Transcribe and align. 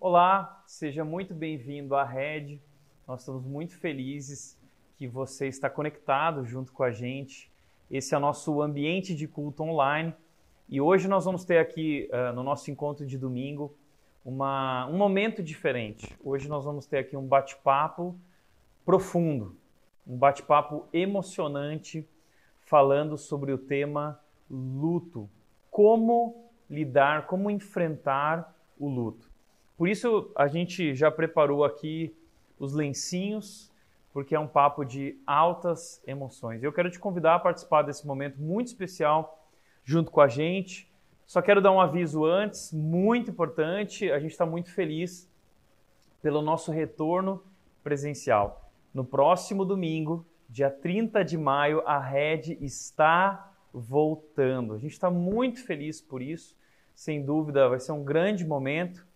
Olá, 0.00 0.62
seja 0.64 1.04
muito 1.04 1.34
bem-vindo 1.34 1.96
à 1.96 2.04
Rede. 2.04 2.62
Nós 3.04 3.18
estamos 3.18 3.44
muito 3.44 3.76
felizes 3.76 4.56
que 4.96 5.08
você 5.08 5.48
está 5.48 5.68
conectado 5.68 6.44
junto 6.44 6.72
com 6.72 6.84
a 6.84 6.92
gente. 6.92 7.50
Esse 7.90 8.14
é 8.14 8.16
o 8.16 8.20
nosso 8.20 8.62
ambiente 8.62 9.12
de 9.12 9.26
culto 9.26 9.64
online 9.64 10.14
e 10.68 10.80
hoje 10.80 11.08
nós 11.08 11.24
vamos 11.24 11.44
ter 11.44 11.58
aqui 11.58 12.08
uh, 12.12 12.32
no 12.32 12.44
nosso 12.44 12.70
encontro 12.70 13.04
de 13.04 13.18
domingo 13.18 13.76
uma, 14.24 14.86
um 14.86 14.96
momento 14.96 15.42
diferente. 15.42 16.16
Hoje 16.22 16.48
nós 16.48 16.64
vamos 16.64 16.86
ter 16.86 16.98
aqui 16.98 17.16
um 17.16 17.26
bate-papo 17.26 18.16
profundo, 18.84 19.56
um 20.06 20.16
bate-papo 20.16 20.86
emocionante 20.92 22.08
falando 22.60 23.18
sobre 23.18 23.50
o 23.52 23.58
tema 23.58 24.20
luto. 24.48 25.28
Como 25.72 26.52
lidar, 26.70 27.26
como 27.26 27.50
enfrentar 27.50 28.56
o 28.78 28.88
luto. 28.88 29.27
Por 29.78 29.88
isso 29.88 30.32
a 30.34 30.48
gente 30.48 30.92
já 30.92 31.08
preparou 31.08 31.64
aqui 31.64 32.12
os 32.58 32.74
lencinhos, 32.74 33.72
porque 34.12 34.34
é 34.34 34.40
um 34.40 34.48
papo 34.48 34.84
de 34.84 35.16
altas 35.24 36.02
emoções. 36.04 36.64
Eu 36.64 36.72
quero 36.72 36.90
te 36.90 36.98
convidar 36.98 37.36
a 37.36 37.38
participar 37.38 37.82
desse 37.82 38.04
momento 38.04 38.40
muito 38.40 38.66
especial 38.66 39.48
junto 39.84 40.10
com 40.10 40.20
a 40.20 40.26
gente. 40.26 40.92
Só 41.24 41.40
quero 41.40 41.62
dar 41.62 41.70
um 41.70 41.80
aviso 41.80 42.24
antes, 42.24 42.72
muito 42.72 43.30
importante. 43.30 44.10
A 44.10 44.18
gente 44.18 44.32
está 44.32 44.44
muito 44.44 44.72
feliz 44.72 45.30
pelo 46.20 46.42
nosso 46.42 46.72
retorno 46.72 47.40
presencial. 47.84 48.68
No 48.92 49.04
próximo 49.04 49.64
domingo, 49.64 50.26
dia 50.48 50.70
30 50.70 51.24
de 51.24 51.38
maio, 51.38 51.82
a 51.86 52.00
Red 52.00 52.58
está 52.60 53.52
voltando. 53.72 54.74
A 54.74 54.78
gente 54.78 54.92
está 54.92 55.08
muito 55.08 55.64
feliz 55.64 56.00
por 56.00 56.20
isso 56.20 56.58
sem 56.98 57.24
dúvida 57.24 57.68
vai 57.68 57.78
ser 57.78 57.92
um 57.92 58.02
grande 58.02 58.44
momento 58.44 59.06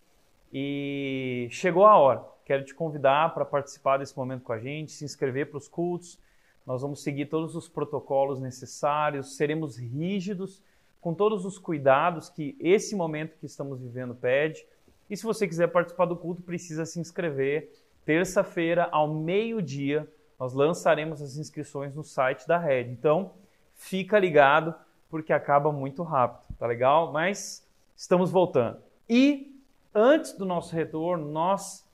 e 0.53 1.47
chegou 1.49 1.85
a 1.85 1.97
hora. 1.97 2.23
Quero 2.45 2.63
te 2.63 2.75
convidar 2.75 3.33
para 3.33 3.43
participar 3.43 3.97
desse 3.97 4.15
momento 4.15 4.43
com 4.43 4.53
a 4.53 4.59
gente, 4.59 4.91
se 4.91 5.03
inscrever 5.03 5.49
para 5.49 5.57
os 5.57 5.67
cultos. 5.67 6.19
Nós 6.65 6.81
vamos 6.83 7.01
seguir 7.01 7.25
todos 7.25 7.55
os 7.55 7.67
protocolos 7.67 8.39
necessários, 8.39 9.35
seremos 9.35 9.77
rígidos 9.77 10.61
com 11.01 11.13
todos 11.13 11.43
os 11.43 11.57
cuidados 11.57 12.29
que 12.29 12.55
esse 12.59 12.95
momento 12.95 13.37
que 13.37 13.45
estamos 13.47 13.81
vivendo 13.81 14.13
pede. 14.13 14.65
E 15.09 15.17
se 15.17 15.23
você 15.23 15.47
quiser 15.47 15.67
participar 15.67 16.05
do 16.05 16.15
culto, 16.15 16.41
precisa 16.43 16.85
se 16.85 16.99
inscrever. 16.99 17.73
Terça-feira, 18.05 18.87
ao 18.91 19.13
meio-dia, 19.13 20.07
nós 20.39 20.53
lançaremos 20.53 21.21
as 21.21 21.35
inscrições 21.37 21.95
no 21.95 22.03
site 22.03 22.47
da 22.47 22.57
Rede. 22.57 22.91
Então, 22.91 23.31
fica 23.75 24.19
ligado, 24.19 24.73
porque 25.09 25.33
acaba 25.33 25.71
muito 25.71 26.03
rápido, 26.03 26.55
tá 26.57 26.67
legal? 26.67 27.11
Mas 27.11 27.67
estamos 27.95 28.31
voltando. 28.31 28.77
E 29.09 29.52
antes 29.93 30.33
do 30.33 30.45
nosso 30.45 30.75
retorno, 30.75 31.29
nós 31.29 31.87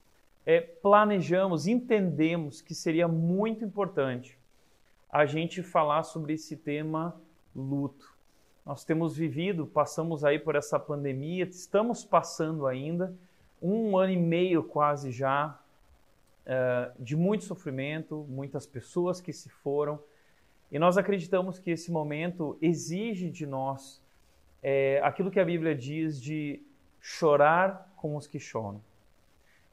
é, 0.45 0.61
planejamos, 0.61 1.67
entendemos 1.67 2.61
que 2.61 2.73
seria 2.73 3.07
muito 3.07 3.63
importante 3.63 4.37
a 5.11 5.25
gente 5.25 5.61
falar 5.61 6.03
sobre 6.03 6.33
esse 6.33 6.55
tema 6.55 7.19
luto. 7.55 8.13
Nós 8.65 8.83
temos 8.85 9.17
vivido, 9.17 9.65
passamos 9.65 10.23
aí 10.23 10.37
por 10.37 10.55
essa 10.55 10.79
pandemia, 10.79 11.43
estamos 11.45 12.05
passando 12.05 12.67
ainda 12.67 13.13
um 13.61 13.97
ano 13.97 14.13
e 14.13 14.17
meio 14.17 14.63
quase 14.63 15.11
já 15.11 15.59
uh, 16.45 17.03
de 17.03 17.15
muito 17.15 17.43
sofrimento, 17.43 18.25
muitas 18.29 18.65
pessoas 18.65 19.19
que 19.19 19.33
se 19.33 19.49
foram, 19.49 19.99
e 20.71 20.77
nós 20.77 20.97
acreditamos 20.97 21.57
que 21.57 21.71
esse 21.71 21.91
momento 21.91 22.57
exige 22.61 23.29
de 23.29 23.47
nós 23.47 24.01
é, 24.61 25.01
aquilo 25.03 25.31
que 25.31 25.39
a 25.39 25.45
Bíblia 25.45 25.73
diz 25.73 26.21
de 26.21 26.61
chorar 27.01 27.91
com 27.95 28.15
os 28.15 28.27
que 28.27 28.39
choram. 28.39 28.81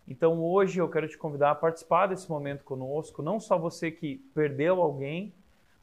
Então 0.08 0.42
hoje 0.42 0.80
eu 0.80 0.88
quero 0.88 1.08
te 1.08 1.18
convidar 1.18 1.50
a 1.50 1.54
participar 1.54 2.06
desse 2.06 2.30
momento 2.30 2.62
conosco, 2.62 3.22
não 3.22 3.40
só 3.40 3.58
você 3.58 3.90
que 3.90 4.18
perdeu 4.34 4.80
alguém, 4.80 5.34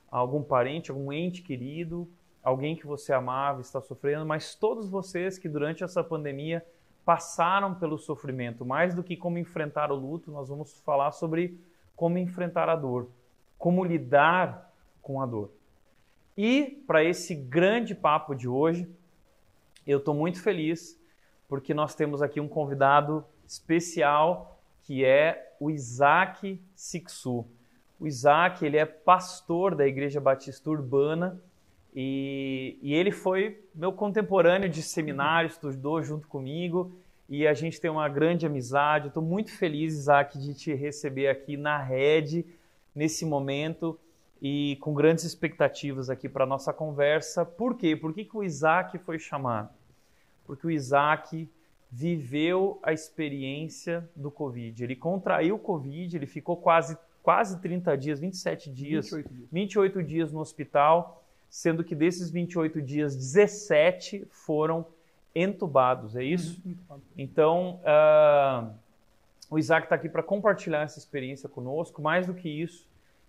algum 0.09 0.41
parente, 0.41 0.92
algum 0.92 1.11
ente 1.11 1.42
querido, 1.42 2.08
alguém 2.42 2.76
que 2.76 2.87
você 2.87 3.11
amava 3.11 3.61
está 3.61 3.81
sofrendo, 3.81 4.26
mas 4.26 4.55
todos 4.55 4.89
vocês 4.89 5.37
que 5.37 5.49
durante 5.49 5.83
essa 5.83 6.04
pandemia 6.04 6.65
passaram 7.04 7.75
pelo 7.75 7.98
sofrimento. 7.98 8.65
Mais 8.65 8.95
do 8.95 9.04
que 9.04 9.17
como 9.17 9.37
enfrentar 9.37 9.92
o 9.92 9.95
luto, 9.95 10.31
nós 10.31 10.49
vamos 10.49 10.80
falar 10.81 11.11
sobre 11.11 11.60
como 11.95 12.17
enfrentar 12.17 12.70
a 12.70 12.75
dor, 12.75 13.10
como 13.58 13.83
lidar 13.83 14.73
com 15.02 15.21
a 15.21 15.25
dor. 15.25 15.52
E 16.37 16.83
para 16.87 17.04
esse 17.04 17.36
grande 17.36 17.93
papo 17.93 18.33
de 18.33 18.48
hoje, 18.48 18.89
eu 19.86 19.99
estou 19.99 20.15
muito 20.15 20.42
feliz 20.42 20.99
porque 21.53 21.71
nós 21.71 21.93
temos 21.93 22.19
aqui 22.19 22.41
um 22.41 22.47
convidado 22.47 23.23
especial 23.45 24.59
que 24.81 25.05
é 25.05 25.53
o 25.59 25.69
Isaac 25.69 26.59
Sixu. 26.73 27.45
O 27.99 28.08
Isaac 28.08 28.65
ele 28.65 28.75
é 28.75 28.87
pastor 28.87 29.75
da 29.75 29.86
Igreja 29.86 30.19
Batista 30.19 30.71
Urbana 30.71 31.39
e, 31.93 32.80
e 32.81 32.92
ele 32.95 33.11
foi 33.11 33.63
meu 33.75 33.93
contemporâneo 33.93 34.67
de 34.67 34.81
seminário, 34.81 35.47
estudou 35.47 36.02
junto 36.02 36.27
comigo 36.27 36.92
e 37.30 37.45
a 37.45 37.53
gente 37.53 37.80
tem 37.80 37.92
uma 37.92 38.09
grande 38.09 38.47
amizade. 38.47 39.09
Estou 39.09 39.21
muito 39.21 39.55
feliz, 39.55 39.93
Isaac, 39.93 40.39
de 40.39 40.55
te 40.55 40.73
receber 40.73 41.27
aqui 41.27 41.55
na 41.55 41.77
rede 41.77 42.47
nesse 42.95 43.27
momento 43.27 43.99
e 44.42 44.75
com 44.81 44.92
grandes 44.92 45.23
expectativas 45.23 46.09
aqui 46.09 46.27
para 46.27 46.47
nossa 46.47 46.73
conversa. 46.73 47.45
Por 47.45 47.77
quê? 47.77 47.95
Por 47.95 48.11
que, 48.11 48.25
que 48.25 48.36
o 48.36 48.43
Isaac 48.43 48.97
foi 48.97 49.19
chamado? 49.19 49.83
Porque 50.45 50.67
o 50.67 50.71
Isaac 50.71 51.49
viveu 51.92 52.80
a 52.81 52.92
experiência 52.92 54.09
do 54.15 54.31
Covid. 54.31 54.83
Ele 54.83 54.95
contraiu 54.95 55.55
o 55.55 55.59
Covid, 55.59 56.15
ele 56.15 56.26
ficou 56.26 56.58
quase, 56.58 56.98
quase 57.21 57.61
30 57.61 57.95
dias, 57.98 58.20
27 58.20 58.71
dias, 58.71 59.11
28 59.11 59.33
dias, 59.33 59.49
28 59.52 60.04
dias 60.04 60.31
no 60.31 60.39
hospital, 60.39 61.23
sendo 61.49 61.83
que 61.83 61.93
desses 61.93 62.31
28 62.31 62.81
dias, 62.81 63.15
17 63.15 64.26
foram 64.31 64.86
entubados, 65.36 66.15
é 66.15 66.23
isso? 66.23 66.61
Uhum, 66.65 66.99
então, 67.17 67.80
uh, 67.83 68.73
o 69.49 69.60
Isaac 69.60 69.86
está 69.86 69.95
aqui 69.95 70.10
para 70.10 70.23
compartilhar 70.23 70.81
essa 70.81 70.98
experiência 70.98 71.48
conosco. 71.48 72.02
Mais 72.02 72.25
do 72.25 72.33
que 72.33 72.49
isso, 72.49 72.87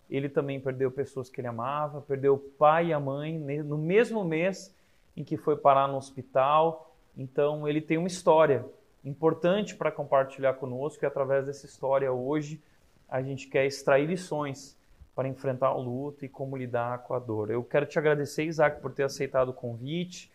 ele 0.09 0.29
também 0.29 0.59
perdeu 0.59 0.91
pessoas 0.91 1.29
que 1.29 1.41
ele 1.41 1.49
amava, 1.49 2.01
perdeu 2.01 2.35
o 2.35 2.39
pai 2.39 2.87
e 2.87 2.93
a 2.95 3.01
mãe 3.01 3.39
no 3.39 3.77
mesmo 3.77 4.25
mês 4.25 4.75
em 5.15 5.23
que 5.23 5.37
foi 5.37 5.57
parar 5.57 5.87
no 5.87 5.97
hospital. 5.97 6.94
Então, 7.17 7.69
ele 7.69 7.81
tem 7.81 7.99
uma 7.99 8.09
história 8.09 8.65
importante 9.05 9.75
para 9.75 9.93
compartilhar 9.93 10.55
conosco 10.55 11.05
e 11.05 11.07
através 11.07 11.47
dessa 11.47 11.67
história 11.67 12.11
hoje 12.11 12.61
a 13.09 13.23
gente 13.23 13.49
quer 13.49 13.67
extrair 13.67 14.07
lições 14.07 14.77
para 15.15 15.29
enfrentar 15.29 15.73
o 15.75 15.81
luto 15.81 16.25
e 16.25 16.29
como 16.29 16.57
lidar 16.57 16.99
com 17.05 17.15
a 17.15 17.19
dor. 17.19 17.51
Eu 17.51 17.63
quero 17.63 17.87
te 17.87 17.99
agradecer, 17.99 18.45
Isaac, 18.45 18.81
por 18.81 18.93
ter 18.93 19.05
aceitado 19.05 19.51
o 19.51 19.53
convite. 19.53 20.33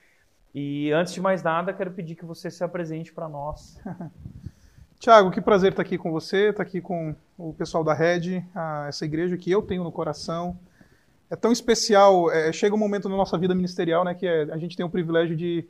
E 0.55 0.91
antes 0.91 1.13
de 1.13 1.21
mais 1.21 1.43
nada, 1.43 1.73
quero 1.73 1.91
pedir 1.91 2.15
que 2.15 2.25
você 2.25 2.49
se 2.49 2.63
apresente 2.63 3.11
para 3.11 3.27
nós. 3.27 3.79
Tiago, 4.99 5.31
que 5.31 5.41
prazer 5.41 5.71
estar 5.71 5.81
aqui 5.81 5.97
com 5.97 6.11
você, 6.11 6.49
estar 6.49 6.63
aqui 6.63 6.81
com 6.81 7.15
o 7.37 7.53
pessoal 7.53 7.83
da 7.83 7.93
Red, 7.93 8.43
essa 8.87 9.05
igreja 9.05 9.37
que 9.37 9.49
eu 9.49 9.61
tenho 9.61 9.83
no 9.83 9.91
coração. 9.91 10.57
É 11.29 11.35
tão 11.35 11.51
especial, 11.51 12.31
é, 12.31 12.51
chega 12.51 12.75
um 12.75 12.79
momento 12.79 13.07
na 13.07 13.15
nossa 13.15 13.37
vida 13.37 13.53
ministerial 13.53 14.03
né, 14.03 14.13
que 14.13 14.25
é, 14.25 14.43
a 14.51 14.57
gente 14.57 14.75
tem 14.75 14.85
o 14.85 14.89
privilégio 14.89 15.35
de 15.35 15.65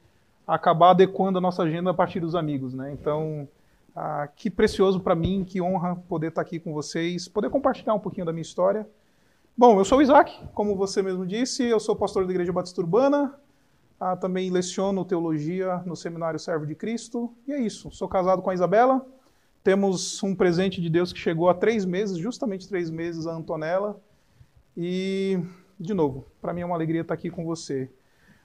acabar 0.56 0.92
adequando 0.92 1.38
a 1.38 1.42
nossa 1.42 1.64
agenda 1.64 1.92
a 1.92 1.94
partir 1.94 2.20
dos 2.20 2.36
amigos. 2.36 2.74
Né? 2.74 2.92
Então, 2.92 3.48
ah, 3.96 4.28
que 4.36 4.50
precioso 4.50 5.00
para 5.00 5.16
mim, 5.16 5.44
que 5.46 5.62
honra 5.62 5.96
poder 5.96 6.28
estar 6.28 6.42
aqui 6.42 6.60
com 6.60 6.74
vocês, 6.74 7.28
poder 7.28 7.50
compartilhar 7.50 7.94
um 7.94 8.00
pouquinho 8.00 8.26
da 8.26 8.34
minha 8.34 8.42
história. 8.42 8.88
Bom, 9.56 9.78
eu 9.78 9.86
sou 9.86 10.00
o 10.00 10.02
Isaac, 10.02 10.34
como 10.54 10.76
você 10.76 11.02
mesmo 11.02 11.26
disse, 11.26 11.64
eu 11.64 11.80
sou 11.80 11.96
pastor 11.96 12.26
da 12.26 12.32
Igreja 12.32 12.52
Batista 12.52 12.82
Urbana, 12.82 13.36
ah, 14.00 14.16
também 14.16 14.50
leciono 14.50 15.04
teologia 15.04 15.84
no 15.86 15.96
Seminário 15.96 16.40
Servo 16.40 16.66
de 16.66 16.76
Cristo, 16.76 17.34
e 17.46 17.52
é 17.52 17.60
isso. 17.60 17.92
Sou 17.92 18.08
casado 18.08 18.42
com 18.42 18.50
a 18.50 18.54
Isabela, 18.54 19.06
temos 19.64 20.24
um 20.24 20.34
presente 20.34 20.82
de 20.82 20.90
Deus 20.90 21.12
que 21.12 21.20
chegou 21.20 21.50
há 21.50 21.54
três 21.54 21.84
meses, 21.84 22.18
justamente 22.18 22.68
três 22.68 22.90
meses, 22.90 23.28
a 23.28 23.34
Antonella. 23.34 24.00
E, 24.78 25.38
de 25.78 25.94
novo, 25.94 26.26
para 26.42 26.54
mim 26.54 26.62
é 26.62 26.66
uma 26.66 26.76
alegria 26.76 27.02
estar 27.02 27.14
aqui 27.14 27.30
com 27.30 27.44
você. 27.44 27.92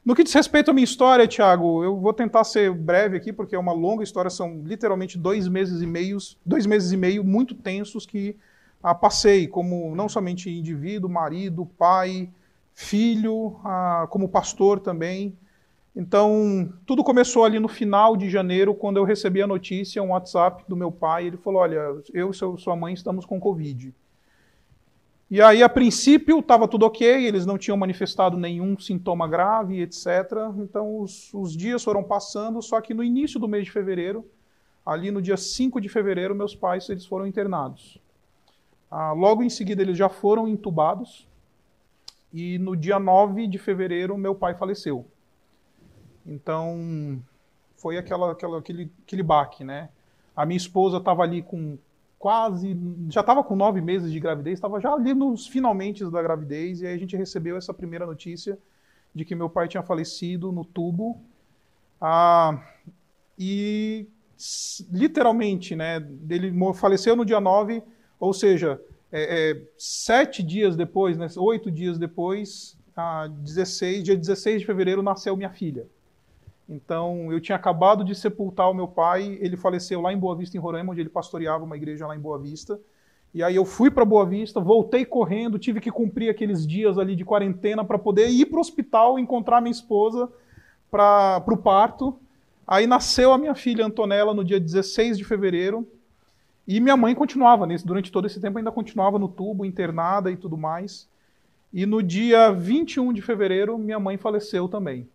No 0.04 0.14
que 0.14 0.22
diz 0.22 0.34
respeito 0.34 0.70
à 0.70 0.74
minha 0.74 0.84
história, 0.84 1.26
Tiago, 1.26 1.82
eu 1.82 1.96
vou 1.96 2.12
tentar 2.12 2.44
ser 2.44 2.70
breve 2.70 3.16
aqui, 3.16 3.32
porque 3.32 3.56
é 3.56 3.58
uma 3.58 3.72
longa 3.72 4.04
história, 4.04 4.30
são 4.30 4.60
literalmente 4.62 5.16
dois 5.16 5.48
meses 5.48 5.80
e 5.80 5.86
meio, 5.86 6.18
dois 6.44 6.66
meses 6.66 6.92
e 6.92 6.96
meio 6.96 7.24
muito 7.24 7.54
tensos 7.54 8.04
que 8.04 8.36
ah, 8.82 8.94
passei, 8.94 9.46
como 9.46 9.96
não 9.96 10.06
somente 10.06 10.50
indivíduo, 10.50 11.08
marido, 11.08 11.64
pai, 11.78 12.28
filho, 12.74 13.56
ah, 13.64 14.06
como 14.10 14.28
pastor 14.28 14.78
também. 14.78 15.34
Então, 15.96 16.70
tudo 16.84 17.02
começou 17.02 17.44
ali 17.46 17.58
no 17.58 17.68
final 17.68 18.14
de 18.14 18.28
janeiro, 18.28 18.74
quando 18.74 18.98
eu 18.98 19.04
recebi 19.04 19.40
a 19.40 19.46
notícia, 19.46 20.02
um 20.02 20.10
WhatsApp 20.10 20.64
do 20.68 20.76
meu 20.76 20.92
pai. 20.92 21.28
Ele 21.28 21.38
falou: 21.38 21.62
Olha, 21.62 21.80
eu 22.12 22.30
e 22.30 22.34
sua 22.34 22.76
mãe 22.76 22.92
estamos 22.92 23.24
com 23.24 23.40
Covid. 23.40 23.94
E 25.34 25.42
aí, 25.42 25.64
a 25.64 25.68
princípio, 25.68 26.38
estava 26.38 26.68
tudo 26.68 26.86
ok, 26.86 27.26
eles 27.26 27.44
não 27.44 27.58
tinham 27.58 27.76
manifestado 27.76 28.36
nenhum 28.36 28.78
sintoma 28.78 29.26
grave, 29.26 29.80
etc. 29.80 30.06
Então, 30.58 31.00
os, 31.00 31.34
os, 31.34 31.56
dias 31.56 31.82
foram 31.82 32.04
passando, 32.04 32.62
só 32.62 32.80
que 32.80 32.94
no 32.94 33.02
início 33.02 33.40
do 33.40 33.48
mês 33.48 33.64
de 33.64 33.72
fevereiro, 33.72 34.24
ali 34.86 35.10
no 35.10 35.20
dia 35.20 35.36
5 35.36 35.80
de 35.80 35.88
fevereiro, 35.88 36.36
meus 36.36 36.54
pais 36.54 36.88
eles 36.88 37.04
foram 37.04 37.26
internados. 37.26 37.98
Ah, 38.88 39.10
logo 39.10 39.42
em 39.42 39.50
seguida, 39.50 39.82
eles 39.82 39.98
já 39.98 40.08
foram 40.08 40.46
entubados. 40.46 41.28
E 42.32 42.56
no 42.60 42.76
dia 42.76 43.00
9 43.00 43.48
de 43.48 43.58
fevereiro, 43.58 44.16
meu 44.16 44.36
pai 44.36 44.54
faleceu. 44.54 45.04
Então, 46.24 47.20
foi 47.78 47.98
aquela, 47.98 48.30
aquela, 48.30 48.60
aquele, 48.60 48.88
aquele 49.04 49.22
baque, 49.24 49.64
né? 49.64 49.88
A 50.36 50.46
minha 50.46 50.58
esposa 50.58 50.98
estava 50.98 51.24
ali 51.24 51.42
com 51.42 51.76
quase. 52.24 52.74
Já 53.10 53.20
estava 53.20 53.44
com 53.44 53.54
nove 53.54 53.82
meses 53.82 54.10
de 54.10 54.18
gravidez, 54.18 54.54
estava 54.54 54.80
já 54.80 54.90
ali 54.94 55.12
nos 55.12 55.46
finalmente 55.46 56.10
da 56.10 56.22
gravidez, 56.22 56.80
e 56.80 56.86
aí 56.86 56.94
a 56.94 56.96
gente 56.96 57.14
recebeu 57.14 57.54
essa 57.54 57.74
primeira 57.74 58.06
notícia 58.06 58.58
de 59.14 59.26
que 59.26 59.34
meu 59.34 59.50
pai 59.50 59.68
tinha 59.68 59.82
falecido 59.82 60.50
no 60.50 60.64
tubo. 60.64 61.20
Ah, 62.00 62.66
e 63.38 64.06
literalmente, 64.90 65.76
né? 65.76 65.96
Ele 66.30 66.50
faleceu 66.72 67.14
no 67.14 67.26
dia 67.26 67.42
9, 67.42 67.82
ou 68.18 68.32
seja, 68.32 68.80
é, 69.12 69.50
é, 69.50 69.62
sete 69.76 70.42
dias 70.42 70.76
depois, 70.76 71.18
né, 71.18 71.26
oito 71.36 71.70
dias 71.70 71.98
depois, 71.98 72.74
ah, 72.96 73.28
16, 73.28 74.02
dia 74.02 74.16
16 74.16 74.62
de 74.62 74.66
fevereiro, 74.66 75.02
nasceu 75.02 75.36
minha 75.36 75.50
filha. 75.50 75.86
Então, 76.68 77.30
eu 77.30 77.40
tinha 77.40 77.56
acabado 77.56 78.02
de 78.02 78.14
sepultar 78.14 78.70
o 78.70 78.74
meu 78.74 78.88
pai, 78.88 79.38
ele 79.40 79.56
faleceu 79.56 80.00
lá 80.00 80.12
em 80.12 80.18
Boa 80.18 80.34
Vista, 80.34 80.56
em 80.56 80.60
Roraima, 80.60 80.92
onde 80.92 81.00
ele 81.00 81.10
pastoreava 81.10 81.64
uma 81.64 81.76
igreja 81.76 82.06
lá 82.06 82.16
em 82.16 82.20
Boa 82.20 82.38
Vista. 82.38 82.80
E 83.34 83.42
aí 83.42 83.56
eu 83.56 83.64
fui 83.64 83.90
para 83.90 84.04
Boa 84.04 84.24
Vista, 84.24 84.60
voltei 84.60 85.04
correndo, 85.04 85.58
tive 85.58 85.80
que 85.80 85.90
cumprir 85.90 86.30
aqueles 86.30 86.66
dias 86.66 86.98
ali 86.98 87.16
de 87.16 87.24
quarentena 87.24 87.84
para 87.84 87.98
poder 87.98 88.28
ir 88.28 88.46
para 88.46 88.58
o 88.58 88.60
hospital 88.60 89.18
encontrar 89.18 89.60
minha 89.60 89.72
esposa 89.72 90.30
para 90.90 91.42
o 91.48 91.56
parto. 91.56 92.16
Aí 92.66 92.86
nasceu 92.86 93.32
a 93.32 93.38
minha 93.38 93.54
filha 93.54 93.84
Antonella 93.84 94.32
no 94.32 94.44
dia 94.44 94.60
16 94.60 95.18
de 95.18 95.24
fevereiro. 95.24 95.86
E 96.66 96.80
minha 96.80 96.96
mãe 96.96 97.14
continuava 97.14 97.66
nesse, 97.66 97.84
durante 97.84 98.10
todo 98.10 98.26
esse 98.26 98.40
tempo 98.40 98.56
ainda 98.56 98.72
continuava 98.72 99.18
no 99.18 99.28
tubo, 99.28 99.66
internada 99.66 100.30
e 100.30 100.36
tudo 100.36 100.56
mais. 100.56 101.08
E 101.72 101.84
no 101.84 102.02
dia 102.02 102.52
21 102.52 103.12
de 103.12 103.20
fevereiro, 103.20 103.76
minha 103.76 103.98
mãe 103.98 104.16
faleceu 104.16 104.68
também. 104.68 105.08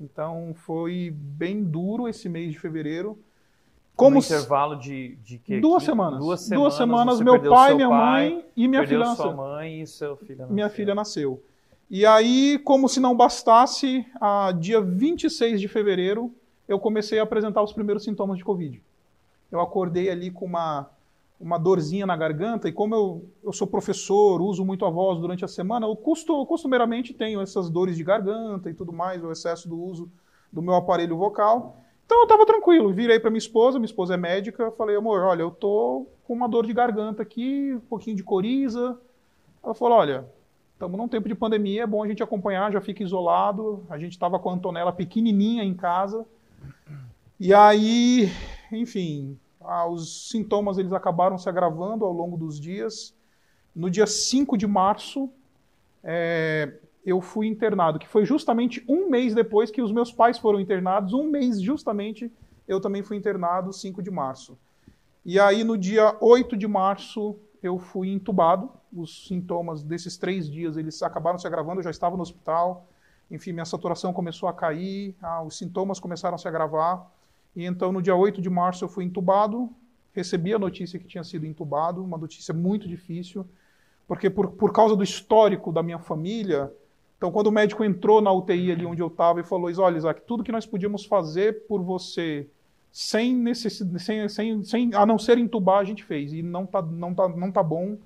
Então 0.00 0.52
foi 0.54 1.12
bem 1.14 1.62
duro 1.62 2.08
esse 2.08 2.28
mês 2.28 2.52
de 2.52 2.58
fevereiro. 2.58 3.18
Como 3.94 4.16
um 4.16 4.18
intervalo 4.20 4.76
de, 4.76 5.16
de 5.16 5.38
que, 5.38 5.60
duas, 5.60 5.82
semanas. 5.82 6.18
duas 6.18 6.40
semanas. 6.40 6.62
Duas 6.62 6.74
semanas, 6.74 7.20
meu 7.20 7.40
pai, 7.42 7.74
minha 7.74 7.88
pai, 7.88 8.30
mãe 8.30 8.44
e 8.56 8.66
minha 8.66 8.86
filha 8.86 9.00
nasceu. 9.00 9.36
Mãe 9.36 9.82
e 9.82 9.86
seu 9.86 10.16
filho 10.16 10.38
nasceu. 10.38 10.54
Minha 10.54 10.68
filha 10.70 10.94
nasceu. 10.94 11.42
E 11.90 12.06
aí, 12.06 12.58
como 12.64 12.88
se 12.88 12.98
não 12.98 13.14
bastasse, 13.14 14.06
a 14.18 14.50
dia 14.58 14.80
26 14.80 15.60
de 15.60 15.68
fevereiro, 15.68 16.34
eu 16.66 16.78
comecei 16.78 17.18
a 17.18 17.22
apresentar 17.22 17.62
os 17.62 17.72
primeiros 17.72 18.02
sintomas 18.02 18.38
de 18.38 18.44
Covid. 18.44 18.82
Eu 19.50 19.60
acordei 19.60 20.08
ali 20.08 20.30
com 20.30 20.46
uma 20.46 20.88
uma 21.42 21.58
dorzinha 21.58 22.06
na 22.06 22.16
garganta, 22.16 22.68
e 22.68 22.72
como 22.72 22.94
eu, 22.94 23.28
eu 23.42 23.52
sou 23.52 23.66
professor, 23.66 24.40
uso 24.40 24.64
muito 24.64 24.86
a 24.86 24.90
voz 24.90 25.18
durante 25.18 25.44
a 25.44 25.48
semana, 25.48 25.86
eu 25.86 25.96
costumo, 25.96 26.46
costumeiramente 26.46 27.12
tenho 27.12 27.40
essas 27.40 27.68
dores 27.68 27.96
de 27.96 28.04
garganta 28.04 28.70
e 28.70 28.74
tudo 28.74 28.92
mais, 28.92 29.22
o 29.24 29.32
excesso 29.32 29.68
do 29.68 29.76
uso 29.76 30.08
do 30.52 30.62
meu 30.62 30.74
aparelho 30.74 31.16
vocal. 31.16 31.82
Então 32.06 32.18
eu 32.18 32.22
estava 32.24 32.46
tranquilo, 32.46 32.92
virei 32.92 33.18
para 33.18 33.30
minha 33.30 33.38
esposa, 33.38 33.78
minha 33.78 33.86
esposa 33.86 34.14
é 34.14 34.16
médica, 34.16 34.70
falei, 34.72 34.94
amor, 34.94 35.22
olha, 35.22 35.42
eu 35.42 35.50
tô 35.50 36.06
com 36.24 36.32
uma 36.32 36.48
dor 36.48 36.64
de 36.64 36.72
garganta 36.72 37.22
aqui, 37.22 37.74
um 37.74 37.80
pouquinho 37.80 38.16
de 38.16 38.22
coriza. 38.22 38.96
Ela 39.64 39.74
falou, 39.74 39.98
olha, 39.98 40.24
estamos 40.74 40.96
num 40.96 41.08
tempo 41.08 41.28
de 41.28 41.34
pandemia, 41.34 41.82
é 41.82 41.86
bom 41.86 42.04
a 42.04 42.06
gente 42.06 42.22
acompanhar, 42.22 42.70
já 42.70 42.80
fica 42.80 43.02
isolado. 43.02 43.84
A 43.90 43.98
gente 43.98 44.12
estava 44.12 44.38
com 44.38 44.50
a 44.50 44.52
Antonella 44.54 44.92
pequenininha 44.92 45.64
em 45.64 45.74
casa. 45.74 46.24
E 47.40 47.52
aí, 47.52 48.30
enfim, 48.70 49.38
ah, 49.64 49.86
os 49.86 50.28
sintomas 50.28 50.78
eles 50.78 50.92
acabaram 50.92 51.38
se 51.38 51.48
agravando 51.48 52.04
ao 52.04 52.12
longo 52.12 52.36
dos 52.36 52.58
dias. 52.58 53.14
No 53.74 53.90
dia 53.90 54.06
5 54.06 54.56
de 54.56 54.66
março, 54.66 55.30
é, 56.02 56.72
eu 57.04 57.20
fui 57.20 57.46
internado, 57.46 57.98
que 57.98 58.08
foi 58.08 58.24
justamente 58.24 58.84
um 58.88 59.08
mês 59.08 59.34
depois 59.34 59.70
que 59.70 59.82
os 59.82 59.92
meus 59.92 60.12
pais 60.12 60.38
foram 60.38 60.60
internados, 60.60 61.12
um 61.12 61.30
mês 61.30 61.60
justamente 61.60 62.30
eu 62.66 62.80
também 62.80 63.02
fui 63.02 63.16
internado, 63.16 63.72
5 63.72 64.02
de 64.02 64.10
março. 64.10 64.56
E 65.24 65.38
aí 65.38 65.64
no 65.64 65.76
dia 65.76 66.16
8 66.20 66.56
de 66.56 66.66
março 66.66 67.36
eu 67.62 67.78
fui 67.78 68.08
entubado, 68.08 68.70
os 68.92 69.26
sintomas 69.26 69.82
desses 69.82 70.16
três 70.16 70.50
dias 70.50 70.76
eles 70.76 71.02
acabaram 71.02 71.38
se 71.38 71.46
agravando, 71.46 71.80
eu 71.80 71.84
já 71.84 71.90
estava 71.90 72.16
no 72.16 72.22
hospital, 72.22 72.86
enfim, 73.30 73.52
minha 73.52 73.64
saturação 73.64 74.12
começou 74.12 74.48
a 74.48 74.52
cair, 74.52 75.16
ah, 75.22 75.42
os 75.42 75.56
sintomas 75.56 75.98
começaram 75.98 76.34
a 76.34 76.38
se 76.38 76.46
agravar, 76.46 77.10
e 77.54 77.64
então, 77.64 77.92
no 77.92 78.00
dia 78.00 78.16
8 78.16 78.40
de 78.40 78.48
março, 78.48 78.84
eu 78.84 78.88
fui 78.88 79.04
entubado, 79.04 79.70
recebi 80.12 80.54
a 80.54 80.58
notícia 80.58 80.98
que 80.98 81.06
tinha 81.06 81.24
sido 81.24 81.46
entubado, 81.46 82.02
uma 82.02 82.16
notícia 82.16 82.54
muito 82.54 82.88
difícil, 82.88 83.46
porque 84.06 84.30
por, 84.30 84.52
por 84.52 84.72
causa 84.72 84.96
do 84.96 85.02
histórico 85.02 85.72
da 85.72 85.82
minha 85.82 85.98
família, 85.98 86.72
então 87.16 87.30
quando 87.30 87.46
o 87.48 87.52
médico 87.52 87.84
entrou 87.84 88.20
na 88.20 88.32
UTI 88.32 88.72
ali 88.72 88.86
onde 88.86 89.02
eu 89.02 89.06
estava 89.08 89.40
e 89.40 89.44
falou, 89.44 89.70
olha, 89.78 89.96
Isaac, 89.96 90.22
tudo 90.26 90.42
que 90.42 90.52
nós 90.52 90.66
podíamos 90.66 91.04
fazer 91.04 91.66
por 91.66 91.82
você 91.82 92.46
sem 92.90 93.54
sem, 93.54 94.28
sem, 94.28 94.64
sem, 94.64 94.94
a 94.94 95.06
não 95.06 95.18
ser 95.18 95.38
entubar, 95.38 95.78
a 95.78 95.84
gente 95.84 96.04
fez, 96.04 96.32
e 96.32 96.42
não 96.42 96.66
tá, 96.66 96.82
não 96.82 97.14
tá, 97.14 97.28
não 97.28 97.50
tá 97.50 97.62
bom, 97.62 97.96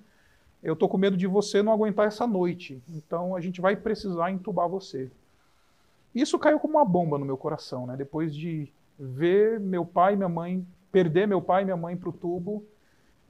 eu 0.63 0.77
tô 0.77 0.89
com 0.89 0.99
medo 0.99 1.17
de 1.17 1.27
você 1.27 1.63
não 1.63 1.73
aguentar 1.73 2.07
essa 2.07 2.27
noite, 2.27 2.83
então 2.89 3.35
a 3.35 3.41
gente 3.41 3.61
vai 3.61 3.77
precisar 3.77 4.31
entubar 4.31 4.69
você. 4.69 5.11
Isso 6.15 6.39
caiu 6.39 6.59
como 6.59 6.75
uma 6.75 6.85
bomba 6.85 7.19
no 7.19 7.27
meu 7.27 7.37
coração, 7.37 7.87
né? 7.87 7.97
Depois 7.97 8.35
de 8.35 8.73
ver 8.99 9.61
meu 9.61 9.85
pai 9.85 10.15
e 10.15 10.17
minha 10.17 10.29
mãe, 10.29 10.67
perder 10.91 11.27
meu 11.27 11.41
pai 11.43 11.63
e 11.63 11.65
minha 11.65 11.77
mãe 11.77 11.97
para 11.97 12.09
o 12.09 12.13
tubo, 12.13 12.65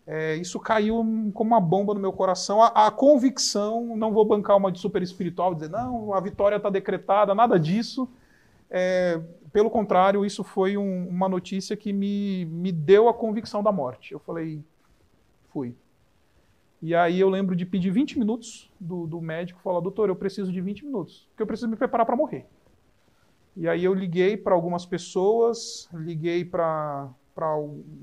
é, 0.07 0.37
isso 0.37 0.61
caiu 0.61 0.97
como 1.35 1.51
uma 1.51 1.61
bomba 1.61 1.93
no 1.93 1.99
meu 1.99 2.13
coração. 2.13 2.63
A, 2.63 2.87
a, 2.87 2.91
convicção, 2.93 3.97
não 3.97 4.13
vou 4.13 4.25
bancar 4.25 4.57
uma 4.57 4.71
de 4.71 4.79
super 4.79 5.03
espiritual, 5.03 5.55
dizer, 5.55 5.69
não, 5.69 6.15
a 6.15 6.21
vitória 6.21 6.57
está 6.57 6.71
decretada, 6.71 7.35
nada 7.35 7.59
disso. 7.59 8.09
É, 8.71 9.21
pelo 9.53 9.69
contrário, 9.69 10.25
isso 10.25 10.45
foi 10.45 10.77
um, 10.77 11.09
uma 11.09 11.29
notícia 11.29 11.77
que 11.77 11.93
me, 11.93 12.45
me 12.45 12.71
deu 12.71 13.09
a 13.09 13.15
convicção 13.15 13.63
da 13.63 13.73
morte. 13.73 14.13
Eu 14.13 14.21
falei, 14.21 14.63
fui. 15.53 15.75
E 16.81 16.95
aí 16.95 17.19
eu 17.19 17.29
lembro 17.29 17.57
de 17.57 17.67
pedir 17.67 17.91
20 17.91 18.19
minutos 18.19 18.71
do, 18.79 19.07
do 19.09 19.21
médico, 19.21 19.61
falar, 19.61 19.81
doutor, 19.81 20.09
eu 20.09 20.15
preciso 20.15 20.53
de 20.53 20.61
20 20.61 20.85
minutos, 20.85 21.27
porque 21.31 21.43
eu 21.43 21.47
preciso 21.47 21.69
me 21.69 21.77
preparar 21.77 22.07
para 22.07 22.15
morrer. 22.15 22.47
E 23.57 23.67
aí 23.67 23.85
eu 23.85 23.95
liguei 23.95 24.37
para 24.37 24.55
algumas 24.55 24.85
pessoas, 24.85 25.89
liguei 25.93 26.45
para 26.45 27.11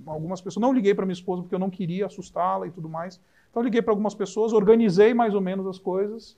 algumas 0.08 0.42
pessoas, 0.42 0.62
não 0.62 0.74
liguei 0.74 0.96
para 0.96 1.06
minha 1.06 1.14
esposa 1.14 1.44
porque 1.44 1.54
eu 1.54 1.60
não 1.60 1.70
queria 1.70 2.08
assustá-la 2.08 2.66
e 2.66 2.72
tudo 2.72 2.90
mais. 2.90 3.22
Então 3.52 3.62
liguei 3.62 3.82
para 3.82 3.92
algumas 3.92 4.16
pessoas, 4.16 4.52
organizei 4.52 5.14
mais 5.14 5.36
ou 5.36 5.42
menos 5.42 5.68
as 5.68 5.78
coisas 5.78 6.36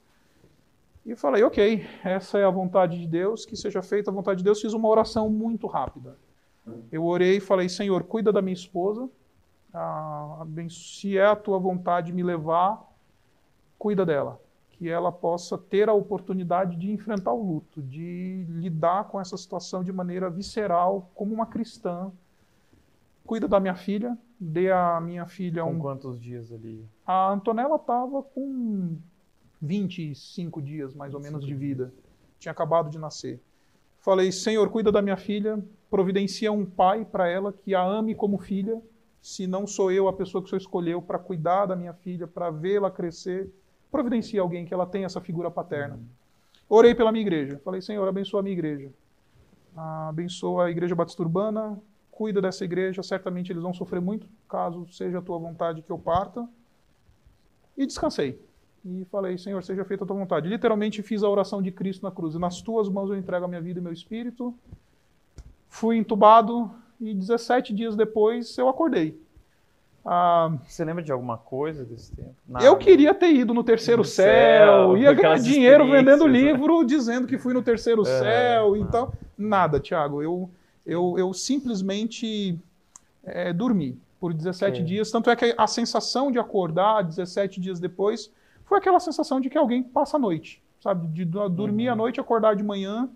e 1.05 1.15
falei, 1.15 1.43
ok, 1.43 1.87
essa 2.03 2.37
é 2.37 2.43
a 2.43 2.49
vontade 2.49 2.99
de 2.99 3.07
Deus, 3.07 3.45
que 3.45 3.55
seja 3.55 3.81
feita 3.81 4.11
a 4.11 4.13
vontade 4.13 4.39
de 4.39 4.43
Deus. 4.43 4.59
Fiz 4.59 4.73
uma 4.73 4.89
oração 4.89 5.29
muito 5.29 5.65
rápida. 5.65 6.17
Eu 6.91 7.05
orei 7.05 7.37
e 7.37 7.39
falei, 7.39 7.69
Senhor, 7.69 8.03
cuida 8.03 8.33
da 8.33 8.41
minha 8.41 8.53
esposa, 8.53 9.07
ah, 9.73 10.45
se 10.69 11.17
é 11.17 11.25
a 11.25 11.35
tua 11.35 11.59
vontade 11.59 12.11
me 12.11 12.23
levar, 12.23 12.83
cuida 13.77 14.05
dela 14.05 14.41
que 14.77 14.89
ela 14.89 15.11
possa 15.11 15.57
ter 15.57 15.87
a 15.87 15.93
oportunidade 15.93 16.75
de 16.75 16.91
enfrentar 16.91 17.31
o 17.31 17.41
luto, 17.41 17.81
de 17.81 18.45
lidar 18.49 19.05
com 19.05 19.19
essa 19.19 19.37
situação 19.37 19.83
de 19.83 19.91
maneira 19.91 20.29
visceral, 20.29 21.09
como 21.15 21.33
uma 21.33 21.45
cristã. 21.45 22.11
Cuida 23.25 23.47
da 23.47 23.59
minha 23.59 23.75
filha, 23.75 24.17
dê 24.37 24.71
a 24.71 24.99
minha 24.99 25.25
filha 25.25 25.63
com 25.63 25.71
um. 25.71 25.79
quantos 25.79 26.19
dias 26.19 26.51
ali? 26.51 26.85
A 27.07 27.31
Antonella 27.31 27.77
estava 27.77 28.21
com 28.21 28.97
25 29.61 30.61
dias, 30.61 30.93
mais 30.93 31.13
ou 31.13 31.21
menos, 31.21 31.45
de 31.45 31.55
vida. 31.55 31.93
Tinha 32.37 32.51
acabado 32.51 32.89
de 32.89 32.99
nascer. 32.99 33.39
Falei, 34.01 34.31
Senhor, 34.31 34.69
cuida 34.69 34.91
da 34.91 35.01
minha 35.01 35.17
filha, 35.17 35.63
providencia 35.89 36.51
um 36.51 36.65
pai 36.65 37.05
para 37.05 37.29
ela 37.29 37.53
que 37.53 37.73
a 37.73 37.81
ame 37.81 38.13
como 38.13 38.37
filha. 38.37 38.81
Se 39.21 39.47
não 39.47 39.65
sou 39.65 39.89
eu 39.89 40.07
a 40.09 40.13
pessoa 40.13 40.41
que 40.41 40.47
o 40.47 40.49
Senhor 40.49 40.59
escolheu 40.59 41.01
para 41.01 41.17
cuidar 41.17 41.65
da 41.65 41.75
minha 41.75 41.93
filha, 41.93 42.27
para 42.27 42.51
vê-la 42.51 42.91
crescer 42.91 43.49
providencie 43.91 44.39
alguém 44.39 44.65
que 44.65 44.73
ela 44.73 44.85
tenha 44.85 45.05
essa 45.05 45.21
figura 45.21 45.49
paterna. 45.49 45.99
Orei 46.67 46.95
pela 46.95 47.11
minha 47.11 47.21
igreja. 47.21 47.59
Falei, 47.63 47.81
Senhor, 47.81 48.07
abençoa 48.07 48.39
a 48.39 48.43
minha 48.43 48.53
igreja. 48.53 48.91
Abençoa 49.75 50.65
a 50.65 50.71
igreja 50.71 50.95
batista 50.95 51.21
urbana. 51.21 51.79
Cuida 52.11 52.41
dessa 52.41 52.63
igreja. 52.63 53.03
Certamente 53.03 53.51
eles 53.51 53.63
vão 53.63 53.73
sofrer 53.73 54.01
muito, 54.01 54.27
caso 54.49 54.87
seja 54.91 55.19
a 55.19 55.21
tua 55.21 55.37
vontade 55.37 55.81
que 55.81 55.91
eu 55.91 55.97
parta. 55.97 56.47
E 57.77 57.85
descansei. 57.85 58.39
E 58.85 59.05
falei, 59.05 59.37
Senhor, 59.37 59.63
seja 59.63 59.83
feita 59.83 60.03
a 60.03 60.07
tua 60.07 60.15
vontade. 60.15 60.47
Literalmente 60.47 61.01
fiz 61.01 61.23
a 61.23 61.29
oração 61.29 61.61
de 61.61 61.71
Cristo 61.71 62.03
na 62.03 62.11
cruz. 62.11 62.35
Nas 62.35 62.61
tuas 62.61 62.87
mãos 62.87 63.09
eu 63.09 63.17
entrego 63.17 63.45
a 63.45 63.47
minha 63.47 63.61
vida 63.61 63.79
e 63.79 63.83
meu 63.83 63.91
espírito. 63.91 64.53
Fui 65.67 65.97
entubado 65.97 66.71
e 67.01 67.13
17 67.13 67.73
dias 67.73 67.95
depois 67.95 68.57
eu 68.57 68.69
acordei. 68.69 69.19
Ah, 70.05 70.51
Você 70.67 70.85
lembra 70.85 71.01
de 71.01 71.11
alguma 71.11 71.35
coisa 71.35 71.83
desse 71.83 72.15
tempo? 72.15 72.35
Nada. 72.47 72.63
Eu 72.63 72.77
queria 72.77 73.13
ter 73.13 73.31
ido 73.33 73.55
no 73.55 73.63
terceiro 73.63 74.03
no 74.03 74.05
céu, 74.05 74.25
céu, 74.25 74.97
ia 74.97 75.11
ganhar 75.13 75.39
dinheiro 75.39 75.89
vendendo 75.89 76.27
livro, 76.27 76.81
né? 76.81 76.85
dizendo 76.85 77.27
que 77.27 77.39
fui 77.39 77.53
no 77.55 77.63
terceiro 77.63 78.03
é, 78.03 78.05
céu 78.05 78.77
e 78.77 78.85
tal. 78.85 79.13
Nada, 79.35 79.79
Tiago. 79.79 80.21
Eu, 80.21 80.49
eu, 80.85 81.15
eu 81.17 81.33
simplesmente 81.33 82.55
é, 83.23 83.51
dormir 83.51 83.97
por 84.19 84.31
17 84.31 84.83
dias. 84.83 85.09
Tanto 85.09 85.29
é 85.29 85.35
que 85.35 85.55
a 85.57 85.65
sensação 85.65 86.31
de 86.31 86.37
acordar 86.37 87.03
17 87.03 87.59
dias 87.59 87.79
depois 87.79 88.31
foi 88.63 88.77
aquela 88.77 88.99
sensação 88.99 89.41
de 89.41 89.49
que 89.49 89.57
alguém 89.57 89.81
passa 89.81 90.17
a 90.17 90.19
noite, 90.19 90.61
sabe? 90.81 91.07
De 91.07 91.25
dormir 91.25 91.87
uhum. 91.87 91.93
à 91.93 91.95
noite 91.95 92.17
e 92.17 92.21
acordar 92.21 92.55
de 92.55 92.63
manhã. 92.63 93.09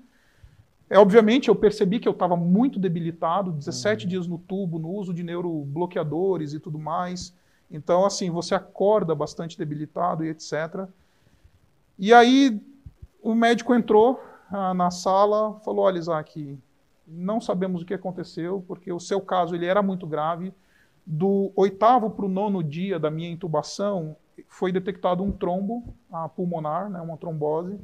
É, 0.90 0.98
obviamente, 0.98 1.50
eu 1.50 1.56
percebi 1.56 2.00
que 2.00 2.08
eu 2.08 2.14
estava 2.14 2.36
muito 2.36 2.80
debilitado, 2.80 3.52
17 3.52 4.04
uhum. 4.04 4.10
dias 4.10 4.28
no 4.28 4.38
tubo, 4.40 4.80
no 4.80 4.90
uso 4.90 5.14
de 5.14 5.22
neurobloqueadores 5.22 6.54
e 6.54 6.60
tudo 6.60 6.80
mais. 6.80 7.34
Então, 7.70 8.06
assim, 8.06 8.32
você 8.32 8.56
acorda 8.56 9.14
bastante 9.14 9.58
debilitado 9.58 10.26
e 10.26 10.30
etc. 10.30 10.88
E 11.98 12.12
aí, 12.12 12.60
o 13.22 13.36
médico 13.36 13.76
entrou 13.76 14.20
ah, 14.50 14.74
na 14.74 14.90
sala, 14.90 15.60
falou: 15.60 15.86
Olha, 15.86 16.00
Isaac, 16.00 16.58
não 17.08 17.40
sabemos 17.40 17.82
o 17.84 17.86
que 17.86 17.94
aconteceu, 17.94 18.64
porque 18.68 18.92
o 18.92 19.00
seu 19.00 19.22
caso 19.22 19.54
ele 19.54 19.66
era 19.66 19.84
muito 19.84 20.08
grave. 20.08 20.52
Do 21.06 21.52
oitavo 21.56 22.10
para 22.10 22.26
o 22.26 22.30
nono 22.30 22.64
dia 22.64 23.00
da 23.00 23.10
minha 23.10 23.30
intubação, 23.30 24.16
foi 24.48 24.72
detectado 24.72 25.24
um 25.24 25.32
trombo 25.32 25.94
pulmonar, 26.36 26.90
né, 26.90 27.02
uma 27.02 27.18
trombose. 27.18 27.80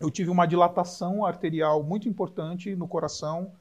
Eu 0.00 0.10
tive 0.10 0.30
uma 0.30 0.46
dilatação 0.46 1.24
arterial 1.24 1.82
muito 1.82 2.08
importante 2.08 2.74
no 2.76 2.86
coração. 2.86 3.52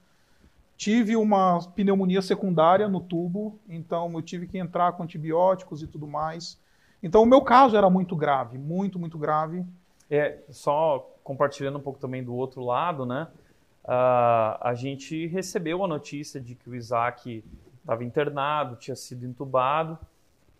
Tive 0.77 1.15
uma 1.15 1.59
pneumonia 1.73 2.21
secundária 2.21 2.89
no 2.89 2.99
tubo, 2.99 3.57
então 3.69 4.11
eu 4.13 4.21
tive 4.21 4.45
que 4.45 4.57
entrar 4.57 4.91
com 4.93 5.03
antibióticos 5.03 5.81
e 5.81 5.87
tudo 5.87 6.05
mais. 6.05 6.59
Então 7.01 7.23
o 7.23 7.25
meu 7.25 7.41
caso 7.41 7.77
era 7.77 7.89
muito 7.89 8.15
grave, 8.15 8.57
muito, 8.57 8.99
muito 8.99 9.17
grave. 9.17 9.65
É, 10.09 10.39
só 10.49 11.09
compartilhando 11.23 11.77
um 11.77 11.81
pouco 11.81 11.99
também 11.99 12.23
do 12.23 12.35
outro 12.35 12.63
lado, 12.63 13.05
né? 13.05 13.27
Uh, 13.85 14.57
a 14.61 14.73
gente 14.75 15.27
recebeu 15.27 15.83
a 15.83 15.87
notícia 15.87 16.41
de 16.41 16.55
que 16.55 16.69
o 16.69 16.75
Isaac 16.75 17.43
estava 17.79 18.03
internado, 18.03 18.75
tinha 18.75 18.95
sido 18.95 19.25
entubado, 19.25 19.97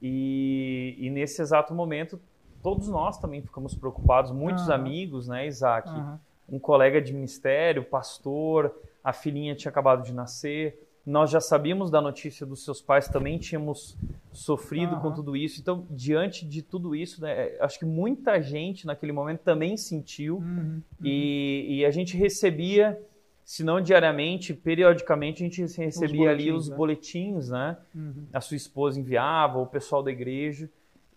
e, 0.02 0.96
e, 1.00 1.10
nesse 1.10 1.42
exato 1.42 1.74
momento 1.74 2.20
todos 2.66 2.88
nós 2.88 3.20
também 3.20 3.44
ficamos 3.44 3.76
preocupados, 3.76 4.32
muitos 4.32 4.70
uhum. 4.70 4.74
amigos, 4.74 5.28
né, 5.28 5.46
Isaac? 5.46 5.88
Uhum. 5.88 6.18
Um 6.50 6.58
colega 6.58 7.00
de 7.00 7.14
ministério, 7.14 7.84
pastor, 7.84 8.76
a 9.04 9.14
filhinha 9.14 9.54
tinha 9.54 9.70
acabado 9.70 10.04
de 10.04 10.12
nascer, 10.12 10.84
nós 11.06 11.30
já 11.30 11.40
sabíamos 11.40 11.92
da 11.92 12.02
notícia 12.02 12.44
dos 12.44 12.66
seus 12.66 12.82
pais, 12.82 13.08
também 13.08 13.38
tínhamos 13.38 13.96
sofrido 14.34 14.96
uhum. 14.96 15.00
com 15.00 15.12
tudo 15.12 15.38
isso. 15.38 15.62
Então, 15.62 15.86
diante 15.92 16.44
de 16.44 16.64
tudo 16.64 16.96
isso, 16.96 17.22
né, 17.22 17.56
acho 17.60 17.78
que 17.78 17.86
muita 17.86 18.42
gente 18.42 18.88
naquele 18.88 19.12
momento 19.12 19.42
também 19.42 19.78
sentiu 19.78 20.38
uhum. 20.38 20.82
E, 21.04 21.68
e, 21.70 21.86
a 21.86 21.92
gente 21.92 22.18
recebia 22.18 23.00
se 23.44 23.64
não 23.64 23.80
diariamente, 23.80 24.56
periodicamente 24.56 25.44
a 25.44 25.46
gente 25.46 25.62
recebia 25.62 26.32
ali 26.32 26.52
os 26.52 26.68
né? 26.68 26.76
boletins, 26.76 27.50
né? 27.50 27.78
Uhum. 27.94 28.26
A 28.34 28.42
sua 28.42 28.58
esposa 28.58 29.00
enviava, 29.00 29.60
o 29.60 29.68
pessoal 29.68 30.02
da 30.02 30.10
igreja, 30.10 30.68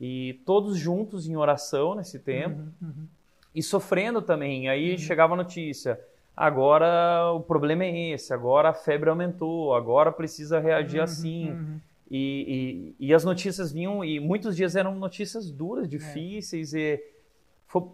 e 0.00 0.40
todos 0.45 0.78
juntos 0.78 1.28
em 1.28 1.37
oração 1.37 1.95
nesse 1.95 2.19
tempo, 2.19 2.61
uhum. 2.61 2.88
Uhum. 2.88 3.07
e 3.55 3.62
sofrendo 3.62 4.23
também. 4.23 4.69
Aí 4.69 4.93
uhum. 4.93 4.99
chegava 4.99 5.35
a 5.35 5.37
notícia, 5.37 6.00
agora 6.37 7.33
o 7.33 7.40
problema 7.40 7.85
é 7.85 8.11
esse, 8.11 8.33
agora 8.33 8.71
a 8.71 8.75
febre 8.75 9.11
aumentou, 9.11 9.75
agora 9.75 10.12
precisa 10.12 10.61
reagir 10.61 10.99
uhum. 10.99 11.05
assim. 11.05 11.50
Uhum. 11.50 11.81
E, 12.11 12.95
e, 12.99 13.09
e, 13.09 13.14
as 13.14 13.23
notícias 13.23 13.71
vinham, 13.71 14.02
e 14.02 14.19
muitos 14.19 14.57
dias 14.57 14.75
eram 14.75 14.95
notícias 14.95 15.50
duras, 15.50 15.85
é. 15.85 15.88
difíceis, 15.88 16.73
é. 16.73 16.78
e 16.78 17.05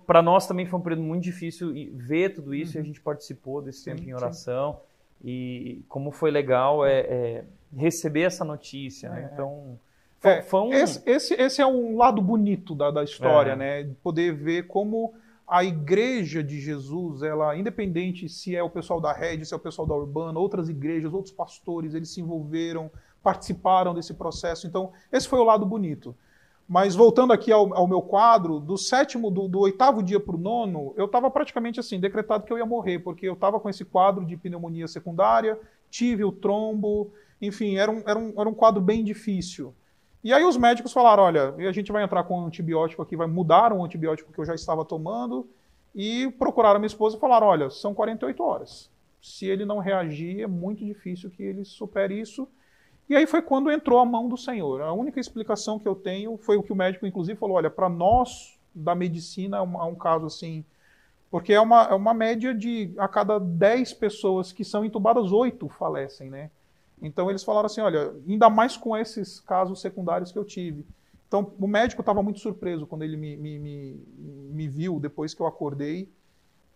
para 0.07 0.23
nós 0.23 0.47
também 0.47 0.67
foi 0.67 0.79
um 0.79 0.83
período 0.83 1.03
muito 1.03 1.25
difícil 1.25 1.73
ver 1.95 2.33
tudo 2.33 2.55
isso 2.55 2.73
uhum. 2.73 2.77
e 2.77 2.79
a 2.79 2.81
uhum. 2.83 2.87
gente 2.87 3.01
participou 3.01 3.61
desse 3.61 3.81
sim, 3.81 3.91
tempo 3.91 4.09
em 4.09 4.15
oração. 4.15 4.75
Sim. 4.75 4.79
E 5.27 5.85
como 5.89 6.13
foi 6.13 6.31
legal 6.31 6.85
é, 6.85 7.01
é 7.01 7.45
receber 7.77 8.23
essa 8.23 8.45
notícia. 8.45 9.09
Né? 9.09 9.23
É. 9.23 9.33
Então, 9.33 9.79
foi, 9.79 9.79
é, 10.29 10.43
foi 10.43 10.61
um... 10.61 10.73
esse, 10.73 11.03
esse, 11.07 11.35
esse, 11.35 11.63
é 11.63 11.67
um 11.67 11.97
lado 11.97 12.21
bonito 12.21 12.75
da, 12.75 12.91
da 12.91 13.05
história, 13.05 13.53
é. 13.53 13.57
né? 13.57 13.91
Poder 14.03 14.35
ver 14.35 14.67
como 14.67 15.15
a 15.47 15.63
igreja 15.63 16.43
de 16.43 16.61
Jesus, 16.61 17.23
ela, 17.23 17.57
independente 17.57 18.29
se 18.29 18.57
é 18.57 18.63
o 18.63 18.71
pessoal 18.71 19.01
da 19.01 19.13
rede, 19.13 19.45
se 19.45 19.53
é 19.53 19.57
o 19.57 19.61
pessoal 19.61 19.87
da 19.87 19.95
Urbana, 19.95 20.39
outras 20.39 20.69
igrejas, 20.69 21.13
outros 21.13 21.33
pastores, 21.33 21.95
eles 21.95 22.09
se 22.09 22.21
envolveram, 22.21 22.91
participaram 23.23 23.95
desse 23.95 24.15
processo. 24.15 24.67
Então, 24.67 24.93
esse 25.13 25.29
foi 25.29 25.39
o 25.39 25.45
lado 25.45 25.67
bonito. 25.67 26.15
Mas 26.67 26.95
voltando 26.95 27.33
aqui 27.33 27.53
ao, 27.53 27.75
ao 27.75 27.87
meu 27.87 28.01
quadro, 28.01 28.59
do 28.59 28.79
sétimo, 28.79 29.31
do, 29.31 29.47
do 29.47 29.61
oitavo 29.61 30.03
dia 30.03 30.19
para 30.19 30.35
o 30.35 30.39
nono, 30.39 30.95
eu 30.97 31.05
estava 31.05 31.31
praticamente 31.31 31.79
assim, 31.79 32.01
decretado 32.01 32.45
que 32.45 32.53
eu 32.53 32.57
ia 32.57 32.65
morrer, 32.65 33.01
porque 33.01 33.29
eu 33.29 33.35
estava 33.35 33.61
com 33.61 33.69
esse 33.69 33.85
quadro 33.85 34.25
de 34.25 34.37
pneumonia 34.37 34.89
secundária, 34.89 35.59
tive 35.91 36.25
o 36.25 36.33
trombo, 36.33 37.13
enfim, 37.41 37.77
era 37.77 37.91
um, 37.91 38.03
era 38.07 38.19
um, 38.19 38.33
era 38.39 38.49
um 38.49 38.55
quadro 38.55 38.81
bem 38.81 39.05
difícil. 39.05 39.75
E 40.25 40.33
aí 40.33 40.43
os 40.43 40.57
médicos 40.57 40.93
falaram, 40.93 41.23
olha, 41.23 41.55
a 41.55 41.73
gente 41.73 41.93
vai 41.93 42.03
entrar 42.03 42.25
com 42.25 42.41
um 42.41 42.47
antibiótico 42.47 43.03
aqui, 43.03 43.15
vai 43.15 43.27
mudar 43.27 43.75
um 43.75 43.85
antibiótico 43.85 44.33
que 44.33 44.41
eu 44.41 44.45
já 44.47 44.55
estava 44.55 44.83
tomando, 44.83 45.47
e 45.95 46.31
procuraram 46.39 46.81
minha 46.81 46.87
esposa 46.87 47.17
e 47.17 47.21
falaram, 47.21 47.47
olha, 47.47 47.69
são 47.69 47.93
48 47.93 48.43
horas. 48.43 48.91
Se 49.21 49.47
ele 49.47 49.67
não 49.67 49.79
reagir, 49.79 50.41
é 50.41 50.47
muito 50.47 50.83
difícil 50.83 51.31
que 51.31 51.43
ele 51.43 51.65
supere 51.65 52.19
isso, 52.19 52.49
e 53.09 53.15
aí 53.15 53.27
foi 53.27 53.43
quando 53.43 53.71
entrou 53.71 53.99
a 53.99 54.05
mão 54.05 54.29
do 54.29 54.37
Senhor. 54.37 54.81
A 54.81 54.93
única 54.93 55.21
explicação 55.21 55.79
que 55.79 55.87
eu 55.87 55.95
tenho 55.95 56.39
foi 56.39 56.57
o 56.57 56.63
que 56.63 56.73
o 56.73 56.77
médico, 56.77 57.07
inclusive, 57.07 57.39
falou: 57.39 57.57
olha, 57.57 57.69
para 57.69 57.89
nós 57.89 58.59
da 58.75 58.95
medicina 58.95 59.59
é 59.59 59.61
um, 59.61 59.79
é 59.79 59.85
um, 59.85 59.95
caso 59.95 60.27
assim. 60.27 60.65
Porque 61.31 61.53
é 61.53 61.61
uma, 61.61 61.83
é 61.85 61.95
uma 61.95 62.15
média 62.15 62.55
de 62.55 62.95
a 62.97 63.07
cada 63.07 63.39
10 63.39 63.93
pessoas 63.95 64.53
que 64.53 64.65
são 64.65 64.85
entubadas, 64.85 65.33
8 65.33 65.69
falecem, 65.69 66.31
né? 66.31 66.51
Então 67.05 67.29
eles 67.29 67.45
falaram 67.45 67.67
assim: 67.67 67.83
olha, 67.83 68.15
ainda 68.27 68.49
mais 68.49 68.77
com 68.77 68.97
esses 68.97 69.39
casos 69.41 69.81
secundários 69.81 70.33
que 70.33 70.39
eu 70.39 70.45
tive. 70.45 70.87
Então 71.29 71.53
o 71.59 71.67
médico 71.67 72.01
estava 72.01 72.23
muito 72.23 72.41
surpreso 72.41 72.87
quando 72.87 73.03
ele 73.03 73.17
me, 73.17 73.37
me, 73.37 73.59
me, 73.59 74.01
me 74.19 74.69
viu 74.69 74.99
depois 74.99 75.35
que 75.35 75.41
eu 75.41 75.47
acordei. 75.47 76.09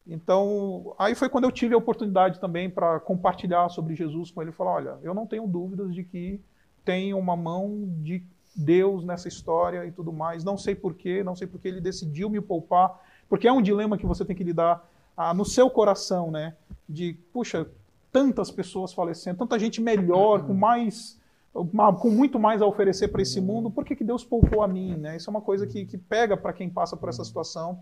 Então, 0.06 0.94
aí 0.98 1.14
foi 1.14 1.28
quando 1.28 1.44
eu 1.44 1.52
tive 1.52 1.74
a 1.74 1.78
oportunidade 1.78 2.40
também 2.40 2.70
para 2.70 2.98
compartilhar 2.98 3.68
sobre 3.68 3.94
Jesus 3.94 4.30
com 4.30 4.42
ele. 4.42 4.52
Falar: 4.52 4.72
olha, 4.72 4.98
eu 5.02 5.14
não 5.14 5.26
tenho 5.26 5.46
dúvidas 5.46 5.94
de 5.94 6.04
que 6.04 6.40
tem 6.84 7.14
uma 7.14 7.36
mão 7.36 7.88
de 8.02 8.22
Deus 8.54 9.04
nessa 9.04 9.28
história 9.28 9.86
e 9.86 9.92
tudo 9.92 10.12
mais. 10.12 10.44
Não 10.44 10.58
sei 10.58 10.74
porquê, 10.74 11.22
não 11.22 11.36
sei 11.36 11.46
porque 11.46 11.68
ele 11.68 11.80
decidiu 11.80 12.28
me 12.28 12.40
poupar, 12.40 13.00
porque 13.28 13.46
é 13.46 13.52
um 13.52 13.62
dilema 13.62 13.96
que 13.96 14.06
você 14.06 14.24
tem 14.24 14.36
que 14.36 14.44
lidar 14.44 14.86
ah, 15.16 15.32
no 15.32 15.44
seu 15.44 15.70
coração, 15.70 16.30
né? 16.30 16.56
De, 16.88 17.14
puxa, 17.32 17.68
tantas 18.12 18.50
pessoas 18.50 18.92
falecendo, 18.92 19.38
tanta 19.38 19.58
gente 19.58 19.80
melhor, 19.80 20.46
com 20.46 20.54
mais. 20.54 21.18
com 21.52 22.10
muito 22.10 22.38
mais 22.38 22.62
a 22.62 22.66
oferecer 22.66 23.08
para 23.08 23.22
esse 23.22 23.40
mundo, 23.40 23.70
por 23.70 23.84
que, 23.84 23.96
que 23.96 24.04
Deus 24.04 24.24
poupou 24.24 24.62
a 24.62 24.68
mim? 24.68 24.96
Né? 24.96 25.16
Isso 25.16 25.28
é 25.28 25.32
uma 25.32 25.40
coisa 25.40 25.66
que, 25.66 25.84
que 25.84 25.98
pega 25.98 26.36
para 26.36 26.52
quem 26.52 26.68
passa 26.68 26.96
por 26.96 27.08
essa 27.08 27.24
situação. 27.24 27.80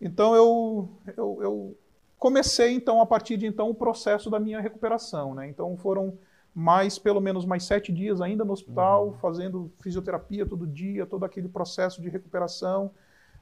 Então 0.00 0.34
eu, 0.34 0.88
eu, 1.16 1.38
eu, 1.42 1.78
comecei 2.18 2.72
então 2.72 3.00
a 3.00 3.06
partir 3.06 3.36
de 3.36 3.46
então 3.46 3.70
o 3.70 3.74
processo 3.74 4.30
da 4.30 4.40
minha 4.40 4.60
recuperação, 4.60 5.34
né? 5.34 5.48
Então 5.48 5.76
foram 5.76 6.18
mais 6.54 6.98
pelo 6.98 7.20
menos 7.20 7.44
mais 7.44 7.64
sete 7.64 7.92
dias 7.92 8.20
ainda 8.20 8.44
no 8.44 8.52
hospital, 8.52 9.08
uhum. 9.08 9.12
fazendo 9.14 9.72
fisioterapia 9.80 10.46
todo 10.46 10.66
dia, 10.66 11.04
todo 11.04 11.24
aquele 11.24 11.48
processo 11.48 12.00
de 12.00 12.08
recuperação. 12.08 12.90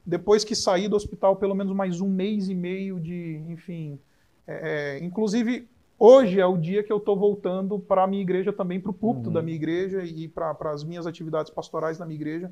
Depois 0.05 0.45
que 0.45 0.55
saí 0.55 0.89
do 0.89 0.97
hospital, 0.97 1.37
pelo 1.37 1.55
menos 1.55 1.75
mais 1.75 2.01
um 2.01 2.09
mês 2.09 2.49
e 2.49 2.55
meio 2.55 2.99
de, 2.99 3.43
enfim, 3.49 4.01
é, 4.47 4.97
é 4.97 5.05
inclusive 5.05 5.69
hoje 6.05 6.41
é 6.41 6.47
o 6.47 6.57
dia 6.57 6.83
que 6.83 6.93
eu 6.93 6.97
estou 6.97 7.17
voltando 7.17 7.79
para 7.79 8.03
a 8.03 8.07
minha 8.09 8.23
igreja 8.23 8.53
também, 8.53 8.81
para 8.81 8.91
o 8.91 8.95
púlpito 8.95 9.29
uhum. 9.29 9.33
da 9.33 9.41
minha 9.41 9.55
igreja 9.55 10.03
e 10.03 10.27
para 10.27 10.57
as 10.73 10.83
minhas 10.83 11.07
atividades 11.07 11.53
pastorais 11.53 11.97
na 11.97 12.05
minha 12.05 12.17
igreja. 12.17 12.51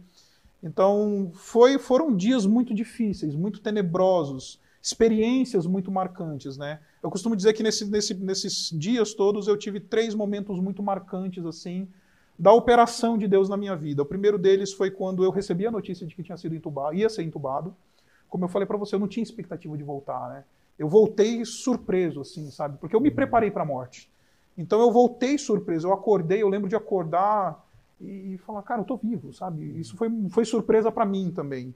Então, 0.62 1.32
foi, 1.34 1.76
foram 1.76 2.14
dias 2.14 2.46
muito 2.46 2.72
difíceis, 2.72 3.34
muito 3.34 3.60
tenebrosos, 3.60 4.60
experiências 4.80 5.66
muito 5.66 5.90
marcantes, 5.90 6.56
né? 6.56 6.78
Eu 7.02 7.10
costumo 7.10 7.34
dizer 7.34 7.52
que 7.54 7.62
nesse, 7.62 7.90
nesse, 7.90 8.14
nesses 8.14 8.70
dias 8.70 9.14
todos 9.14 9.48
eu 9.48 9.56
tive 9.56 9.80
três 9.80 10.14
momentos 10.14 10.60
muito 10.60 10.82
marcantes, 10.82 11.44
assim, 11.44 11.88
da 12.38 12.52
operação 12.52 13.18
de 13.18 13.26
Deus 13.26 13.48
na 13.48 13.56
minha 13.56 13.74
vida. 13.74 14.02
O 14.02 14.06
primeiro 14.06 14.38
deles 14.38 14.72
foi 14.72 14.90
quando 14.90 15.24
eu 15.24 15.30
recebi 15.30 15.66
a 15.66 15.70
notícia 15.70 16.06
de 16.06 16.14
que 16.14 16.22
tinha 16.22 16.36
sido 16.36 16.54
entubado, 16.54 16.94
ia 16.94 17.08
ser 17.08 17.24
entubado. 17.24 17.74
Como 18.28 18.44
eu 18.44 18.48
falei 18.48 18.66
para 18.66 18.76
você, 18.76 18.94
eu 18.94 19.00
não 19.00 19.08
tinha 19.08 19.24
expectativa 19.24 19.76
de 19.76 19.82
voltar, 19.82 20.28
né? 20.28 20.44
Eu 20.78 20.88
voltei 20.88 21.44
surpreso, 21.44 22.20
assim, 22.20 22.50
sabe? 22.50 22.78
Porque 22.78 22.96
eu 22.96 23.00
me 23.00 23.10
preparei 23.10 23.50
para 23.50 23.62
a 23.62 23.66
morte. 23.66 24.10
Então 24.56 24.80
eu 24.80 24.90
voltei 24.90 25.38
surpreso. 25.38 25.88
Eu 25.88 25.92
acordei, 25.92 26.42
eu 26.42 26.48
lembro 26.48 26.68
de 26.68 26.76
acordar 26.76 27.64
e, 28.00 28.38
falar, 28.38 28.62
cara, 28.62 28.80
eu 28.80 28.84
tô 28.84 28.96
vivo, 28.96 29.32
sabe? 29.32 29.78
Isso 29.78 29.96
foi, 29.96 30.10
foi 30.30 30.44
surpresa 30.44 30.90
para 30.90 31.04
mim 31.04 31.30
também. 31.30 31.74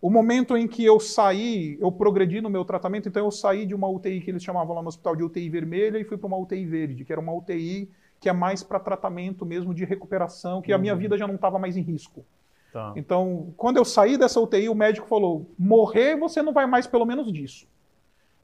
O 0.00 0.10
momento 0.10 0.56
em 0.56 0.68
que 0.68 0.84
eu 0.84 1.00
saí, 1.00 1.78
eu 1.80 1.90
progredi 1.90 2.40
no 2.40 2.50
meu 2.50 2.64
tratamento, 2.64 3.08
então 3.08 3.24
eu 3.24 3.30
saí 3.30 3.66
de 3.66 3.74
uma 3.74 3.88
UTI 3.88 4.20
que 4.20 4.30
eles 4.30 4.42
chamavam 4.42 4.74
lá 4.74 4.82
no 4.82 4.88
hospital 4.88 5.16
de 5.16 5.22
UTI 5.22 5.48
vermelha 5.48 5.98
e 5.98 6.04
fui 6.04 6.16
para 6.16 6.26
uma 6.26 6.36
UTI 6.36 6.66
verde, 6.66 7.04
que 7.04 7.12
era 7.12 7.20
uma 7.20 7.32
UTI 7.32 7.90
que 8.20 8.28
é 8.28 8.32
mais 8.32 8.62
para 8.62 8.80
tratamento 8.80 9.44
mesmo 9.44 9.74
de 9.74 9.84
recuperação, 9.84 10.62
que 10.62 10.72
uhum. 10.72 10.76
a 10.76 10.80
minha 10.80 10.94
uhum. 10.94 10.98
vida 10.98 11.18
já 11.18 11.26
não 11.26 11.34
estava 11.34 11.58
mais 11.58 11.76
em 11.76 11.82
risco. 11.82 12.24
Tá. 12.72 12.92
Então, 12.96 13.52
quando 13.56 13.78
eu 13.78 13.84
saí 13.84 14.18
dessa 14.18 14.40
UTI, 14.40 14.68
o 14.68 14.74
médico 14.74 15.06
falou: 15.06 15.50
morrer 15.58 16.16
você 16.16 16.42
não 16.42 16.52
vai 16.52 16.66
mais 16.66 16.86
pelo 16.86 17.06
menos 17.06 17.32
disso. 17.32 17.66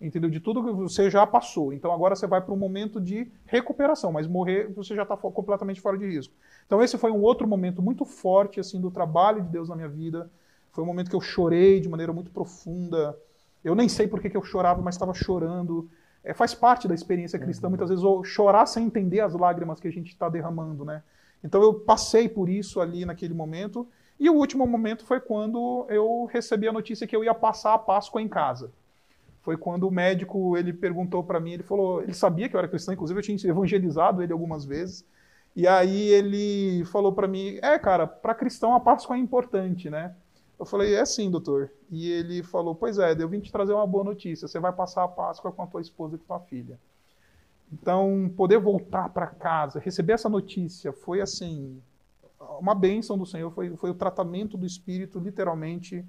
Entendeu? 0.02 0.28
De 0.28 0.40
tudo 0.40 0.64
que 0.64 0.72
você 0.72 1.08
já 1.08 1.26
passou. 1.26 1.72
Então 1.72 1.92
agora 1.92 2.16
você 2.16 2.26
vai 2.26 2.40
para 2.40 2.52
um 2.52 2.56
momento 2.56 3.00
de 3.00 3.30
recuperação, 3.46 4.12
mas 4.12 4.26
morrer 4.26 4.68
você 4.74 4.94
já 4.94 5.02
está 5.02 5.16
completamente 5.16 5.80
fora 5.80 5.96
de 5.96 6.06
risco. 6.06 6.34
Então 6.66 6.82
esse 6.82 6.98
foi 6.98 7.10
um 7.10 7.22
outro 7.22 7.46
momento 7.46 7.80
muito 7.80 8.04
forte 8.04 8.60
assim 8.60 8.80
do 8.80 8.90
trabalho 8.90 9.42
de 9.42 9.48
Deus 9.48 9.68
na 9.68 9.76
minha 9.76 9.88
vida. 9.88 10.30
Foi 10.72 10.82
um 10.82 10.86
momento 10.86 11.08
que 11.08 11.16
eu 11.16 11.20
chorei 11.20 11.80
de 11.80 11.88
maneira 11.88 12.12
muito 12.12 12.30
profunda. 12.30 13.16
Eu 13.62 13.74
nem 13.74 13.88
sei 13.88 14.08
por 14.08 14.20
que, 14.20 14.28
que 14.28 14.36
eu 14.36 14.42
chorava, 14.42 14.82
mas 14.82 14.94
estava 14.94 15.14
chorando. 15.14 15.88
É, 16.24 16.32
faz 16.34 16.54
parte 16.54 16.88
da 16.88 16.94
experiência 16.94 17.38
cristã, 17.38 17.66
uhum. 17.66 17.72
muitas 17.72 17.90
vezes, 17.90 18.04
chorar 18.24 18.66
sem 18.66 18.86
entender 18.86 19.20
as 19.20 19.34
lágrimas 19.34 19.80
que 19.80 19.88
a 19.88 19.92
gente 19.92 20.08
está 20.08 20.28
derramando, 20.28 20.84
né? 20.84 21.02
Então 21.44 21.60
eu 21.62 21.74
passei 21.74 22.28
por 22.28 22.48
isso 22.48 22.80
ali 22.80 23.04
naquele 23.04 23.34
momento. 23.34 23.86
E 24.18 24.30
o 24.30 24.34
último 24.34 24.66
momento 24.66 25.04
foi 25.04 25.20
quando 25.20 25.84
eu 25.88 26.26
recebi 26.26 26.68
a 26.68 26.72
notícia 26.72 27.06
que 27.06 27.14
eu 27.14 27.24
ia 27.24 27.34
passar 27.34 27.74
a 27.74 27.78
Páscoa 27.78 28.22
em 28.22 28.28
casa. 28.28 28.70
Foi 29.42 29.56
quando 29.56 29.88
o 29.88 29.90
médico 29.90 30.56
ele 30.56 30.72
perguntou 30.72 31.22
para 31.24 31.40
mim, 31.40 31.52
ele 31.52 31.62
falou, 31.62 32.02
ele 32.02 32.14
sabia 32.14 32.48
que 32.48 32.54
eu 32.54 32.58
era 32.58 32.68
cristão, 32.68 32.94
inclusive 32.94 33.18
eu 33.18 33.22
tinha 33.22 33.50
evangelizado 33.50 34.22
ele 34.22 34.32
algumas 34.32 34.64
vezes. 34.64 35.04
E 35.54 35.66
aí 35.66 36.08
ele 36.08 36.84
falou 36.86 37.12
para 37.12 37.28
mim, 37.28 37.58
é 37.60 37.78
cara, 37.78 38.06
para 38.06 38.34
cristão 38.34 38.74
a 38.74 38.80
Páscoa 38.80 39.16
é 39.16 39.18
importante, 39.18 39.90
né? 39.90 40.14
Eu 40.58 40.64
falei, 40.64 40.94
é 40.94 41.04
sim, 41.04 41.28
doutor. 41.30 41.72
E 41.90 42.10
ele 42.10 42.42
falou, 42.42 42.74
pois 42.74 42.98
é, 42.98 43.12
eu 43.18 43.28
vim 43.28 43.40
te 43.40 43.50
trazer 43.50 43.72
uma 43.72 43.86
boa 43.86 44.04
notícia. 44.04 44.46
Você 44.46 44.60
vai 44.60 44.72
passar 44.72 45.02
a 45.02 45.08
Páscoa 45.08 45.50
com 45.50 45.62
a 45.62 45.66
tua 45.66 45.80
esposa 45.80 46.14
e 46.14 46.18
com 46.18 46.32
a 46.32 46.38
tua 46.38 46.46
filha. 46.46 46.78
Então, 47.72 48.32
poder 48.36 48.58
voltar 48.58 49.08
para 49.08 49.26
casa, 49.26 49.80
receber 49.80 50.12
essa 50.12 50.28
notícia, 50.28 50.92
foi 50.92 51.20
assim, 51.20 51.80
uma 52.60 52.74
bênção 52.74 53.16
do 53.16 53.24
Senhor, 53.24 53.50
foi, 53.50 53.74
foi 53.76 53.90
o 53.90 53.94
tratamento 53.94 54.56
do 54.56 54.66
Espírito, 54.66 55.18
literalmente, 55.18 56.04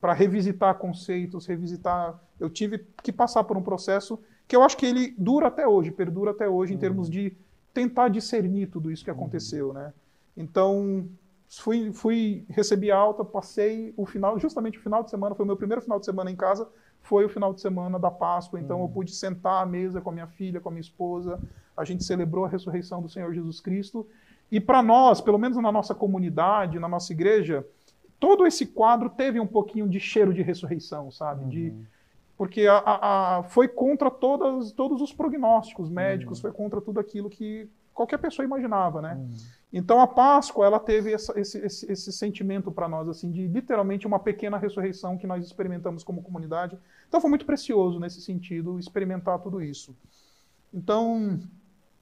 para 0.00 0.12
revisitar 0.12 0.76
conceitos, 0.76 1.46
revisitar. 1.46 2.18
Eu 2.38 2.48
tive 2.48 2.86
que 3.02 3.12
passar 3.12 3.44
por 3.44 3.56
um 3.56 3.62
processo 3.62 4.18
que 4.48 4.56
eu 4.56 4.62
acho 4.62 4.76
que 4.76 4.86
ele 4.86 5.14
dura 5.16 5.48
até 5.48 5.66
hoje, 5.66 5.90
perdura 5.90 6.32
até 6.32 6.48
hoje, 6.48 6.72
em 6.72 6.74
uhum. 6.74 6.80
termos 6.80 7.10
de 7.10 7.36
tentar 7.72 8.08
discernir 8.08 8.66
tudo 8.68 8.90
isso 8.90 9.04
que 9.04 9.10
aconteceu, 9.10 9.68
uhum. 9.68 9.74
né? 9.74 9.92
Então, 10.36 11.08
fui, 11.48 11.92
fui 11.92 12.44
recebi 12.48 12.90
alta, 12.90 13.24
passei 13.24 13.94
o 13.96 14.06
final, 14.06 14.38
justamente 14.38 14.78
o 14.78 14.82
final 14.82 15.04
de 15.04 15.10
semana, 15.10 15.34
foi 15.34 15.44
o 15.44 15.46
meu 15.46 15.56
primeiro 15.56 15.82
final 15.82 16.00
de 16.00 16.06
semana 16.06 16.30
em 16.30 16.36
casa, 16.36 16.66
foi 17.02 17.24
o 17.24 17.28
final 17.28 17.52
de 17.54 17.60
semana 17.60 17.98
da 17.98 18.10
Páscoa, 18.10 18.58
então 18.58 18.78
uhum. 18.78 18.84
eu 18.84 18.88
pude 18.88 19.12
sentar 19.12 19.62
à 19.62 19.66
mesa 19.66 20.00
com 20.00 20.10
a 20.10 20.12
minha 20.12 20.26
filha, 20.26 20.60
com 20.60 20.68
a 20.68 20.72
minha 20.72 20.80
esposa, 20.80 21.38
a 21.76 21.84
gente 21.84 22.02
celebrou 22.04 22.44
a 22.44 22.48
ressurreição 22.48 23.00
do 23.00 23.08
Senhor 23.08 23.32
Jesus 23.32 23.60
Cristo, 23.60 24.06
e 24.50 24.58
para 24.60 24.82
nós, 24.82 25.20
pelo 25.20 25.38
menos 25.38 25.56
na 25.58 25.70
nossa 25.70 25.94
comunidade, 25.94 26.80
na 26.80 26.88
nossa 26.88 27.12
igreja, 27.12 27.64
todo 28.20 28.46
esse 28.46 28.66
quadro 28.66 29.08
teve 29.08 29.40
um 29.40 29.46
pouquinho 29.46 29.88
de 29.88 29.98
cheiro 29.98 30.32
de 30.32 30.42
ressurreição, 30.42 31.10
sabe? 31.10 31.44
Uhum. 31.44 31.48
De, 31.48 31.74
porque 32.36 32.66
a, 32.66 32.76
a, 32.76 33.38
a, 33.38 33.42
foi 33.42 33.66
contra 33.66 34.10
todas, 34.10 34.70
todos 34.72 35.00
os 35.00 35.12
prognósticos 35.12 35.88
médicos, 35.88 36.38
uhum. 36.38 36.42
foi 36.42 36.52
contra 36.52 36.80
tudo 36.80 37.00
aquilo 37.00 37.30
que 37.30 37.68
qualquer 37.94 38.18
pessoa 38.18 38.44
imaginava, 38.44 39.00
né? 39.00 39.14
Uhum. 39.14 39.30
Então 39.72 40.00
a 40.00 40.06
Páscoa 40.06 40.66
ela 40.66 40.78
teve 40.78 41.12
essa, 41.12 41.38
esse, 41.38 41.58
esse, 41.58 41.90
esse, 41.90 42.12
sentimento 42.12 42.70
para 42.70 42.88
nós 42.88 43.08
assim 43.08 43.30
de 43.30 43.46
literalmente 43.46 44.06
uma 44.06 44.18
pequena 44.18 44.58
ressurreição 44.58 45.16
que 45.16 45.26
nós 45.26 45.44
experimentamos 45.44 46.02
como 46.02 46.22
comunidade. 46.22 46.78
Então 47.08 47.20
foi 47.20 47.30
muito 47.30 47.46
precioso 47.46 47.98
nesse 48.00 48.20
sentido 48.20 48.78
experimentar 48.78 49.38
tudo 49.38 49.62
isso. 49.62 49.96
Então, 50.72 51.38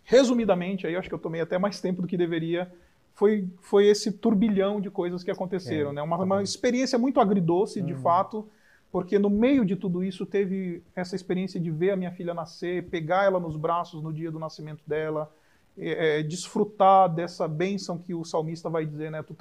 resumidamente, 0.02 0.86
aí 0.86 0.96
acho 0.96 1.08
que 1.08 1.14
eu 1.14 1.18
tomei 1.18 1.40
até 1.40 1.58
mais 1.58 1.80
tempo 1.80 2.02
do 2.02 2.08
que 2.08 2.16
deveria. 2.16 2.72
Foi, 3.18 3.48
foi 3.60 3.86
esse 3.88 4.12
turbilhão 4.12 4.80
de 4.80 4.92
coisas 4.92 5.24
que 5.24 5.30
aconteceram, 5.32 5.90
é, 5.90 5.94
né? 5.94 6.02
Uma, 6.02 6.18
tá 6.18 6.22
uma 6.22 6.40
experiência 6.40 6.96
muito 6.96 7.18
agridoce, 7.18 7.82
de 7.82 7.92
uhum. 7.92 7.98
fato, 7.98 8.48
porque 8.92 9.18
no 9.18 9.28
meio 9.28 9.64
de 9.64 9.74
tudo 9.74 10.04
isso 10.04 10.24
teve 10.24 10.84
essa 10.94 11.16
experiência 11.16 11.58
de 11.58 11.68
ver 11.68 11.90
a 11.90 11.96
minha 11.96 12.12
filha 12.12 12.32
nascer, 12.32 12.88
pegar 12.88 13.24
ela 13.24 13.40
nos 13.40 13.56
braços 13.56 14.00
no 14.04 14.12
dia 14.12 14.30
do 14.30 14.38
nascimento 14.38 14.84
dela, 14.86 15.34
é, 15.76 16.20
é, 16.20 16.22
desfrutar 16.22 17.12
dessa 17.12 17.48
bênção 17.48 17.98
que 17.98 18.14
o 18.14 18.24
salmista 18.24 18.70
vai 18.70 18.86
dizer, 18.86 19.10
né? 19.10 19.20
Tu 19.20 19.34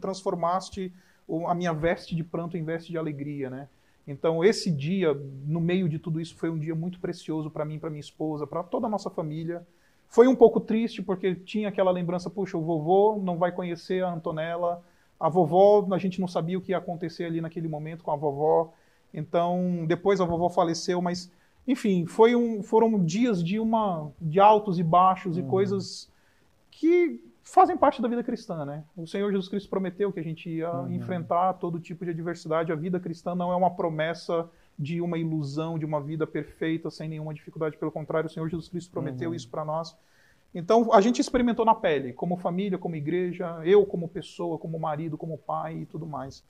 transformaste 0.00 0.92
a 1.48 1.54
minha 1.56 1.72
veste 1.72 2.14
de 2.14 2.22
pranto 2.22 2.56
em 2.56 2.62
veste 2.62 2.92
de 2.92 2.96
alegria, 2.96 3.50
né? 3.50 3.68
Então 4.06 4.44
esse 4.44 4.70
dia, 4.70 5.20
no 5.48 5.60
meio 5.60 5.88
de 5.88 5.98
tudo 5.98 6.20
isso, 6.20 6.36
foi 6.36 6.48
um 6.48 6.58
dia 6.60 6.76
muito 6.76 7.00
precioso 7.00 7.50
para 7.50 7.64
mim, 7.64 7.80
para 7.80 7.90
minha 7.90 7.98
esposa, 7.98 8.46
para 8.46 8.62
toda 8.62 8.86
a 8.86 8.90
nossa 8.90 9.10
família. 9.10 9.66
Foi 10.10 10.26
um 10.26 10.34
pouco 10.34 10.58
triste 10.58 11.00
porque 11.00 11.36
tinha 11.36 11.68
aquela 11.68 11.92
lembrança, 11.92 12.28
puxa, 12.28 12.58
o 12.58 12.62
vovô 12.62 13.20
não 13.22 13.38
vai 13.38 13.52
conhecer 13.52 14.02
a 14.02 14.12
Antonella, 14.12 14.82
a 15.18 15.28
vovó, 15.28 15.86
a 15.92 15.98
gente 15.98 16.20
não 16.20 16.26
sabia 16.26 16.58
o 16.58 16.60
que 16.60 16.72
ia 16.72 16.78
acontecer 16.78 17.24
ali 17.24 17.40
naquele 17.40 17.68
momento 17.68 18.02
com 18.02 18.10
a 18.10 18.16
vovó. 18.16 18.72
Então, 19.14 19.84
depois 19.86 20.20
a 20.20 20.24
vovó 20.24 20.48
faleceu, 20.48 21.00
mas 21.00 21.30
enfim, 21.66 22.06
foi 22.06 22.34
um, 22.34 22.60
foram 22.60 23.04
dias 23.04 23.42
de 23.42 23.60
uma 23.60 24.10
de 24.20 24.40
altos 24.40 24.80
e 24.80 24.82
baixos 24.82 25.36
uhum. 25.36 25.44
e 25.44 25.46
coisas 25.46 26.10
que 26.72 27.22
fazem 27.44 27.76
parte 27.76 28.02
da 28.02 28.08
vida 28.08 28.24
cristã, 28.24 28.64
né? 28.64 28.82
O 28.96 29.06
Senhor 29.06 29.30
Jesus 29.30 29.48
Cristo 29.48 29.70
prometeu 29.70 30.12
que 30.12 30.18
a 30.18 30.24
gente 30.24 30.50
ia 30.50 30.72
uhum. 30.72 30.90
enfrentar 30.90 31.52
todo 31.54 31.78
tipo 31.78 32.04
de 32.04 32.10
adversidade. 32.10 32.72
A 32.72 32.76
vida 32.76 32.98
cristã 32.98 33.32
não 33.32 33.52
é 33.52 33.56
uma 33.56 33.70
promessa 33.70 34.50
de 34.80 34.98
uma 34.98 35.18
ilusão, 35.18 35.78
de 35.78 35.84
uma 35.84 36.00
vida 36.00 36.26
perfeita, 36.26 36.90
sem 36.90 37.06
nenhuma 37.06 37.34
dificuldade. 37.34 37.76
Pelo 37.76 37.92
contrário, 37.92 38.28
o 38.28 38.32
Senhor 38.32 38.48
Jesus 38.48 38.66
Cristo 38.66 38.90
prometeu 38.90 39.28
uhum. 39.28 39.36
isso 39.36 39.50
para 39.50 39.62
nós. 39.62 39.94
Então, 40.54 40.90
a 40.94 41.02
gente 41.02 41.20
experimentou 41.20 41.66
na 41.66 41.74
pele, 41.74 42.14
como 42.14 42.38
família, 42.38 42.78
como 42.78 42.96
igreja, 42.96 43.60
eu 43.62 43.84
como 43.84 44.08
pessoa, 44.08 44.56
como 44.56 44.80
marido, 44.80 45.18
como 45.18 45.36
pai 45.36 45.80
e 45.80 45.86
tudo 45.86 46.06
mais. 46.06 46.42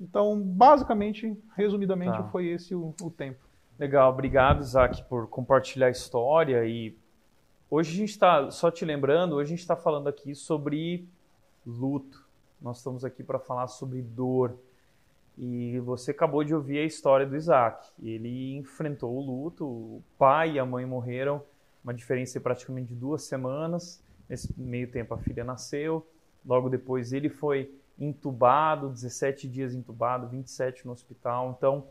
Então, 0.00 0.40
basicamente, 0.40 1.36
resumidamente, 1.54 2.16
tá. 2.16 2.24
foi 2.24 2.46
esse 2.46 2.74
o, 2.74 2.94
o 3.02 3.10
tempo. 3.10 3.44
Legal, 3.78 4.10
obrigado, 4.10 4.62
Isaac, 4.62 5.04
por 5.04 5.28
compartilhar 5.28 5.88
a 5.88 5.90
história. 5.90 6.64
E 6.64 6.96
hoje 7.70 7.92
a 7.92 7.96
gente 7.98 8.10
está, 8.10 8.50
só 8.50 8.70
te 8.70 8.82
lembrando, 8.82 9.34
hoje 9.34 9.48
a 9.48 9.50
gente 9.50 9.60
está 9.60 9.76
falando 9.76 10.08
aqui 10.08 10.34
sobre 10.34 11.06
luto. 11.66 12.24
Nós 12.62 12.78
estamos 12.78 13.04
aqui 13.04 13.22
para 13.22 13.38
falar 13.38 13.66
sobre 13.66 14.00
dor. 14.00 14.56
E 15.36 15.80
você 15.80 16.12
acabou 16.12 16.44
de 16.44 16.54
ouvir 16.54 16.78
a 16.78 16.84
história 16.84 17.26
do 17.26 17.36
Isaac. 17.36 17.88
Ele 18.00 18.56
enfrentou 18.56 19.16
o 19.16 19.20
luto, 19.20 19.66
o 19.66 20.02
pai 20.16 20.52
e 20.52 20.58
a 20.58 20.64
mãe 20.64 20.86
morreram, 20.86 21.42
uma 21.82 21.92
diferença 21.92 22.38
de 22.38 22.42
praticamente 22.42 22.88
de 22.88 22.94
duas 22.94 23.22
semanas. 23.24 24.02
Nesse 24.28 24.52
meio 24.58 24.90
tempo 24.90 25.12
a 25.12 25.18
filha 25.18 25.44
nasceu, 25.44 26.06
logo 26.46 26.68
depois 26.68 27.12
ele 27.12 27.28
foi 27.28 27.74
entubado, 27.98 28.88
17 28.88 29.48
dias 29.48 29.74
entubado, 29.74 30.28
27 30.28 30.86
no 30.86 30.92
hospital. 30.92 31.54
Então, 31.56 31.86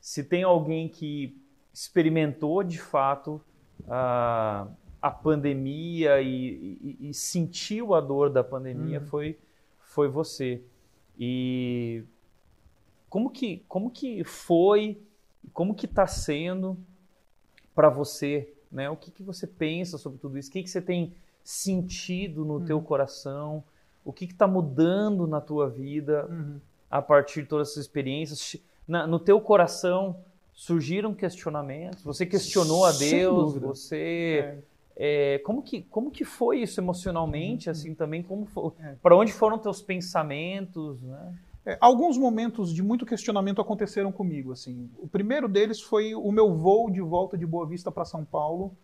se 0.00 0.24
tem 0.24 0.42
alguém 0.42 0.88
que 0.88 1.36
experimentou 1.72 2.62
de 2.62 2.78
fato 2.80 3.40
a, 3.88 4.66
a 5.00 5.10
pandemia 5.10 6.20
e, 6.20 6.78
e, 6.80 7.08
e, 7.08 7.14
sentiu 7.14 7.94
a 7.94 8.00
dor 8.00 8.30
da 8.30 8.44
pandemia, 8.44 9.00
uhum. 9.00 9.06
foi, 9.06 9.38
foi 9.78 10.08
você. 10.08 10.62
E 11.18 12.04
como 13.12 13.28
que, 13.28 13.62
como 13.68 13.90
que 13.90 14.24
foi, 14.24 14.98
como 15.52 15.74
que 15.74 15.84
está 15.84 16.06
sendo 16.06 16.78
para 17.74 17.90
você, 17.90 18.50
né? 18.70 18.88
O 18.88 18.96
que, 18.96 19.10
que 19.10 19.22
você 19.22 19.46
pensa 19.46 19.98
sobre 19.98 20.18
tudo 20.18 20.38
isso? 20.38 20.48
O 20.48 20.52
que, 20.52 20.62
que 20.62 20.70
você 20.70 20.80
tem 20.80 21.12
sentido 21.44 22.42
no 22.42 22.54
uhum. 22.54 22.64
teu 22.64 22.80
coração? 22.80 23.62
O 24.02 24.14
que 24.14 24.24
está 24.24 24.46
mudando 24.46 25.26
na 25.26 25.42
tua 25.42 25.68
vida 25.68 26.26
uhum. 26.26 26.58
a 26.90 27.02
partir 27.02 27.42
de 27.42 27.48
todas 27.48 27.68
essas 27.68 27.82
experiências? 27.82 28.56
na, 28.88 29.06
no 29.06 29.18
teu 29.18 29.38
coração 29.42 30.16
surgiram 30.54 31.12
questionamentos? 31.12 32.02
Você 32.04 32.24
questionou 32.24 32.86
a 32.86 32.92
Deus? 32.92 33.58
Você 33.58 34.64
é. 34.96 35.34
É, 35.34 35.38
como 35.40 35.62
que 35.62 35.82
como 35.82 36.10
que 36.10 36.24
foi 36.24 36.62
isso 36.62 36.80
emocionalmente? 36.80 37.68
Uhum. 37.68 37.72
Assim 37.72 37.94
também 37.94 38.22
como 38.22 38.48
é. 38.80 38.94
para 39.02 39.14
onde 39.14 39.34
foram 39.34 39.58
teus 39.58 39.82
pensamentos? 39.82 41.02
Né? 41.02 41.34
É, 41.64 41.78
alguns 41.80 42.18
momentos 42.18 42.74
de 42.74 42.82
muito 42.82 43.06
questionamento 43.06 43.60
aconteceram 43.60 44.10
comigo. 44.10 44.52
Assim, 44.52 44.90
o 44.98 45.06
primeiro 45.06 45.48
deles 45.48 45.80
foi 45.80 46.14
o 46.14 46.32
meu 46.32 46.56
voo 46.56 46.90
de 46.90 47.00
volta 47.00 47.38
de 47.38 47.46
Boa 47.46 47.66
Vista 47.66 47.90
para 47.90 48.04
São 48.04 48.24
Paulo, 48.24 48.76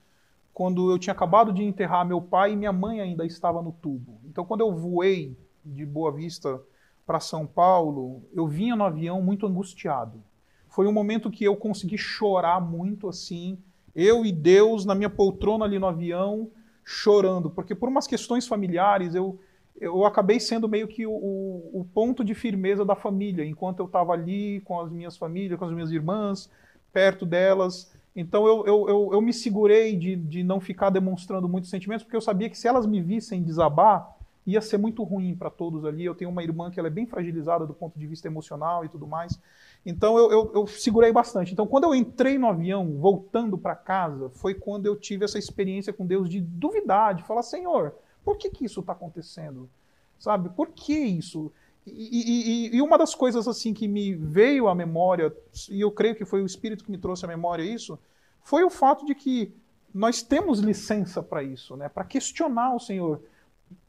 quando 0.54 0.90
eu 0.90 0.98
tinha 0.98 1.12
acabado 1.12 1.52
de 1.52 1.62
enterrar 1.62 2.06
meu 2.06 2.20
pai 2.20 2.52
e 2.52 2.56
minha 2.56 2.72
mãe 2.72 3.00
ainda 3.00 3.24
estava 3.26 3.62
no 3.62 3.72
tubo. 3.72 4.18
Então, 4.24 4.44
quando 4.44 4.60
eu 4.60 4.74
voei 4.74 5.36
de 5.64 5.84
Boa 5.84 6.12
Vista 6.12 6.60
para 7.06 7.20
São 7.20 7.46
Paulo, 7.46 8.22
eu 8.32 8.46
vinha 8.46 8.76
no 8.76 8.84
avião 8.84 9.22
muito 9.22 9.46
angustiado. 9.46 10.22
Foi 10.68 10.86
um 10.86 10.92
momento 10.92 11.30
que 11.30 11.44
eu 11.44 11.56
consegui 11.56 11.96
chorar 11.96 12.60
muito 12.60 13.08
assim, 13.08 13.58
eu 13.94 14.24
e 14.24 14.30
Deus 14.30 14.84
na 14.84 14.94
minha 14.94 15.10
poltrona 15.10 15.64
ali 15.64 15.78
no 15.78 15.86
avião, 15.86 16.50
chorando, 16.84 17.50
porque 17.50 17.74
por 17.74 17.88
umas 17.88 18.06
questões 18.06 18.46
familiares 18.46 19.14
eu, 19.14 19.38
eu 19.80 20.04
acabei 20.04 20.40
sendo 20.40 20.68
meio 20.68 20.88
que 20.88 21.06
o, 21.06 21.12
o, 21.12 21.86
ponto 21.94 22.24
de 22.24 22.34
firmeza 22.34 22.84
da 22.84 22.94
família, 22.94 23.44
enquanto 23.44 23.80
eu 23.80 23.86
estava 23.86 24.12
ali 24.12 24.60
com 24.60 24.80
as 24.80 24.90
minhas 24.90 25.16
famílias, 25.16 25.58
com 25.58 25.64
as 25.64 25.72
minhas 25.72 25.90
irmãs, 25.90 26.50
perto 26.92 27.24
delas. 27.24 27.92
Então 28.14 28.46
eu, 28.46 28.66
eu, 28.66 28.88
eu, 28.88 29.10
eu 29.12 29.20
me 29.20 29.32
segurei 29.32 29.96
de, 29.96 30.16
de 30.16 30.42
não 30.42 30.60
ficar 30.60 30.90
demonstrando 30.90 31.48
muitos 31.48 31.70
sentimentos, 31.70 32.02
porque 32.04 32.16
eu 32.16 32.20
sabia 32.20 32.50
que 32.50 32.58
se 32.58 32.66
elas 32.66 32.86
me 32.86 33.00
vissem 33.00 33.42
desabar, 33.42 34.16
ia 34.44 34.60
ser 34.60 34.78
muito 34.78 35.04
ruim 35.04 35.34
para 35.34 35.50
todos 35.50 35.84
ali. 35.84 36.04
Eu 36.04 36.14
tenho 36.14 36.30
uma 36.30 36.42
irmã 36.42 36.70
que 36.70 36.80
ela 36.80 36.88
é 36.88 36.90
bem 36.90 37.06
fragilizada 37.06 37.66
do 37.66 37.74
ponto 37.74 37.98
de 37.98 38.06
vista 38.06 38.26
emocional 38.26 38.84
e 38.84 38.88
tudo 38.88 39.06
mais. 39.06 39.38
Então 39.84 40.18
eu, 40.18 40.32
eu, 40.32 40.52
eu 40.54 40.66
segurei 40.66 41.12
bastante. 41.12 41.52
Então 41.52 41.66
quando 41.66 41.84
eu 41.84 41.94
entrei 41.94 42.38
no 42.38 42.48
avião, 42.48 42.98
voltando 42.98 43.58
para 43.58 43.76
casa, 43.76 44.30
foi 44.30 44.54
quando 44.54 44.86
eu 44.86 44.96
tive 44.96 45.24
essa 45.24 45.38
experiência 45.38 45.92
com 45.92 46.06
Deus 46.06 46.28
de 46.28 46.40
duvidar, 46.40 47.14
de 47.14 47.22
falar, 47.22 47.42
Senhor, 47.42 47.94
por 48.28 48.36
que, 48.36 48.50
que 48.50 48.66
isso 48.66 48.80
está 48.80 48.92
acontecendo? 48.92 49.70
Sabe? 50.18 50.50
Por 50.50 50.68
que 50.68 50.92
isso? 50.92 51.50
E, 51.86 52.68
e, 52.70 52.76
e, 52.76 52.82
uma 52.82 52.98
das 52.98 53.14
coisas 53.14 53.48
assim 53.48 53.72
que 53.72 53.88
me 53.88 54.14
veio 54.14 54.68
à 54.68 54.74
memória, 54.74 55.34
e 55.70 55.80
eu 55.80 55.90
creio 55.90 56.14
que 56.14 56.26
foi 56.26 56.42
o 56.42 56.44
Espírito 56.44 56.84
que 56.84 56.90
me 56.90 56.98
trouxe 56.98 57.24
à 57.24 57.28
memória 57.28 57.62
isso, 57.62 57.98
foi 58.42 58.64
o 58.64 58.68
fato 58.68 59.06
de 59.06 59.14
que 59.14 59.50
nós 59.94 60.20
temos 60.20 60.58
licença 60.58 61.22
para 61.22 61.42
isso, 61.42 61.74
né? 61.74 61.88
para 61.88 62.04
questionar 62.04 62.74
o 62.74 62.78
Senhor. 62.78 63.22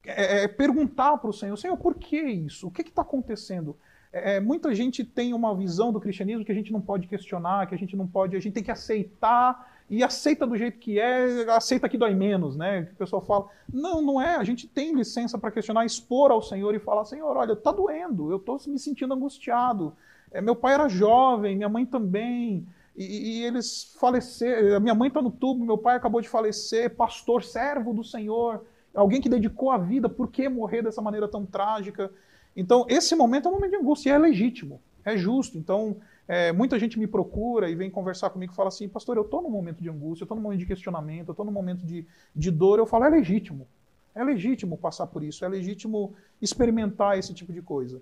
É, 0.06 0.44
é, 0.44 0.48
perguntar 0.48 1.18
para 1.18 1.30
o 1.30 1.34
Senhor, 1.34 1.58
Senhor, 1.58 1.76
por 1.76 1.96
que 1.96 2.18
isso? 2.18 2.68
O 2.68 2.72
que 2.72 2.82
está 2.82 3.02
acontecendo? 3.02 3.76
É, 4.14 4.38
é, 4.38 4.40
muita 4.40 4.74
gente 4.74 5.04
tem 5.04 5.34
uma 5.34 5.54
visão 5.54 5.92
do 5.92 6.00
cristianismo 6.00 6.46
que 6.46 6.52
a 6.54 6.56
gente 6.56 6.72
não 6.72 6.80
pode 6.80 7.10
questionar, 7.10 7.68
que 7.68 7.76
a 7.76 7.78
gente 7.78 7.98
não 7.98 8.08
pode, 8.08 8.38
a 8.38 8.40
gente 8.40 8.54
tem 8.54 8.64
que 8.64 8.72
aceitar 8.72 9.79
e 9.90 10.04
aceita 10.04 10.46
do 10.46 10.56
jeito 10.56 10.78
que 10.78 11.00
é, 11.00 11.50
aceita 11.50 11.90
que 11.90 11.98
dói 11.98 12.14
menos, 12.14 12.56
né? 12.56 12.84
Que 12.84 12.94
o 12.94 12.96
pessoal 12.96 13.22
fala, 13.22 13.48
não, 13.72 14.02
não 14.02 14.22
é. 14.22 14.36
A 14.36 14.44
gente 14.44 14.68
tem 14.68 14.94
licença 14.94 15.38
para 15.38 15.52
questionar, 15.52 15.86
expor 15.86 16.32
ao 16.32 16.42
Senhor 16.42 16.76
e 16.76 16.80
falar, 16.80 17.06
Senhor, 17.06 17.36
olha, 17.36 17.54
está 17.54 17.72
doendo, 17.72 18.32
eu 18.32 18.38
estou 18.38 18.60
me 18.68 18.78
sentindo 18.78 19.14
angustiado. 19.14 19.94
É, 20.32 20.42
meu 20.42 20.56
pai 20.56 20.76
era 20.76 20.88
jovem, 20.88 21.56
minha 21.56 21.70
mãe 21.70 21.86
também. 21.86 22.68
E, 22.96 23.40
e, 23.40 23.44
eles 23.46 23.96
faleceram. 24.00 24.80
Minha 24.80 24.94
mãe 24.94 25.08
está 25.08 25.22
no 25.22 25.32
tubo, 25.32 25.66
meu 25.66 25.78
pai 25.78 25.96
acabou 25.96 26.22
de 26.22 26.30
falecer, 26.30 26.96
pastor, 26.96 27.44
servo 27.44 27.94
do 27.94 28.04
Senhor 28.04 28.62
alguém 28.94 29.22
que 29.22 29.30
dedicou 29.30 29.72
a 29.72 29.78
vida, 29.78 30.10
por 30.10 30.30
que 30.30 30.48
morrer 30.50 30.82
dessa 30.82 31.02
maneira 31.02 31.28
tão 31.28 31.46
trágica? 31.46 32.12
Então, 32.56 32.86
esse 32.90 33.16
momento 33.16 33.48
é 33.48 33.52
um 33.52 33.54
momento 33.54 33.72
de 33.72 33.78
angústia, 33.78 34.10
e 34.10 34.14
é 34.14 34.18
legítimo, 34.18 34.82
é 35.06 35.16
justo. 35.16 35.58
Então, 35.58 35.98
é, 36.30 36.52
muita 36.52 36.78
gente 36.78 37.00
me 37.00 37.08
procura 37.08 37.72
e 37.72 37.74
vem 37.74 37.90
conversar 37.90 38.30
comigo 38.30 38.54
e 38.54 38.56
fala 38.56 38.68
assim, 38.68 38.88
pastor, 38.88 39.18
eu 39.18 39.24
estou 39.24 39.42
num 39.42 39.50
momento 39.50 39.82
de 39.82 39.90
angústia, 39.90 40.22
eu 40.22 40.26
estou 40.26 40.38
num 40.38 40.44
momento 40.44 40.60
de 40.60 40.68
questionamento, 40.68 41.30
eu 41.30 41.32
estou 41.32 41.44
num 41.44 41.52
momento 41.52 41.84
de, 41.84 42.06
de 42.36 42.52
dor. 42.52 42.78
Eu 42.78 42.86
falo, 42.86 43.06
é 43.06 43.10
legítimo. 43.10 43.68
É 44.14 44.24
legítimo 44.24 44.78
passar 44.78 45.08
por 45.08 45.24
isso, 45.24 45.44
é 45.44 45.50
legítimo 45.50 46.14
experimentar 46.40 47.18
esse 47.18 47.34
tipo 47.34 47.52
de 47.52 47.64
coisa. 47.64 48.00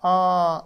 Ah, 0.00 0.64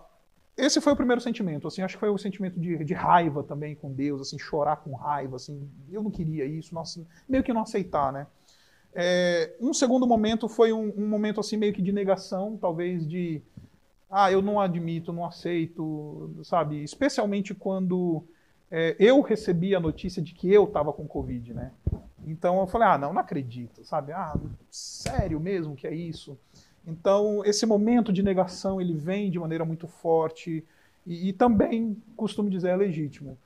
esse 0.59 0.79
foi 0.79 0.93
o 0.93 0.97
primeiro 0.97 1.23
sentimento, 1.23 1.67
assim, 1.67 1.81
acho 1.81 1.95
que 1.95 2.01
foi 2.01 2.11
o 2.11 2.19
sentimento 2.19 2.61
de, 2.61 2.85
de, 2.85 2.93
raiva 2.93 3.43
também 3.43 3.75
com 3.75 3.91
Deus, 3.91 4.21
assim, 4.21 4.39
chorar 4.39 4.77
com 4.77 4.95
raiva, 4.95 5.37
assim, 5.37 5.67
eu 5.91 6.03
não 6.03 6.11
queria 6.11 6.45
isso, 6.45 6.75
nossa, 6.75 7.05
meio 7.27 7.43
que 7.43 7.53
não 7.53 7.63
aceitar, 7.63 8.13
né? 8.13 8.27
É, 8.95 9.57
um 9.59 9.73
segundo 9.73 10.07
momento 10.07 10.49
foi 10.49 10.73
um, 10.73 10.93
um, 10.97 11.09
momento 11.09 11.41
assim 11.41 11.57
meio 11.57 11.73
que 11.73 11.83
de 11.83 11.91
negação, 11.91 12.57
talvez 12.57 13.09
de 13.09 13.43
ah, 14.17 14.31
eu 14.31 14.41
não 14.41 14.61
admito, 14.61 15.13
não 15.13 15.25
aceito, 15.25 16.31
sabe? 16.45 16.85
Especialmente 16.85 17.53
quando 17.53 18.23
é, 18.71 18.95
eu 18.97 19.21
recebi 19.21 19.75
a 19.75 19.81
notícia 19.81 20.23
de 20.23 20.33
que 20.33 20.53
eu 20.53 20.65
estava 20.65 20.93
com 20.93 21.05
Covid, 21.05 21.53
né? 21.53 21.73
Então 22.25 22.61
eu 22.61 22.67
falei, 22.69 22.87
ah, 22.87 22.97
não, 22.97 23.13
não 23.13 23.21
acredito, 23.21 23.85
sabe? 23.85 24.13
Ah, 24.13 24.39
sério 24.71 25.41
mesmo 25.41 25.75
que 25.75 25.85
é 25.85 25.93
isso? 25.93 26.39
Então 26.87 27.45
esse 27.45 27.67
momento 27.67 28.13
de 28.13 28.23
negação 28.23 28.81
ele 28.81 28.95
vem 28.95 29.33
de 29.33 29.39
maneira 29.41 29.65
muito 29.65 29.89
forte 29.89 30.65
e, 31.05 31.31
e 31.31 31.33
também 31.33 32.01
costumo 32.17 32.49
dizer 32.49 32.69
é 32.69 32.77
legítimo. 32.77 33.37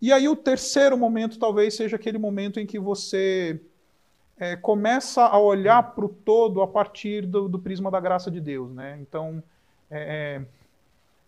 E 0.00 0.10
aí 0.10 0.26
o 0.26 0.34
terceiro 0.34 0.96
momento 0.96 1.38
talvez 1.38 1.74
seja 1.74 1.96
aquele 1.96 2.16
momento 2.16 2.58
em 2.58 2.64
que 2.64 2.78
você 2.78 3.60
é, 4.38 4.56
começa 4.56 5.22
a 5.26 5.38
olhar 5.38 5.94
para 5.94 6.06
o 6.06 6.08
todo 6.08 6.62
a 6.62 6.66
partir 6.66 7.26
do, 7.26 7.46
do, 7.46 7.58
prisma 7.58 7.90
da 7.90 8.00
graça 8.00 8.30
de 8.30 8.40
Deus. 8.40 8.72
Né? 8.72 8.98
Então, 9.02 9.42
é, 9.94 10.36
é 10.36 10.44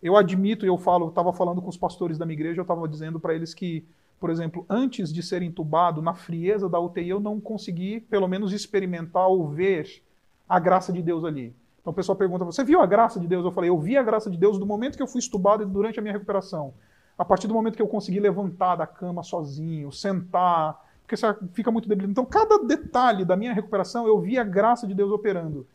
eu 0.02 0.16
admito, 0.16 0.66
eu 0.66 0.76
falo, 0.76 1.09
estava 1.09 1.33
falando 1.33 1.62
com 1.62 1.68
os 1.68 1.76
pastores 1.76 2.18
da 2.18 2.26
minha 2.26 2.37
igreja, 2.37 2.61
eu 2.61 2.62
estava 2.62 2.87
dizendo 2.87 3.18
para 3.18 3.35
eles 3.35 3.55
que, 3.55 3.85
por 4.20 4.31
exemplo, 4.31 4.64
antes 4.68 5.12
de 5.12 5.22
ser 5.22 5.42
entubado, 5.42 6.02
na 6.02 6.14
frieza 6.14 6.68
da 6.68 6.79
UTI, 6.79 7.09
eu 7.09 7.20
não 7.20 7.40
consegui, 7.40 8.00
pelo 8.00 8.29
menos, 8.29 8.52
experimentar 8.52 9.26
ou 9.26 9.48
ver 9.48 10.02
a 10.48 10.61
graça 10.61 10.92
de 10.92 11.02
Deus 11.02 11.24
ali. 11.24 11.55
Então 11.81 11.92
o 11.92 11.94
pessoal 11.94 12.16
pergunta: 12.16 12.44
Você 12.44 12.62
viu 12.62 12.81
a 12.81 12.87
graça 12.87 13.18
de 13.18 13.26
Deus? 13.26 13.44
Eu 13.44 13.52
falei: 13.52 13.70
Eu 13.70 13.79
vi 13.79 13.96
a 13.96 14.02
graça 14.02 14.31
de 14.31 14.37
Deus 14.37 14.59
do 14.59 14.66
momento 14.66 14.96
que 14.96 15.02
eu 15.02 15.07
fui 15.07 15.18
estubado 15.18 15.62
e 15.62 15.66
durante 15.66 15.98
a 15.98 16.02
minha 16.02 16.12
recuperação. 16.12 16.74
A 17.16 17.24
partir 17.24 17.46
do 17.46 17.55
momento 17.55 17.76
que 17.76 17.83
eu 17.83 17.88
consegui 17.88 18.20
levantar 18.20 18.76
da 18.76 18.87
cama 18.87 19.22
sozinho, 19.22 19.90
sentar, 19.90 20.85
porque 21.02 21.16
você 21.16 21.35
fica 21.52 21.70
muito 21.70 21.88
debilitado. 21.88 22.11
Então, 22.11 22.24
cada 22.26 22.59
detalhe 22.64 23.24
da 23.24 23.37
minha 23.37 23.55
recuperação, 23.55 24.07
eu 24.07 24.20
vi 24.20 24.37
a 24.38 24.44
graça 24.44 24.87
de 24.87 24.94
Deus 24.94 25.11
operando. 25.11 25.66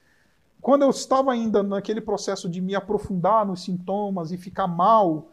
Quando 0.62 0.84
eu 0.84 0.92
estava 0.92 1.32
ainda 1.32 1.64
naquele 1.64 2.00
processo 2.00 2.48
de 2.48 2.62
me 2.62 2.76
aprofundar 2.76 3.46
nos 3.46 3.64
sintomas 3.64 4.32
e 4.32 4.38
ficar 4.38 4.68
mal, 4.68 5.30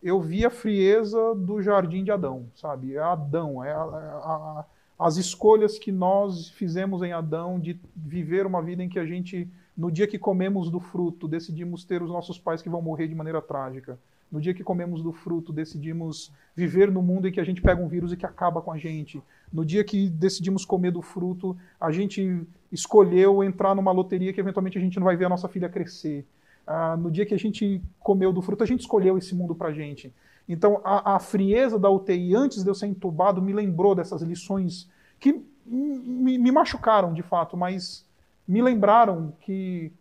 eu 0.00 0.20
vi 0.20 0.46
a 0.46 0.50
frieza 0.50 1.34
do 1.34 1.60
jardim 1.60 2.04
de 2.04 2.12
Adão, 2.12 2.46
sabe? 2.54 2.94
É 2.94 2.98
Adão, 2.98 3.64
é 3.64 3.72
a, 3.72 3.80
a, 3.80 3.84
a, 3.86 4.64
as 4.98 5.16
escolhas 5.16 5.78
que 5.78 5.90
nós 5.90 6.48
fizemos 6.50 7.02
em 7.02 7.12
Adão 7.12 7.58
de 7.58 7.80
viver 7.96 8.46
uma 8.46 8.62
vida 8.62 8.82
em 8.82 8.88
que 8.88 9.00
a 9.00 9.04
gente, 9.04 9.48
no 9.76 9.90
dia 9.90 10.06
que 10.06 10.18
comemos 10.18 10.70
do 10.70 10.78
fruto, 10.78 11.26
decidimos 11.26 11.84
ter 11.84 12.00
os 12.00 12.10
nossos 12.10 12.38
pais 12.38 12.62
que 12.62 12.68
vão 12.68 12.80
morrer 12.80 13.08
de 13.08 13.16
maneira 13.16 13.42
trágica. 13.42 13.98
No 14.30 14.40
dia 14.40 14.54
que 14.54 14.62
comemos 14.62 15.02
do 15.02 15.10
fruto, 15.10 15.52
decidimos 15.52 16.30
viver 16.54 16.92
no 16.92 17.02
mundo 17.02 17.26
em 17.26 17.32
que 17.32 17.40
a 17.40 17.44
gente 17.44 17.62
pega 17.62 17.82
um 17.82 17.88
vírus 17.88 18.12
e 18.12 18.16
que 18.16 18.26
acaba 18.26 18.60
com 18.60 18.70
a 18.70 18.78
gente. 18.78 19.22
No 19.52 19.64
dia 19.64 19.82
que 19.82 20.08
decidimos 20.08 20.64
comer 20.64 20.92
do 20.92 21.00
fruto, 21.00 21.56
a 21.80 21.90
gente 21.90 22.46
escolheu 22.70 23.42
entrar 23.42 23.74
numa 23.74 23.92
loteria 23.92 24.32
que 24.32 24.40
eventualmente 24.40 24.78
a 24.78 24.80
gente 24.80 24.98
não 24.98 25.04
vai 25.04 25.16
ver 25.16 25.24
a 25.24 25.28
nossa 25.28 25.48
filha 25.48 25.68
crescer. 25.68 26.26
Ah, 26.66 26.96
no 26.96 27.10
dia 27.10 27.24
que 27.24 27.34
a 27.34 27.38
gente 27.38 27.80
comeu 28.00 28.32
do 28.32 28.42
fruto, 28.42 28.62
a 28.62 28.66
gente 28.66 28.80
escolheu 28.80 29.16
esse 29.16 29.34
mundo 29.34 29.54
para 29.54 29.68
a 29.68 29.72
gente. 29.72 30.12
Então, 30.48 30.80
a, 30.84 31.16
a, 31.16 31.18
frieza 31.18 31.78
da 31.78 31.90
UTI 31.90 32.34
antes 32.34 32.62
de 32.62 32.70
eu 32.70 32.74
ser 32.74 32.86
entubado 32.86 33.40
me 33.40 33.52
lembrou 33.52 33.94
dessas 33.94 34.22
lições 34.22 34.88
que 35.18 35.42
me, 35.66 36.38
me 36.38 36.50
machucaram, 36.50 37.12
de 37.12 37.22
fato, 37.22 37.56
mas 37.56 38.06
me 38.46 38.62
lembraram 38.62 39.32
que 39.40 39.92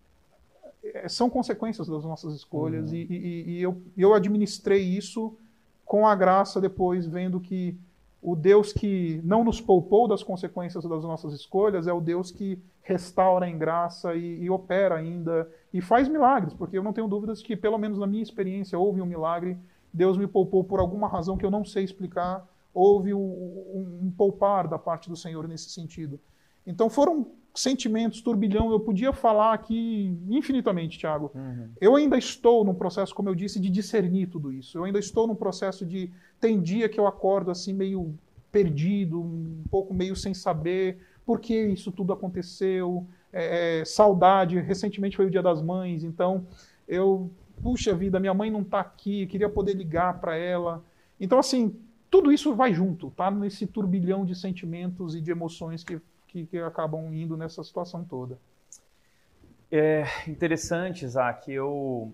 é, 0.84 1.10
são 1.10 1.30
consequências 1.30 1.88
das 1.88 2.04
nossas 2.04 2.34
escolhas 2.34 2.92
uhum. 2.92 2.96
e, 2.96 3.08
e, 3.10 3.52
e 3.52 3.62
eu, 3.62 3.82
eu 3.98 4.14
administrei 4.14 4.82
isso 4.82 5.34
com 5.86 6.08
a 6.08 6.16
graça 6.16 6.62
depois, 6.62 7.06
vendo 7.06 7.40
que 7.40 7.78
o 8.22 8.36
Deus 8.36 8.74
que 8.74 9.22
não 9.24 9.44
nos 9.44 9.62
poupou 9.62 10.08
das 10.08 10.24
consequências 10.24 10.84
das 10.84 11.04
nossas 11.04 11.34
escolhas 11.34 11.88
é 11.88 11.94
o 11.94 12.02
Deus 12.02 12.32
que 12.32 12.62
restaura 12.82 13.48
em 13.48 13.58
graça 13.58 14.16
e, 14.16 14.44
e, 14.44 14.50
opera 14.50 14.96
ainda 14.96 15.50
e 15.74 15.82
faz 15.82 16.08
milagres, 16.08 16.54
porque 16.54 16.78
eu 16.78 16.84
não 16.84 16.94
tenho 16.94 17.08
dúvidas 17.08 17.42
que, 17.42 17.56
pelo 17.56 17.78
menos 17.78 18.00
na 18.00 18.08
minha 18.08 18.24
experiência, 18.24 18.80
houve 18.80 19.02
um 19.02 19.06
milagre. 19.06 19.58
Deus 19.94 20.18
me 20.18 20.26
poupou 20.26 20.64
por 20.64 20.80
alguma 20.80 21.08
razão 21.08 21.38
que 21.38 21.46
eu 21.46 21.52
não 21.52 21.66
sei 21.66 21.84
explicar. 21.84 22.48
Houve 22.74 23.14
um, 23.14 23.20
um, 23.20 24.00
um 24.04 24.12
poupar 24.12 24.68
da 24.68 24.80
parte 24.80 25.10
do 25.10 25.16
Senhor 25.16 25.48
nesse 25.48 25.70
sentido. 25.70 26.20
Então 26.66 26.90
foram 26.90 27.28
sentimentos, 27.60 28.22
turbilhão, 28.22 28.72
eu 28.72 28.80
podia 28.80 29.12
falar 29.12 29.54
aqui 29.54 30.16
infinitamente, 30.30 30.98
Tiago. 31.00 31.32
Uhum. 31.34 31.70
Eu 31.82 31.96
ainda 31.96 32.18
estou 32.18 32.64
num 32.64 32.74
processo, 32.74 33.16
como 33.16 33.30
eu 33.30 33.36
disse, 33.36 33.60
de 33.60 33.70
discernir 33.70 34.28
tudo 34.28 34.54
isso. 34.54 34.78
Eu 34.78 34.84
ainda 34.84 35.00
estou 35.00 35.28
num 35.28 35.36
processo 35.36 35.86
de. 35.86 36.12
Tem 36.40 36.62
dia 36.62 36.88
que 36.88 37.00
eu 37.00 37.08
acordo 37.08 37.50
assim, 37.50 37.74
meio 37.74 38.14
perdido, 38.52 39.20
um 39.20 39.64
pouco 39.72 39.94
meio 39.94 40.16
sem 40.16 40.34
saber 40.34 41.00
por 41.26 41.40
que 41.40 41.60
isso 41.68 41.92
tudo 41.92 42.14
aconteceu. 42.14 43.08
É, 43.34 43.80
é, 43.80 43.86
saudade, 43.86 44.60
recentemente 44.60 45.18
foi 45.18 45.26
o 45.26 45.32
Dia 45.32 45.42
das 45.42 45.62
Mães, 45.62 46.04
então 46.04 46.46
eu. 46.88 47.30
Puxa 47.60 47.96
vida, 47.96 48.20
minha 48.20 48.36
mãe 48.36 48.52
não 48.52 48.62
está 48.62 48.80
aqui, 48.80 49.26
queria 49.26 49.50
poder 49.50 49.74
ligar 49.74 50.22
para 50.22 50.36
ela. 50.36 50.86
Então, 51.20 51.40
assim, 51.40 51.76
tudo 52.08 52.32
isso 52.32 52.54
vai 52.54 52.72
junto, 52.72 53.10
tá? 53.10 53.32
Nesse 53.32 53.66
turbilhão 53.66 54.24
de 54.24 54.36
sentimentos 54.36 55.16
e 55.16 55.22
de 55.22 55.32
emoções 55.32 55.84
que 55.84 56.00
que, 56.38 56.46
que 56.46 56.58
acabam 56.60 57.14
indo 57.14 57.36
nessa 57.36 57.64
situação 57.64 58.04
toda. 58.04 58.38
É 59.72 60.06
interessante, 60.28 61.04
Isaac. 61.04 61.52
Eu, 61.52 62.12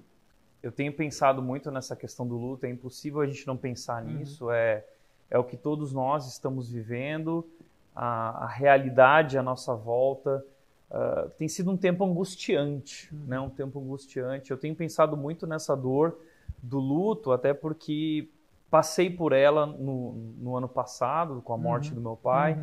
eu 0.61 0.71
tenho 0.71 0.93
pensado 0.93 1.41
muito 1.41 1.69
nessa 1.69 1.95
questão 1.95 2.27
do 2.27 2.35
luto. 2.35 2.65
É 2.65 2.69
impossível 2.69 3.21
a 3.21 3.27
gente 3.27 3.45
não 3.45 3.57
pensar 3.57 4.03
uhum. 4.03 4.13
nisso. 4.13 4.49
É, 4.51 4.85
é 5.29 5.37
o 5.37 5.43
que 5.43 5.57
todos 5.57 5.91
nós 5.91 6.27
estamos 6.27 6.71
vivendo, 6.71 7.47
a, 7.95 8.45
a 8.45 8.47
realidade 8.47 9.37
à 9.37 9.43
nossa 9.43 9.75
volta. 9.75 10.43
Uh, 10.89 11.29
tem 11.31 11.47
sido 11.47 11.71
um 11.71 11.77
tempo 11.77 12.03
angustiante, 12.05 13.13
uhum. 13.13 13.25
né? 13.27 13.39
Um 13.39 13.49
tempo 13.49 13.79
angustiante. 13.79 14.51
Eu 14.51 14.57
tenho 14.57 14.75
pensado 14.75 15.17
muito 15.17 15.45
nessa 15.45 15.75
dor 15.75 16.19
do 16.61 16.79
luto, 16.79 17.31
até 17.31 17.53
porque 17.53 18.29
passei 18.69 19.09
por 19.09 19.33
ela 19.33 19.65
no, 19.65 20.13
no 20.37 20.55
ano 20.55 20.67
passado, 20.67 21.41
com 21.41 21.53
a 21.53 21.57
morte 21.57 21.89
uhum. 21.89 21.95
do 21.95 22.01
meu 22.01 22.15
pai. 22.15 22.59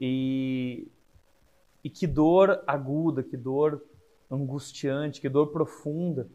Uhum. 0.00 0.06
E, 0.06 0.88
e 1.84 1.90
que 1.90 2.06
dor 2.06 2.62
aguda, 2.66 3.22
que 3.22 3.36
dor 3.36 3.82
angustiante, 4.30 5.20
que 5.20 5.28
dor 5.28 5.48
profunda. 5.48 6.28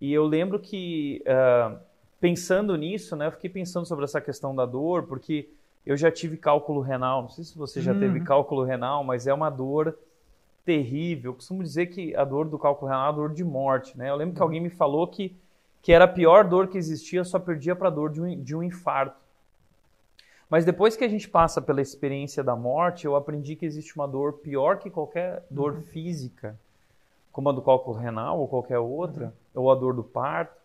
E 0.00 0.12
eu 0.12 0.24
lembro 0.24 0.58
que, 0.58 1.22
uh, 1.26 1.78
pensando 2.20 2.76
nisso, 2.76 3.16
né, 3.16 3.26
eu 3.26 3.32
fiquei 3.32 3.50
pensando 3.50 3.86
sobre 3.86 4.04
essa 4.04 4.20
questão 4.20 4.54
da 4.54 4.64
dor, 4.64 5.04
porque 5.04 5.48
eu 5.84 5.96
já 5.96 6.10
tive 6.10 6.36
cálculo 6.36 6.80
renal, 6.80 7.22
não 7.22 7.28
sei 7.28 7.44
se 7.44 7.56
você 7.56 7.80
já 7.80 7.92
uhum. 7.92 8.00
teve 8.00 8.20
cálculo 8.20 8.62
renal, 8.62 9.02
mas 9.02 9.26
é 9.26 9.34
uma 9.34 9.50
dor 9.50 9.98
terrível. 10.64 11.30
Eu 11.30 11.34
costumo 11.34 11.62
dizer 11.62 11.86
que 11.86 12.14
a 12.14 12.24
dor 12.24 12.46
do 12.48 12.58
cálculo 12.58 12.90
renal 12.90 13.06
é 13.06 13.08
a 13.08 13.12
dor 13.12 13.32
de 13.32 13.42
morte, 13.42 13.96
né? 13.96 14.10
Eu 14.10 14.16
lembro 14.16 14.34
que 14.34 14.42
alguém 14.42 14.60
me 14.60 14.68
falou 14.68 15.06
que, 15.06 15.34
que 15.80 15.92
era 15.92 16.04
a 16.04 16.08
pior 16.08 16.44
dor 16.44 16.68
que 16.68 16.76
existia, 16.76 17.24
só 17.24 17.38
perdia 17.38 17.74
para 17.74 17.88
a 17.88 17.90
dor 17.90 18.10
de 18.10 18.20
um, 18.20 18.42
de 18.42 18.54
um 18.54 18.62
infarto. 18.62 19.27
Mas 20.50 20.64
depois 20.64 20.96
que 20.96 21.04
a 21.04 21.08
gente 21.08 21.28
passa 21.28 21.60
pela 21.60 21.82
experiência 21.82 22.42
da 22.42 22.56
morte, 22.56 23.04
eu 23.04 23.14
aprendi 23.14 23.54
que 23.54 23.66
existe 23.66 23.94
uma 23.96 24.08
dor 24.08 24.34
pior 24.34 24.78
que 24.78 24.88
qualquer 24.88 25.44
dor 25.50 25.74
uhum. 25.74 25.82
física, 25.82 26.58
como 27.30 27.50
a 27.50 27.52
do 27.52 27.60
cálculo 27.60 27.96
renal 27.96 28.40
ou 28.40 28.48
qualquer 28.48 28.78
outra, 28.78 29.26
uhum. 29.54 29.62
ou 29.62 29.70
a 29.70 29.74
dor 29.74 29.94
do 29.94 30.02
parto, 30.02 30.56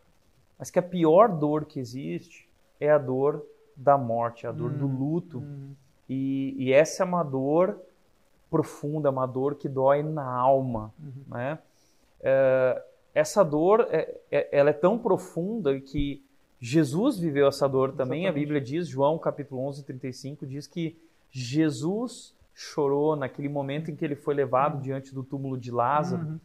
mas 0.58 0.70
que 0.70 0.80
a 0.80 0.84
pior 0.84 1.28
dor 1.28 1.66
que 1.66 1.80
existe 1.80 2.48
é 2.80 2.90
a 2.90 2.98
dor 2.98 3.46
da 3.76 3.98
morte, 3.98 4.48
a 4.48 4.52
dor 4.52 4.72
uhum. 4.72 4.78
do 4.78 4.88
luto. 4.88 5.38
Uhum. 5.40 5.76
E, 6.08 6.56
e, 6.58 6.74
essa 6.74 7.04
é 7.04 7.06
uma 7.06 7.24
dor 7.24 7.78
profunda, 8.50 9.10
uma 9.10 9.26
dor 9.26 9.56
que 9.56 9.68
dói 9.68 10.04
na 10.04 10.26
alma, 10.26 10.94
uhum. 11.00 11.24
né? 11.28 11.60
É, 12.22 12.82
essa 13.14 13.44
dor, 13.44 13.88
é, 13.92 14.16
é, 14.32 14.50
ela 14.52 14.70
é 14.70 14.74
tão 14.74 14.98
profunda 14.98 15.80
que 15.80 16.24
Jesus 16.66 17.20
viveu 17.20 17.50
essa 17.50 17.68
dor 17.68 17.92
também. 17.92 18.22
Exatamente. 18.22 18.30
A 18.30 18.32
Bíblia 18.32 18.62
diz, 18.62 18.88
João 18.88 19.20
capítulo 19.20 19.60
11, 19.68 19.84
35, 19.84 20.46
diz 20.48 20.66
que 20.66 20.98
Jesus 21.30 22.34
chorou 22.54 23.18
naquele 23.18 23.50
momento 23.50 23.92
em 23.92 23.98
que 23.98 24.06
ele 24.06 24.16
foi 24.16 24.34
levado 24.34 24.76
uhum. 24.76 24.82
diante 24.82 25.14
do 25.14 25.26
túmulo 25.26 25.58
de 25.58 25.70
Lázaro. 25.70 26.24
Uhum. 26.26 26.40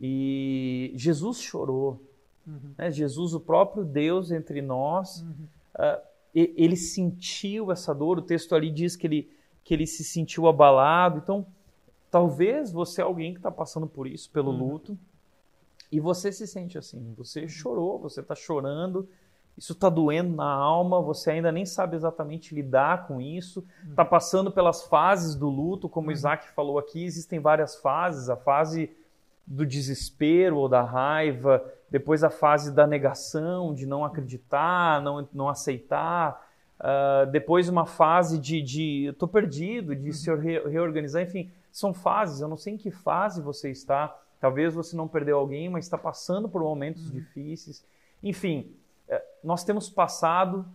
E 0.00 0.92
Jesus 0.94 1.40
chorou. 1.40 2.00
Uhum. 2.46 2.74
Né? 2.78 2.92
Jesus, 2.92 3.34
o 3.34 3.40
próprio 3.40 3.84
Deus 3.84 4.30
entre 4.30 4.62
nós, 4.62 5.26
uh, 5.74 6.00
ele 6.32 6.76
sentiu 6.76 7.72
essa 7.72 7.92
dor. 7.92 8.18
O 8.18 8.22
texto 8.22 8.54
ali 8.54 8.70
diz 8.70 8.94
que 8.94 9.08
ele, 9.08 9.28
que 9.64 9.74
ele 9.74 9.84
se 9.84 10.04
sentiu 10.04 10.46
abalado. 10.46 11.18
Então, 11.18 11.44
talvez 12.08 12.70
você 12.70 13.00
é 13.00 13.04
alguém 13.04 13.32
que 13.32 13.40
está 13.40 13.50
passando 13.50 13.88
por 13.88 14.06
isso, 14.06 14.30
pelo 14.30 14.52
uhum. 14.52 14.68
luto, 14.74 14.96
e 15.90 15.98
você 15.98 16.30
se 16.30 16.46
sente 16.46 16.78
assim. 16.78 17.12
Você 17.18 17.48
chorou, 17.48 17.98
você 17.98 18.20
está 18.20 18.36
chorando 18.36 19.08
isso 19.60 19.74
está 19.74 19.90
doendo 19.90 20.34
na 20.34 20.50
alma, 20.50 21.02
você 21.02 21.32
ainda 21.32 21.52
nem 21.52 21.66
sabe 21.66 21.94
exatamente 21.94 22.54
lidar 22.54 23.06
com 23.06 23.20
isso, 23.20 23.62
está 23.90 24.02
passando 24.06 24.50
pelas 24.50 24.84
fases 24.84 25.34
do 25.34 25.50
luto, 25.50 25.86
como 25.86 26.08
o 26.08 26.12
Isaac 26.12 26.48
falou 26.52 26.78
aqui, 26.78 27.04
existem 27.04 27.38
várias 27.38 27.76
fases, 27.76 28.30
a 28.30 28.36
fase 28.38 28.90
do 29.46 29.66
desespero 29.66 30.56
ou 30.56 30.66
da 30.66 30.80
raiva, 30.80 31.62
depois 31.90 32.24
a 32.24 32.30
fase 32.30 32.72
da 32.72 32.86
negação, 32.86 33.74
de 33.74 33.84
não 33.84 34.02
acreditar, 34.02 35.02
não, 35.02 35.28
não 35.30 35.46
aceitar, 35.46 36.42
uh, 36.80 37.30
depois 37.30 37.68
uma 37.68 37.84
fase 37.84 38.38
de, 38.38 38.62
de 38.62 39.08
estou 39.08 39.28
perdido, 39.28 39.94
de 39.94 40.10
se 40.14 40.34
re, 40.36 40.58
reorganizar, 40.70 41.20
enfim, 41.22 41.50
são 41.70 41.92
fases, 41.92 42.40
eu 42.40 42.48
não 42.48 42.56
sei 42.56 42.72
em 42.72 42.78
que 42.78 42.90
fase 42.90 43.42
você 43.42 43.70
está, 43.70 44.18
talvez 44.40 44.72
você 44.72 44.96
não 44.96 45.06
perdeu 45.06 45.36
alguém, 45.36 45.68
mas 45.68 45.84
está 45.84 45.98
passando 45.98 46.48
por 46.48 46.62
momentos 46.62 47.04
uhum. 47.10 47.12
difíceis, 47.12 47.84
enfim, 48.22 48.74
nós 49.42 49.64
temos 49.64 49.88
passado 49.88 50.66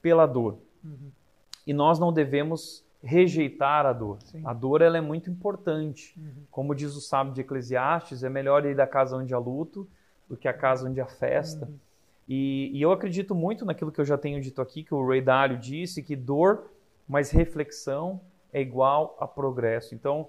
pela 0.00 0.26
dor. 0.26 0.58
Uhum. 0.84 1.10
E 1.66 1.72
nós 1.72 1.98
não 1.98 2.12
devemos 2.12 2.84
rejeitar 3.02 3.86
a 3.86 3.92
dor. 3.92 4.18
Sim. 4.22 4.42
A 4.44 4.52
dor 4.52 4.80
ela 4.80 4.96
é 4.96 5.00
muito 5.00 5.30
importante. 5.30 6.14
Uhum. 6.16 6.44
Como 6.50 6.74
diz 6.74 6.94
o 6.94 7.00
sábio 7.00 7.32
de 7.32 7.40
Eclesiastes, 7.40 8.22
é 8.22 8.28
melhor 8.28 8.64
ir 8.64 8.76
da 8.76 8.86
casa 8.86 9.16
onde 9.16 9.34
há 9.34 9.38
luto 9.38 9.88
do 10.28 10.36
que 10.36 10.46
a 10.48 10.52
casa 10.52 10.88
onde 10.88 11.00
há 11.00 11.06
festa. 11.06 11.66
Uhum. 11.66 11.78
E, 12.28 12.70
e, 12.72 12.80
eu 12.80 12.92
acredito 12.92 13.34
muito 13.34 13.64
naquilo 13.64 13.90
que 13.90 14.00
eu 14.00 14.04
já 14.04 14.16
tenho 14.16 14.40
dito 14.40 14.62
aqui, 14.62 14.84
que 14.84 14.94
o 14.94 15.06
Ray 15.06 15.20
Dalio 15.20 15.58
disse, 15.58 16.02
que 16.02 16.14
dor 16.14 16.70
mais 17.08 17.30
reflexão 17.30 18.20
é 18.52 18.60
igual 18.60 19.16
a 19.18 19.26
progresso. 19.26 19.94
Então, 19.94 20.28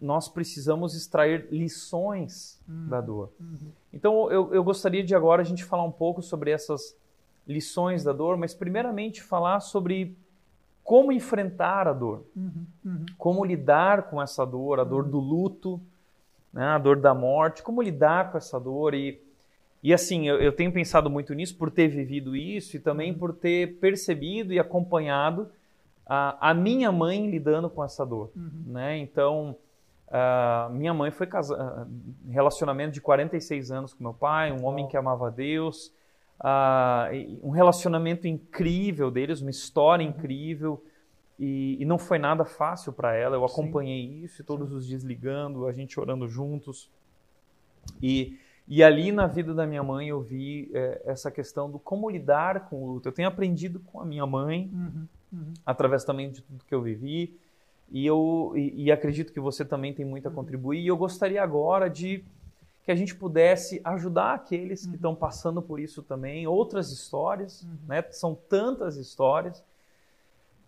nós 0.00 0.28
precisamos 0.28 0.94
extrair 0.94 1.46
lições 1.50 2.60
uhum. 2.66 2.88
da 2.88 3.00
dor. 3.00 3.30
Uhum. 3.38 3.70
Então, 3.92 4.30
eu, 4.30 4.54
eu 4.54 4.64
gostaria 4.64 5.04
de 5.04 5.14
agora 5.14 5.42
a 5.42 5.44
gente 5.44 5.64
falar 5.64 5.84
um 5.84 5.92
pouco 5.92 6.22
sobre 6.22 6.50
essas 6.50 6.96
lições 7.50 8.04
da 8.04 8.12
dor, 8.12 8.36
mas 8.36 8.54
primeiramente 8.54 9.22
falar 9.22 9.60
sobre 9.60 10.16
como 10.84 11.12
enfrentar 11.12 11.86
a 11.86 11.92
dor, 11.92 12.24
uhum. 12.34 12.66
uhum. 12.84 13.06
como 13.18 13.44
lidar 13.44 14.04
com 14.04 14.20
essa 14.20 14.44
dor, 14.44 14.80
a 14.80 14.84
dor 14.84 15.04
do 15.04 15.18
luto, 15.18 15.80
né, 16.52 16.64
a 16.64 16.78
dor 16.78 16.96
da 16.96 17.14
morte, 17.14 17.62
como 17.62 17.82
lidar 17.82 18.30
com 18.30 18.38
essa 18.38 18.58
dor 18.58 18.94
e 18.94 19.20
e 19.82 19.94
assim, 19.94 20.28
eu, 20.28 20.38
eu 20.38 20.52
tenho 20.52 20.70
pensado 20.70 21.08
muito 21.08 21.32
nisso 21.32 21.56
por 21.56 21.70
ter 21.70 21.88
vivido 21.88 22.36
isso 22.36 22.76
e 22.76 22.80
também 22.80 23.12
uhum. 23.12 23.18
por 23.18 23.32
ter 23.32 23.78
percebido 23.78 24.52
e 24.52 24.58
acompanhado 24.58 25.48
a, 26.04 26.50
a 26.50 26.54
minha 26.54 26.92
mãe 26.92 27.30
lidando 27.30 27.70
com 27.70 27.82
essa 27.82 28.04
dor, 28.04 28.30
uhum. 28.36 28.64
né? 28.66 28.98
Então, 28.98 29.56
minha 30.72 30.92
mãe 30.92 31.10
foi 31.10 31.26
casada, 31.26 31.88
relacionamento 32.28 32.92
de 32.92 33.00
46 33.00 33.70
anos 33.70 33.94
com 33.94 34.02
meu 34.02 34.12
pai, 34.12 34.50
um 34.52 34.64
homem 34.64 34.88
que 34.88 34.96
amava 34.96 35.30
Deus, 35.30 35.92
uh, 36.40 37.46
um 37.46 37.50
relacionamento 37.50 38.26
incrível 38.26 39.10
deles, 39.10 39.40
uma 39.40 39.50
história 39.50 40.04
uhum. 40.04 40.10
incrível, 40.10 40.84
e, 41.38 41.78
e 41.80 41.84
não 41.84 41.98
foi 41.98 42.18
nada 42.18 42.44
fácil 42.44 42.92
para 42.92 43.14
ela. 43.14 43.36
Eu 43.36 43.44
acompanhei 43.44 44.08
Sim. 44.08 44.24
isso, 44.24 44.44
todos 44.44 44.72
os 44.72 44.86
dias 44.86 45.02
ligando, 45.02 45.66
a 45.66 45.72
gente 45.72 45.98
orando 45.98 46.28
juntos. 46.28 46.90
E, 48.02 48.38
e 48.68 48.82
ali 48.82 49.10
na 49.10 49.26
vida 49.26 49.54
da 49.54 49.66
minha 49.66 49.82
mãe 49.82 50.08
eu 50.08 50.20
vi 50.20 50.70
é, 50.74 51.02
essa 51.06 51.30
questão 51.30 51.70
do 51.70 51.78
como 51.78 52.10
lidar 52.10 52.68
com 52.68 52.82
o 52.82 52.92
luto. 52.92 53.08
Eu 53.08 53.12
tenho 53.12 53.28
aprendido 53.28 53.80
com 53.80 54.00
a 54.00 54.04
minha 54.04 54.26
mãe, 54.26 54.70
uhum, 54.72 55.06
uhum. 55.32 55.54
através 55.64 56.04
também 56.04 56.30
de 56.30 56.42
tudo 56.42 56.64
que 56.64 56.74
eu 56.74 56.82
vivi. 56.82 57.38
E 57.90 58.06
eu 58.06 58.52
e, 58.54 58.84
e 58.84 58.92
acredito 58.92 59.32
que 59.32 59.40
você 59.40 59.64
também 59.64 59.94
tem 59.94 60.04
muito 60.04 60.28
a 60.28 60.30
contribuir. 60.30 60.80
E 60.80 60.86
eu 60.86 60.96
gostaria 60.96 61.42
agora 61.42 61.88
de 61.88 62.22
que 62.90 62.92
a 62.92 62.96
gente 62.96 63.14
pudesse 63.14 63.80
ajudar 63.84 64.34
aqueles 64.34 64.84
que 64.84 64.96
estão 64.96 65.14
passando 65.14 65.62
por 65.62 65.78
isso 65.78 66.02
também, 66.02 66.44
outras 66.48 66.90
histórias, 66.90 67.62
uhum. 67.62 67.78
né? 67.86 68.02
São 68.10 68.34
tantas 68.34 68.96
histórias. 68.96 69.62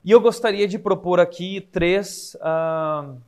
E 0.05 0.13
eu 0.13 0.21
gostaria 0.21 0.69
de 0.69 0.79
propor 0.79 1.19
aqui 1.19 1.61
três, 1.61 2.37
uh, 2.37 3.21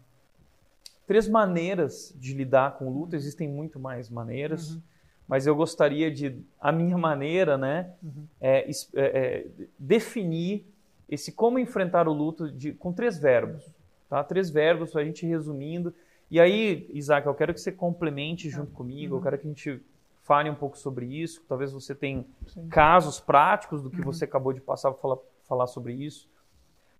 três 1.09 1.29
maneiras 1.29 2.15
de 2.17 2.35
lidar 2.35 2.79
com 2.79 2.87
o 2.87 2.93
luto. 2.93 3.17
Existem 3.17 3.49
muito 3.49 3.81
mais 3.81 4.09
maneiras, 4.09 4.71
uhum. 4.71 4.83
mas 5.27 5.45
eu 5.45 5.57
gostaria 5.57 6.09
de, 6.09 6.41
a 6.61 6.71
minha 6.71 6.97
maneira, 6.97 7.59
né, 7.59 7.91
uhum. 8.01 8.29
é, 8.41 8.71
é, 8.71 8.73
é, 8.95 9.47
definir 9.77 10.65
esse 11.09 11.33
como 11.33 11.59
enfrentar 11.59 12.07
o 12.07 12.13
luto 12.13 12.49
de, 12.49 12.73
com 12.73 12.93
três 12.93 13.19
verbos. 13.19 13.65
Tá? 14.09 14.23
Três 14.23 14.51
verbos 14.51 14.95
a 14.95 15.03
gente 15.03 15.27
resumindo. 15.27 15.93
E 16.31 16.41
aí, 16.41 16.91
Isaac, 16.93 17.27
eu 17.27 17.35
quero 17.35 17.55
que 17.55 17.61
você 17.61 17.71
complemente 17.71 18.49
junto 18.49 18.73
ah, 18.73 18.77
comigo, 18.77 19.15
uhum. 19.15 19.21
eu 19.21 19.23
quero 19.23 19.39
que 19.39 19.47
a 19.47 19.51
gente 19.51 19.83
fale 20.23 20.49
um 20.49 20.55
pouco 20.55 20.77
sobre 20.77 21.07
isso. 21.07 21.43
Talvez 21.49 21.73
você 21.73 21.95
tenha 21.95 22.25
Sim. 22.47 22.69
casos 22.69 23.21
práticos 23.21 23.83
do 23.83 23.91
que 23.91 23.99
uhum. 23.99 24.05
você 24.05 24.25
acabou 24.25 24.53
de 24.53 24.61
passar 24.61 24.91
para 24.91 25.01
falar, 25.01 25.19
falar 25.47 25.67
sobre 25.67 25.93
isso. 25.93 26.29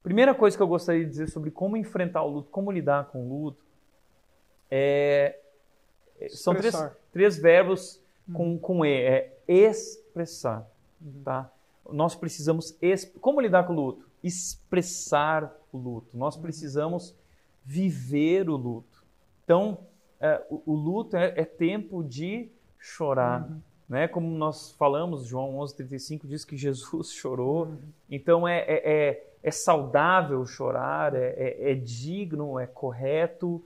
Primeira 0.03 0.35
coisa 0.35 0.57
que 0.57 0.63
eu 0.63 0.69
gostaria 0.69 1.03
de 1.03 1.11
dizer 1.11 1.29
sobre 1.29 1.51
como 1.51 1.77
enfrentar 1.77 2.23
o 2.23 2.29
luto, 2.29 2.51
como 2.51 2.71
lidar 2.71 3.07
com 3.07 3.25
o 3.25 3.29
luto, 3.29 3.65
é, 4.71 5.39
é 6.21 6.29
são 6.29 6.55
três, 6.55 6.75
três 7.11 7.39
verbos 7.39 8.01
uhum. 8.29 8.35
com, 8.35 8.59
com 8.59 8.85
E. 8.85 8.91
É 8.91 9.33
expressar. 9.49 10.69
Uhum. 11.01 11.23
Tá? 11.25 11.51
Nós 11.91 12.15
precisamos. 12.15 12.77
Como 13.21 13.41
lidar 13.41 13.67
com 13.67 13.73
o 13.73 13.77
luto? 13.77 14.07
Expressar 14.23 15.55
o 15.73 15.79
luto, 15.79 16.17
nós 16.17 16.37
precisamos 16.37 17.15
viver 17.65 18.49
o 18.49 18.57
luto. 18.57 18.94
Então, 19.45 19.79
é, 20.21 20.43
o, 20.49 20.63
o, 20.67 20.75
luto 20.75 21.17
é, 21.17 21.35
é, 21.37 21.45
tempo 21.45 22.03
de 22.03 22.51
chorar. 22.79 23.43
Uhum. 23.43 23.61
Né? 23.89 24.09
Como 24.09 24.27
nós 24.37 24.73
falamos, 24.73 25.27
João 25.27 25.59
11,35 25.59 26.27
diz 26.27 26.45
que 26.45 26.57
Jesus 26.57 27.13
chorou. 27.13 27.67
Uhum. 27.67 27.79
Então, 28.11 28.49
é, 28.49 28.61
é, 28.61 28.93
é, 28.93 29.27
é 29.43 29.51
saudável 29.51 30.45
chorar, 30.47 31.15
é, 31.15 31.35
é, 31.37 31.73
é 31.73 31.75
digno, 31.75 32.59
é 32.59 32.67
correto. 32.67 33.65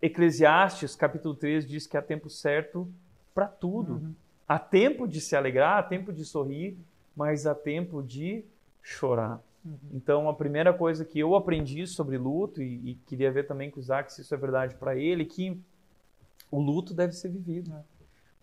Eclesiastes, 0.00 0.96
capítulo 0.96 1.34
3, 1.34 1.66
diz 1.66 1.86
que 1.86 1.96
há 1.96 2.02
tempo 2.02 2.30
certo 2.30 2.90
para 3.34 3.46
tudo. 3.46 3.94
Uhum. 3.94 4.14
Há 4.48 4.58
tempo 4.58 5.06
de 5.06 5.20
se 5.20 5.36
alegrar, 5.36 5.78
há 5.78 5.82
tempo 5.82 6.12
de 6.12 6.24
sorrir, 6.24 6.78
mas 7.14 7.46
há 7.46 7.54
tempo 7.54 8.02
de 8.02 8.44
chorar. 8.82 9.40
Uhum. 9.64 9.78
Então, 9.92 10.28
a 10.28 10.34
primeira 10.34 10.72
coisa 10.72 11.04
que 11.04 11.18
eu 11.18 11.34
aprendi 11.34 11.86
sobre 11.86 12.18
luto, 12.18 12.62
e, 12.62 12.90
e 12.90 12.94
queria 13.06 13.30
ver 13.30 13.46
também 13.46 13.70
com 13.70 13.78
o 13.78 13.80
Isaac 13.80 14.12
se 14.12 14.20
isso 14.20 14.34
é 14.34 14.38
verdade 14.38 14.74
para 14.74 14.96
ele, 14.96 15.24
que 15.24 15.60
o 16.50 16.60
luto 16.60 16.92
deve 16.92 17.12
ser 17.12 17.30
vivido. 17.30 17.72
É. 17.72 17.82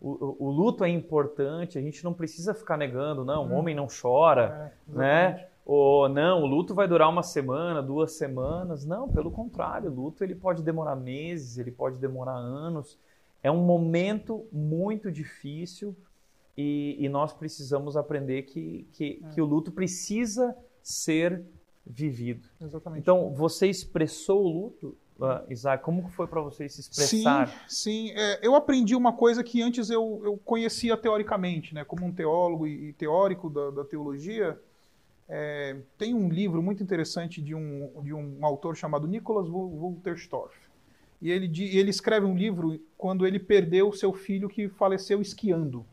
O, 0.01 0.11
o, 0.11 0.47
o, 0.47 0.49
luto 0.49 0.83
é 0.83 0.89
importante, 0.89 1.77
a 1.77 1.81
gente 1.81 2.03
não 2.03 2.13
precisa 2.13 2.53
ficar 2.53 2.77
negando, 2.77 3.25
não, 3.25 3.43
o 3.43 3.49
uhum. 3.49 3.55
homem 3.57 3.75
não 3.75 3.87
chora, 3.87 4.73
é, 4.87 4.97
né? 4.97 5.45
Ou 5.65 6.09
não, 6.09 6.41
o 6.41 6.47
luto 6.47 6.73
vai 6.73 6.87
durar 6.87 7.07
uma 7.09 7.21
semana, 7.21 7.79
duas 7.79 8.13
semanas. 8.13 8.85
Não, 8.85 9.07
pelo 9.07 9.29
contrário, 9.29 9.91
o 9.91 9.93
luto 9.93 10.23
ele 10.23 10.33
pode 10.33 10.63
demorar 10.63 10.95
meses, 10.95 11.59
ele 11.59 11.69
pode 11.69 11.99
demorar 11.99 12.33
anos. 12.33 12.97
É 13.43 13.51
um 13.51 13.63
momento 13.63 14.47
muito 14.51 15.11
difícil 15.11 15.95
e, 16.57 16.97
e 16.99 17.07
nós 17.07 17.33
precisamos 17.33 17.95
aprender 17.95 18.43
que, 18.43 18.87
que, 18.93 19.21
é. 19.23 19.29
que 19.29 19.39
o 19.39 19.45
luto 19.45 19.71
precisa 19.71 20.57
ser 20.83 21.43
vivido. 21.85 22.47
Exatamente. 22.61 23.01
Então, 23.01 23.33
você 23.33 23.67
expressou 23.67 24.43
o 24.43 24.47
luto, 24.47 24.97
uh, 25.19 25.51
Isaac, 25.51 25.83
como 25.83 26.07
foi 26.09 26.27
para 26.27 26.41
você 26.41 26.69
se 26.69 26.81
expressar? 26.81 27.47
Sim, 27.47 27.53
sim. 27.67 28.11
É, 28.11 28.39
eu 28.45 28.55
aprendi 28.55 28.95
uma 28.95 29.13
coisa 29.13 29.43
que 29.43 29.61
antes 29.61 29.89
eu, 29.89 30.21
eu 30.23 30.37
conhecia 30.37 30.95
teoricamente, 30.95 31.73
né? 31.73 31.83
Como 31.83 32.05
um 32.05 32.11
teólogo 32.11 32.67
e, 32.67 32.93
teórico 32.93 33.49
da, 33.49 33.71
da 33.71 33.83
teologia, 33.83 34.59
é, 35.27 35.77
tem 35.97 36.13
um 36.13 36.29
livro 36.29 36.61
muito 36.61 36.83
interessante 36.83 37.41
de 37.41 37.55
um, 37.55 38.01
de 38.03 38.13
um 38.13 38.45
autor 38.45 38.75
chamado 38.75 39.07
Nicholas 39.07 39.47
Wolterstorff. 39.47 40.55
E 41.21 41.29
ele, 41.29 41.51
ele 41.75 41.89
escreve 41.89 42.25
um 42.25 42.35
livro 42.35 42.79
quando 42.97 43.27
ele 43.27 43.39
perdeu 43.39 43.91
seu 43.91 44.13
filho 44.13 44.47
que 44.47 44.69
faleceu 44.69 45.21
esquiando. 45.21 45.85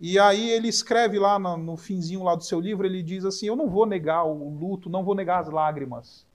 E 0.00 0.18
aí 0.18 0.50
ele 0.50 0.68
escreve 0.68 1.18
lá 1.18 1.38
no, 1.38 1.56
no 1.56 1.76
finzinho 1.76 2.22
lá 2.22 2.34
do 2.34 2.44
seu 2.44 2.60
livro, 2.60 2.86
ele 2.86 3.02
diz 3.02 3.24
assim, 3.24 3.46
eu 3.46 3.56
não 3.56 3.68
vou 3.68 3.86
negar 3.86 4.24
o 4.24 4.50
luto, 4.50 4.90
não 4.90 5.02
vou 5.02 5.14
negar 5.14 5.40
as 5.40 5.48
lágrimas, 5.48 6.26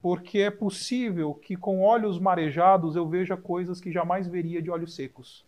porque 0.00 0.38
é 0.38 0.50
possível 0.50 1.34
que 1.34 1.56
com 1.56 1.82
olhos 1.82 2.18
marejados 2.18 2.94
eu 2.94 3.08
veja 3.08 3.36
coisas 3.36 3.80
que 3.80 3.90
jamais 3.90 4.28
veria 4.28 4.62
de 4.62 4.70
olhos 4.70 4.94
secos. 4.94 5.44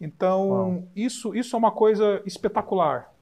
Então, 0.00 0.84
isso, 0.96 1.34
isso 1.34 1.54
é 1.54 1.58
uma 1.58 1.70
coisa 1.70 2.20
espetacular. 2.26 3.12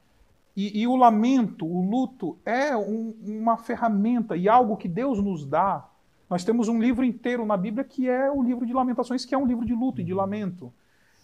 E, 0.57 0.81
e 0.81 0.87
o 0.87 0.97
lamento, 0.97 1.67
o 1.67 1.83
luto, 1.83 2.39
é 2.45 2.77
um, 2.77 3.15
uma 3.23 3.57
ferramenta 3.57 4.37
e 4.37 4.49
algo 4.49 4.77
que 4.77 4.89
Deus 4.89 5.23
nos 5.23 5.45
dá. 5.45 5.87
Nós 6.29 6.45
temos 6.45 6.69
um 6.69 6.81
livro 6.81 7.05
inteiro 7.05 7.45
na 7.45 7.57
Bíblia 7.57 7.85
que 7.85 8.09
é 8.09 8.31
o 8.31 8.43
livro 8.43 8.67
de 8.67 8.73
Lamentações, 8.73 9.25
que 9.25 9.35
é 9.35 9.39
um 9.39 9.47
livro 9.47 9.65
de 9.65 9.75
luto 9.75 10.01
e 10.01 10.05
de 10.05 10.15
lamento. 10.15 10.73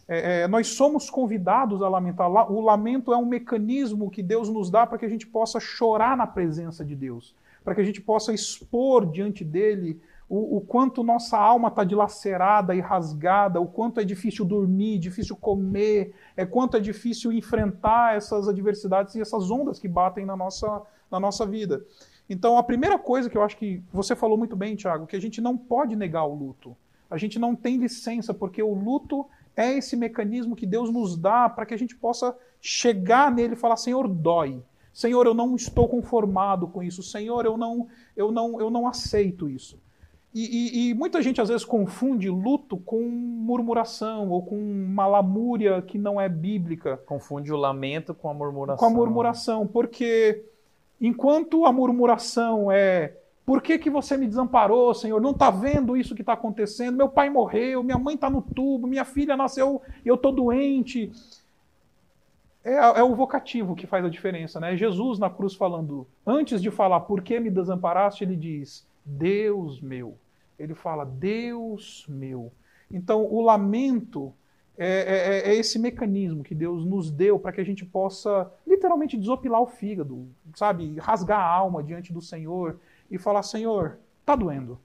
É, 0.09 0.43
é, 0.43 0.49
nós 0.49 0.69
somos 0.69 1.11
convidados 1.11 1.83
a 1.83 1.89
lamentar. 1.89 2.31
O 2.31 2.61
lamento 2.61 3.13
é 3.13 3.17
um 3.17 3.27
mecanismo 3.27 4.11
que 4.11 4.23
Deus 4.23 4.49
nos 4.49 4.71
dá 4.71 4.87
para 4.87 4.99
que 4.99 5.05
a 5.05 5.09
gente 5.09 5.27
possa 5.27 5.59
chorar 5.59 6.17
na 6.17 6.27
presença 6.27 6.85
de 6.85 6.95
Deus, 6.95 7.35
para 7.65 7.75
que 7.75 7.81
a 7.81 7.85
gente 7.85 8.01
possa 8.01 8.33
expor 8.33 9.11
diante 9.11 9.45
dele 9.45 10.01
o, 10.29 10.57
o 10.57 10.61
quanto 10.61 11.05
nossa 11.05 11.39
alma 11.39 11.69
está 11.69 11.85
dilacerada 11.85 12.75
e 12.75 12.81
rasgada, 12.81 13.61
o 13.61 13.67
quanto 13.67 14.01
é 14.01 14.05
difícil 14.05 14.45
dormir, 14.45 14.99
difícil 14.99 15.37
comer, 15.37 16.15
é 16.37 16.45
quanto 16.45 16.77
é 16.77 16.81
difícil 16.81 17.33
enfrentar 17.33 18.17
essas 18.17 18.49
adversidades 18.49 19.15
e 19.15 19.21
essas 19.21 19.51
ondas 19.51 19.79
que 19.79 19.87
batem 19.87 20.27
na 20.27 20.37
nossa, 20.37 20.83
na 21.11 21.21
nossa 21.21 21.47
vida. 21.47 21.85
Então, 22.29 22.59
a 22.59 22.63
primeira 22.63 22.99
coisa 22.99 23.31
que 23.31 23.39
eu 23.39 23.43
acho 23.43 23.57
que 23.57 23.81
você 23.93 24.17
falou 24.17 24.37
muito 24.37 24.57
bem, 24.57 24.75
Tiago, 24.75 25.07
que 25.07 25.15
a 25.15 25.21
gente 25.21 25.41
não 25.41 25.57
pode 25.57 25.95
negar 25.95 26.25
o 26.25 26.35
luto. 26.35 26.77
A 27.09 27.17
gente 27.17 27.39
não 27.39 27.55
tem 27.55 27.77
licença, 27.77 28.35
porque 28.35 28.61
o 28.61 28.75
luto 28.75 29.27
é 29.57 29.73
esse 29.73 29.97
mecanismo 29.97 30.55
que 30.55 30.67
Deus 30.67 30.93
nos 30.93 31.17
dá 31.17 31.49
para 31.49 31.65
que 31.65 31.75
a 31.75 31.79
gente 31.79 31.97
possa 31.97 32.37
chegar 32.61 33.33
nele 33.33 33.55
e 33.55 33.57
falar: 33.57 33.77
Senhor, 33.77 34.07
dói. 34.07 34.63
Senhor, 34.93 35.27
eu 35.27 35.35
não 35.35 35.57
estou 35.57 35.89
conformado 35.89 36.69
com 36.69 36.83
isso. 36.83 37.03
Senhor, 37.03 37.45
eu 37.45 37.57
não, 37.57 37.87
eu 38.17 38.31
não, 38.33 38.61
eu 38.61 38.71
não 38.71 38.87
aceito 38.87 39.49
isso. 39.49 39.79
E, 40.33 40.41
e, 40.41 40.91
e, 40.91 40.95
muita 40.95 41.23
gente 41.23 41.41
às 41.41 41.49
vezes 41.49 41.65
confunde 41.65 42.29
luto 42.29 42.77
com 42.77 43.01
murmuração 43.01 44.29
ou 44.29 44.43
com 44.43 44.59
uma 44.59 45.07
lamúria 45.07 45.81
que 45.81 45.97
não 45.97 46.21
é 46.21 46.29
bíblica. 46.29 46.99
Confunde 47.07 47.51
o 47.53 47.57
lamento 47.57 48.15
com 48.15 48.29
a 48.29 48.35
murmuração. 48.35 48.77
Com 48.77 48.95
a 48.95 48.95
murmuração, 48.95 49.67
porque 49.67 50.45
enquanto 51.01 51.65
a 51.65 51.73
murmuração 51.73 52.71
é 52.71 53.17
por 53.47 53.63
que, 53.63 53.79
que 53.79 53.89
você 53.89 54.17
me 54.17 54.27
desamparou, 54.27 54.93
Senhor? 54.93 55.21
Não 55.21 55.31
está 55.31 55.51
vendo 55.51 55.97
isso 55.97 56.15
que 56.15 56.23
está 56.23 56.35
acontecendo? 56.35 56.97
Meu 56.97 57.09
pai 57.09 57.31
morreu, 57.31 57.83
minha 57.83 57.99
mãe 57.99 58.17
está 58.17 58.29
no 58.29 58.43
tubo, 58.43 58.87
minha 58.87 59.05
filha 59.05 59.37
nasceu 59.37 59.81
e 60.05 60.09
eu 60.09 60.17
estou 60.17 60.33
doente. 60.33 61.11
É, 62.65 62.75
é, 62.75 63.03
o 63.03 63.15
vocativo 63.15 63.77
que 63.77 63.87
faz 63.87 64.05
a 64.05 64.09
diferença, 64.11 64.59
né? 64.59 64.77
Jesus 64.77 65.21
na 65.21 65.31
cruz 65.31 65.55
falando, 65.55 66.07
antes 66.27 66.61
de 66.61 66.71
falar 66.71 67.01
por 67.01 67.23
que 67.23 67.39
me 67.39 67.49
desamparaste, 67.49 68.25
ele 68.25 68.35
diz, 68.35 68.85
Deus 69.05 69.81
meu 69.81 70.19
ele 70.59 70.75
fala 70.75 71.05
Deus 71.05 72.07
meu. 72.09 72.53
Então, 72.91 73.25
o 73.25 73.41
lamento 73.43 74.33
é, 74.79 74.87
é, 74.87 75.51
é, 75.51 75.51
é 75.51 75.55
esse 75.55 75.79
mecanismo 75.79 76.43
que 76.43 76.55
Deus 76.55 76.85
nos 76.85 77.11
deu 77.11 77.39
para 77.39 77.53
que 77.53 77.61
a 77.61 77.65
gente 77.65 77.85
possa 77.85 78.51
literalmente 78.67 79.17
desopilar 79.17 79.61
o 79.61 79.67
fígado, 79.67 80.27
sabe? 80.55 80.97
Rasgar 80.99 81.41
a 81.41 81.49
alma 81.49 81.83
diante 81.83 82.13
do 82.13 82.23
Senhor 82.23 82.79
e 83.11 83.19
falar: 83.19 83.43
Senhor, 83.43 83.99
tá 84.25 84.35
doendo. 84.35 84.79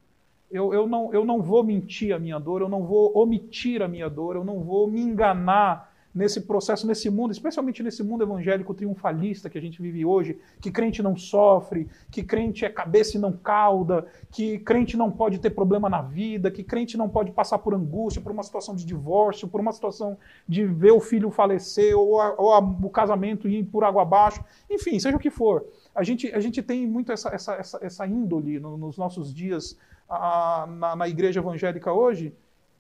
Eu, 0.49 0.73
eu, 0.73 0.85
não, 0.85 1.13
eu 1.13 1.23
não 1.23 1.41
vou 1.41 1.63
mentir 1.63 2.13
a 2.13 2.19
minha 2.19 2.37
dor, 2.37 2.61
eu 2.61 2.67
não 2.67 2.83
vou 2.83 3.17
omitir 3.17 3.81
a 3.81 3.87
minha 3.87 4.09
dor, 4.09 4.35
eu 4.35 4.43
não 4.43 4.59
vou 4.59 4.85
me 4.85 4.99
enganar 4.99 5.91
nesse 6.13 6.41
processo, 6.41 6.85
nesse 6.85 7.09
mundo, 7.09 7.31
especialmente 7.31 7.81
nesse 7.81 8.03
mundo 8.03 8.23
evangélico 8.23 8.73
triunfalista 8.73 9.49
que 9.49 9.57
a 9.57 9.61
gente 9.61 9.81
vive 9.81 10.05
hoje, 10.05 10.37
que 10.59 10.69
crente 10.69 11.01
não 11.01 11.15
sofre, 11.15 11.87
que 12.09 12.21
crente 12.21 12.65
é 12.65 12.69
cabeça 12.69 13.17
e 13.17 13.19
não 13.19 13.31
cauda, 13.31 14.05
que 14.29 14.59
crente 14.59 14.97
não 14.97 15.09
pode 15.09 15.39
ter 15.39 15.51
problema 15.51 15.89
na 15.89 16.01
vida, 16.01 16.51
que 16.51 16.63
crente 16.63 16.97
não 16.97 17.07
pode 17.07 17.31
passar 17.31 17.59
por 17.59 17.73
angústia, 17.73 18.21
por 18.21 18.31
uma 18.31 18.43
situação 18.43 18.75
de 18.75 18.85
divórcio, 18.85 19.47
por 19.47 19.61
uma 19.61 19.71
situação 19.71 20.17
de 20.47 20.65
ver 20.65 20.91
o 20.91 20.99
filho 20.99 21.31
falecer 21.31 21.97
ou, 21.97 22.19
a, 22.19 22.35
ou 22.37 22.53
a, 22.53 22.59
o 22.59 22.89
casamento 22.89 23.47
ir 23.47 23.63
por 23.63 23.83
água 23.83 24.01
abaixo, 24.01 24.43
enfim, 24.69 24.99
seja 24.99 25.15
o 25.15 25.19
que 25.19 25.29
for. 25.29 25.65
A 25.93 26.03
gente, 26.03 26.33
a 26.33 26.39
gente 26.39 26.61
tem 26.61 26.87
muito 26.87 27.11
essa, 27.11 27.29
essa, 27.29 27.53
essa, 27.55 27.79
essa 27.81 28.07
índole 28.07 28.59
no, 28.59 28.77
nos 28.77 28.97
nossos 28.97 29.33
dias 29.33 29.77
a, 30.09 30.67
na, 30.67 30.95
na 30.95 31.07
igreja 31.07 31.39
evangélica 31.39 31.91
hoje, 31.91 32.33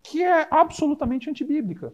que 0.03 0.23
é 0.23 0.47
absolutamente 0.49 1.29
antibíblica. 1.29 1.93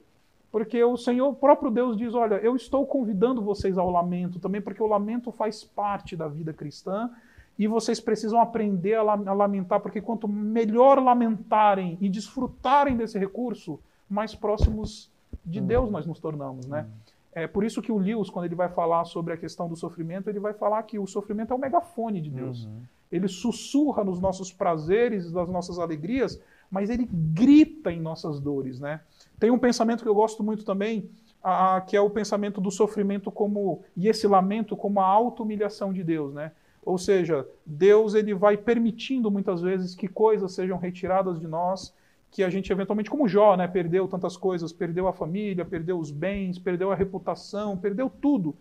Porque 0.52 0.82
o 0.84 0.98
Senhor, 0.98 1.28
o 1.28 1.36
próprio 1.36 1.70
Deus 1.70 1.98
diz: 1.98 2.14
Olha, 2.14 2.36
eu 2.36 2.56
estou 2.56 2.86
convidando 2.86 3.42
vocês 3.42 3.78
ao 3.78 3.90
lamento 3.90 4.40
também, 4.40 4.62
porque 4.62 4.82
o 4.82 4.88
lamento 4.88 5.32
faz 5.32 5.64
parte 5.64 6.16
da 6.16 6.28
vida 6.28 6.54
cristã 6.54 7.12
e 7.60 7.68
vocês 7.68 8.00
precisam 8.00 8.40
aprender 8.40 8.96
a 8.96 9.04
lamentar, 9.04 9.80
porque 9.80 10.00
quanto 10.00 10.28
melhor 10.28 11.02
lamentarem 11.02 11.98
e 12.00 12.08
desfrutarem 12.08 12.96
desse 12.96 13.18
recurso, 13.18 13.80
mais 14.10 14.36
próximos 14.36 15.12
de 15.44 15.60
Deus 15.60 15.90
nós 15.90 16.06
nos 16.06 16.20
tornamos, 16.20 16.68
né? 16.68 16.88
É 17.34 17.46
por 17.46 17.64
isso 17.64 17.82
que 17.82 17.92
o 17.92 17.98
Lewis, 17.98 18.30
quando 18.30 18.46
ele 18.46 18.56
vai 18.56 18.70
falar 18.70 19.06
sobre 19.06 19.34
a 19.34 19.38
questão 19.38 19.68
do 19.70 19.76
sofrimento, 19.76 20.30
ele 20.30 20.40
vai 20.40 20.54
falar 20.54 20.82
que 20.84 20.98
o 20.98 21.06
sofrimento 21.06 21.54
é 21.54 21.56
o 21.56 21.60
megafone 21.60 22.20
de 22.20 22.30
Deus. 22.30 22.66
Uhum. 22.66 22.82
Ele 23.12 23.28
sussurra 23.28 24.04
nos 24.04 24.20
nossos 24.20 24.52
prazeres, 24.52 25.32
nas 25.32 25.50
nossas 25.50 25.80
alegrias, 25.80 26.42
mas 26.70 26.90
ele 26.90 27.08
grita 27.12 27.92
em 27.92 28.02
nossas 28.02 28.40
dores, 28.40 28.80
né? 28.80 29.02
Tem 29.40 29.52
um 29.52 29.60
pensamento 29.60 30.04
que 30.04 30.10
eu 30.10 30.16
gosto 30.16 30.44
muito 30.44 30.66
também, 30.66 31.10
a, 31.44 31.82
que 31.82 31.96
é 31.96 32.02
o 32.02 32.10
pensamento 32.10 32.60
do 32.60 32.72
sofrimento 32.72 33.32
como 33.32 33.82
e 33.96 34.08
esse 34.08 34.28
lamento 34.28 34.76
como 34.76 35.00
a 35.00 35.06
auto-humilhação 35.06 35.94
de 35.94 36.04
Deus, 36.04 36.34
né? 36.34 36.52
Ou 36.84 36.98
seja, 36.98 37.48
Deus 37.66 38.14
ele 38.14 38.34
vai 38.34 38.58
permitindo 38.58 39.30
muitas 39.30 39.62
vezes 39.62 39.94
que 39.94 40.08
coisas 40.08 40.54
sejam 40.54 40.78
retiradas 40.78 41.40
de 41.40 41.48
nós, 41.48 41.94
que 42.32 42.44
a 42.44 42.50
gente 42.50 42.72
eventualmente, 42.72 43.10
como 43.10 43.28
Jó, 43.28 43.56
né, 43.56 43.68
perdeu 43.68 44.08
tantas 44.08 44.36
coisas, 44.36 44.74
perdeu 44.74 45.08
a 45.08 45.14
família, 45.14 45.66
perdeu 45.66 45.98
os 45.98 46.12
bens, 46.12 46.60
perdeu 46.60 46.92
a 46.92 46.96
reputação, 46.96 47.78
perdeu 47.78 48.10
tudo. 48.10 48.56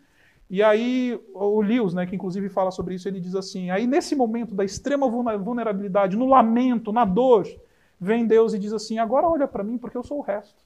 E 0.48 0.62
aí 0.62 1.20
o 1.35 1.61
Lewis, 1.61 1.92
né, 1.92 2.07
que 2.07 2.14
inclusive 2.14 2.48
fala 2.48 2.70
sobre 2.70 2.94
isso, 2.94 3.09
ele 3.09 3.20
diz 3.20 3.35
assim: 3.35 3.70
aí 3.70 3.87
nesse 3.87 4.14
momento 4.14 4.55
da 4.55 4.64
extrema 4.64 5.09
vulnerabilidade, 5.09 6.16
no 6.16 6.26
lamento, 6.26 6.92
na 6.92 7.05
dor, 7.05 7.46
vem 8.00 8.26
Deus 8.26 8.55
e 8.55 8.59
diz 8.59 8.72
assim: 8.72 8.98
agora 8.98 9.29
olha 9.29 9.48
para 9.48 9.64
mim 9.64 9.76
porque 9.76 9.96
eu 9.96 10.05
sou 10.05 10.18
o 10.18 10.22
resto. 10.22 10.64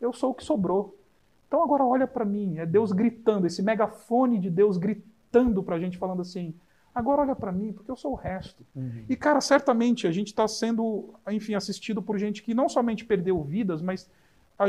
Eu 0.00 0.12
sou 0.12 0.30
o 0.30 0.34
que 0.34 0.44
sobrou. 0.44 0.96
Então 1.48 1.62
agora 1.62 1.84
olha 1.84 2.06
para 2.06 2.24
mim. 2.24 2.58
É 2.58 2.66
Deus 2.66 2.92
gritando, 2.92 3.46
esse 3.46 3.62
megafone 3.62 4.38
de 4.38 4.50
Deus 4.50 4.76
gritando 4.76 5.62
para 5.62 5.76
a 5.76 5.80
gente, 5.80 5.98
falando 5.98 6.22
assim: 6.22 6.54
agora 6.94 7.22
olha 7.22 7.34
para 7.34 7.50
mim 7.50 7.72
porque 7.72 7.90
eu 7.90 7.96
sou 7.96 8.12
o 8.12 8.16
resto. 8.16 8.64
Uhum. 8.74 9.04
E 9.08 9.16
cara, 9.16 9.40
certamente 9.40 10.06
a 10.06 10.12
gente 10.12 10.28
está 10.28 10.46
sendo, 10.46 11.14
enfim, 11.28 11.54
assistido 11.54 12.00
por 12.00 12.18
gente 12.18 12.42
que 12.42 12.54
não 12.54 12.68
somente 12.68 13.04
perdeu 13.04 13.42
vidas, 13.42 13.82
mas 13.82 14.08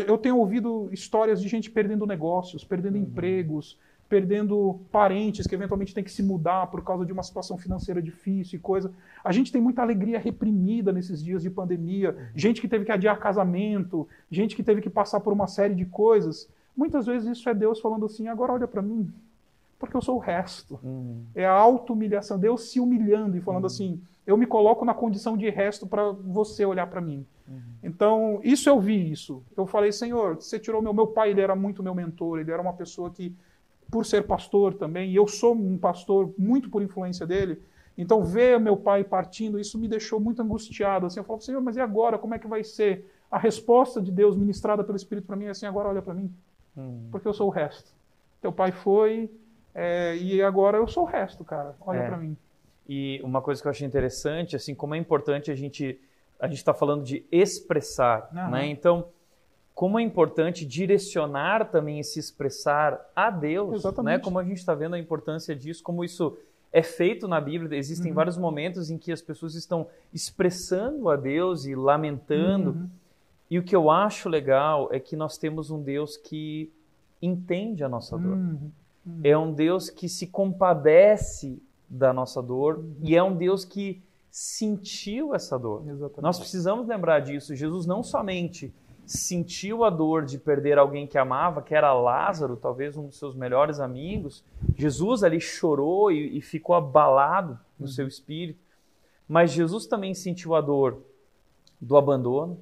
eu 0.08 0.18
tenho 0.18 0.38
ouvido 0.38 0.90
histórias 0.92 1.42
de 1.42 1.48
gente 1.48 1.70
perdendo 1.70 2.08
negócios, 2.08 2.64
perdendo 2.64 2.96
uhum. 2.96 3.04
empregos, 3.04 3.78
perdendo 4.08 4.80
parentes 4.92 5.48
que 5.48 5.56
eventualmente 5.56 5.94
têm 5.94 6.04
que 6.04 6.12
se 6.12 6.22
mudar 6.22 6.68
por 6.68 6.84
causa 6.84 7.06
de 7.06 7.12
uma 7.12 7.24
situação 7.24 7.58
financeira 7.58 8.02
difícil 8.02 8.58
e 8.58 8.62
coisa. 8.62 8.92
A 9.24 9.32
gente 9.32 9.52
tem 9.52 9.62
muita 9.62 9.82
alegria 9.82 10.20
reprimida 10.20 10.92
nesses 10.92 11.24
dias 11.24 11.42
de 11.42 11.50
pandemia, 11.50 12.16
gente 12.36 12.62
que 12.62 12.68
teve 12.68 12.86
que 12.86 12.92
adiar 12.92 13.20
casamento, 13.20 14.08
gente 14.30 14.56
que 14.56 14.64
teve 14.64 14.82
que 14.82 14.90
passar 14.90 15.20
por 15.20 15.34
uma 15.34 15.48
série 15.48 15.76
de 15.76 15.86
coisas. 15.86 16.50
Muitas 16.76 17.06
vezes 17.06 17.38
isso 17.38 17.50
é 17.50 17.54
Deus 17.54 17.80
falando 17.80 18.06
assim: 18.06 18.28
agora 18.28 18.54
olha 18.54 18.68
para 18.68 18.82
mim, 18.82 19.12
porque 19.80 19.96
eu 19.96 20.02
sou 20.02 20.16
o 20.16 20.20
resto. 20.20 20.80
Uhum. 20.84 21.24
É 21.36 21.46
a 21.46 21.52
auto-humilhação, 21.52 22.40
Deus 22.40 22.70
se 22.70 22.80
humilhando 22.80 23.38
e 23.38 23.42
falando 23.42 23.64
uhum. 23.64 23.68
assim: 23.68 24.02
eu 24.26 24.38
me 24.38 24.46
coloco 24.46 24.84
na 24.84 24.94
condição 24.94 25.38
de 25.38 25.50
resto 25.50 25.86
para 25.86 26.12
você 26.12 26.66
olhar 26.66 26.88
para 26.88 27.02
mim. 27.02 27.26
Uhum. 27.48 27.62
Então, 27.84 28.40
isso 28.44 28.70
eu 28.70 28.80
vi 28.80 29.12
isso. 29.12 29.44
Eu 29.56 29.68
falei, 29.68 29.92
Senhor, 29.92 30.36
você 30.36 30.58
tirou 30.58 30.82
meu 30.82 30.94
meu 30.94 31.08
pai, 31.08 31.32
ele 31.32 31.42
era 31.42 31.56
muito 31.56 31.84
meu 31.84 31.94
mentor, 31.94 32.40
ele 32.40 32.52
era 32.52 32.62
uma 32.62 32.74
pessoa 32.74 33.10
que 33.10 33.36
por 33.92 34.06
ser 34.06 34.26
pastor 34.26 34.74
também, 34.74 35.12
e 35.12 35.16
eu 35.16 35.28
sou 35.28 35.54
um 35.54 35.78
pastor 35.78 36.34
muito 36.38 36.70
por 36.70 36.82
influência 36.82 37.26
dele. 37.26 37.62
Então, 37.98 38.24
ver 38.24 38.60
meu 38.60 38.76
pai 38.76 39.04
partindo, 39.04 39.60
isso 39.60 39.78
me 39.78 39.88
deixou 39.88 40.20
muito 40.20 40.42
angustiado. 40.42 41.06
Assim, 41.06 41.20
eu 41.20 41.24
falo, 41.24 41.40
Senhor, 41.40 41.62
mas 41.62 41.78
e 41.78 41.80
agora? 41.80 42.18
Como 42.18 42.34
é 42.34 42.40
que 42.40 42.48
vai 42.48 42.64
ser? 42.64 43.10
A 43.32 43.38
resposta 43.38 44.02
de 44.02 44.12
Deus 44.12 44.36
ministrada 44.36 44.84
pelo 44.84 44.96
Espírito 44.96 45.28
para 45.28 45.36
mim 45.36 45.46
é 45.46 45.50
assim: 45.50 45.66
agora 45.66 45.90
olha 45.90 46.02
para 46.02 46.14
mim, 46.14 46.32
hum. 46.76 47.08
porque 47.12 47.28
eu 47.28 47.34
sou 47.34 47.48
o 47.48 47.52
resto. 47.52 47.94
Teu 48.42 48.52
pai 48.52 48.72
foi, 48.72 49.30
é, 49.76 50.16
e 50.16 50.42
agora 50.42 50.78
eu 50.78 50.88
sou 50.88 51.04
o 51.04 51.06
resto, 51.06 51.44
cara. 51.44 51.76
Olha 51.82 52.00
é. 52.00 52.08
para 52.08 52.18
mim. 52.18 52.36
E 52.88 53.20
uma 53.24 53.42
coisa 53.42 53.62
que 53.62 53.68
eu 53.68 53.72
achei 53.72 53.86
interessante, 53.86 54.56
assim, 54.56 54.74
como 54.74 54.96
é 54.96 54.98
importante 54.98 55.52
a 55.52 55.56
gente 55.56 56.00
a 56.40 56.48
gente 56.48 56.58
está 56.58 56.74
falando 56.74 57.04
de 57.04 57.26
expressar, 57.32 58.30
Aham. 58.36 58.52
né? 58.52 58.68
Então, 58.68 59.08
como 59.74 59.98
é 59.98 60.04
importante 60.04 60.66
direcionar 60.66 61.70
também 61.72 62.00
esse 62.00 62.20
expressar 62.20 63.00
a 63.16 63.30
Deus, 63.30 63.76
Exatamente. 63.76 64.18
né? 64.18 64.24
Como 64.24 64.38
a 64.38 64.44
gente 64.44 64.58
está 64.58 64.76
vendo 64.76 64.96
a 64.96 65.00
importância 65.00 65.56
disso, 65.56 65.82
como 65.82 66.04
isso 66.04 66.38
é 66.74 66.84
feito 66.84 67.26
na 67.26 67.40
Bíblia. 67.40 67.78
Existem 67.78 68.12
Uhum. 68.12 68.16
vários 68.16 68.38
momentos 68.38 68.92
em 68.92 68.98
que 68.98 69.12
as 69.12 69.22
pessoas 69.22 69.56
estão 69.56 69.88
expressando 70.14 71.10
a 71.10 71.16
Deus 71.16 71.66
e 71.66 71.74
lamentando. 71.74 72.72
Uhum. 72.72 72.90
E 73.50 73.58
o 73.58 73.64
que 73.64 73.76
eu 73.76 73.90
acho 73.90 74.28
legal 74.28 74.90
é 74.92 75.00
que 75.00 75.16
nós 75.16 75.38
temos 75.38 75.72
um 75.72 75.82
Deus 75.82 76.18
que 76.18 76.70
entende 77.22 77.82
a 77.84 77.88
nossa 77.88 78.18
dor. 78.18 78.38
Uhum. 79.06 79.20
É 79.24 79.38
um 79.38 79.54
Deus 79.54 79.90
que 79.90 80.10
se 80.10 80.28
compadece 80.28 81.62
da 81.90 82.12
nossa 82.12 82.42
dor 82.42 82.84
e 83.02 83.16
é 83.16 83.24
um 83.24 83.36
Deus 83.36 83.64
que 83.64 84.02
sentiu 84.32 85.34
essa 85.34 85.58
dor. 85.58 85.84
Exatamente. 85.88 86.22
Nós 86.22 86.40
precisamos 86.40 86.88
lembrar 86.88 87.20
disso. 87.20 87.56
Jesus 87.56 87.86
não 87.86 88.04
somente 88.04 88.74
sentiu 89.06 89.84
a 89.84 89.90
dor 89.90 90.26
de 90.26 90.38
perder 90.38 90.78
alguém 90.78 91.06
que 91.06 91.18
amava, 91.18 91.62
que 91.62 91.76
era 91.76 91.94
Lázaro, 91.94 92.58
talvez 92.58 92.98
um 92.98 93.08
dos 93.08 93.18
seus 93.18 93.36
melhores 93.36 93.80
amigos. 93.80 94.44
Jesus 94.76 95.24
ali 95.24 95.40
chorou 95.40 96.12
e, 96.12 96.38
e 96.38 96.42
ficou 96.42 96.76
abalado 96.76 97.60
no 97.80 97.88
seu 97.88 98.08
espírito. 98.08 98.60
Mas 99.28 99.52
Jesus 99.52 99.86
também 99.86 100.14
sentiu 100.14 100.56
a 100.56 100.62
dor 100.62 101.02
do 101.80 101.98
abandono. 101.98 102.60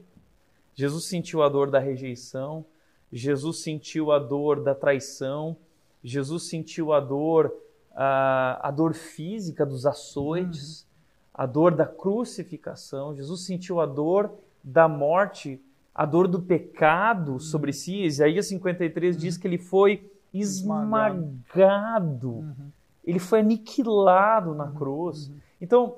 Jesus 0.75 1.05
sentiu 1.05 1.43
a 1.43 1.49
dor 1.49 1.69
da 1.69 1.79
rejeição. 1.79 2.65
Jesus 3.11 3.61
sentiu 3.61 4.11
a 4.11 4.19
dor 4.19 4.61
da 4.61 4.75
traição. 4.75 5.55
Jesus 6.03 6.43
sentiu 6.49 6.91
a 6.91 6.99
dor, 6.99 7.53
a, 7.95 8.67
a 8.67 8.71
dor 8.71 8.93
física 8.93 9.65
dos 9.65 9.85
açoites, 9.85 10.85
a 11.33 11.45
dor 11.45 11.73
da 11.73 11.85
crucificação. 11.85 13.15
Jesus 13.15 13.45
sentiu 13.45 13.79
a 13.79 13.85
dor 13.85 14.31
da 14.63 14.87
morte, 14.87 15.61
a 15.95 16.05
dor 16.05 16.27
do 16.27 16.41
pecado 16.41 17.39
sobre 17.39 17.71
si. 17.71 18.03
Isaías 18.03 18.47
53 18.47 19.17
diz 19.17 19.37
que 19.37 19.47
ele 19.47 19.57
foi 19.57 20.11
Esmagado. 20.33 21.37
esmagado. 21.53 22.29
Uhum. 22.29 22.71
Ele 23.03 23.19
foi 23.19 23.39
aniquilado 23.39 24.55
na 24.55 24.71
cruz. 24.71 25.31
Então, 25.61 25.95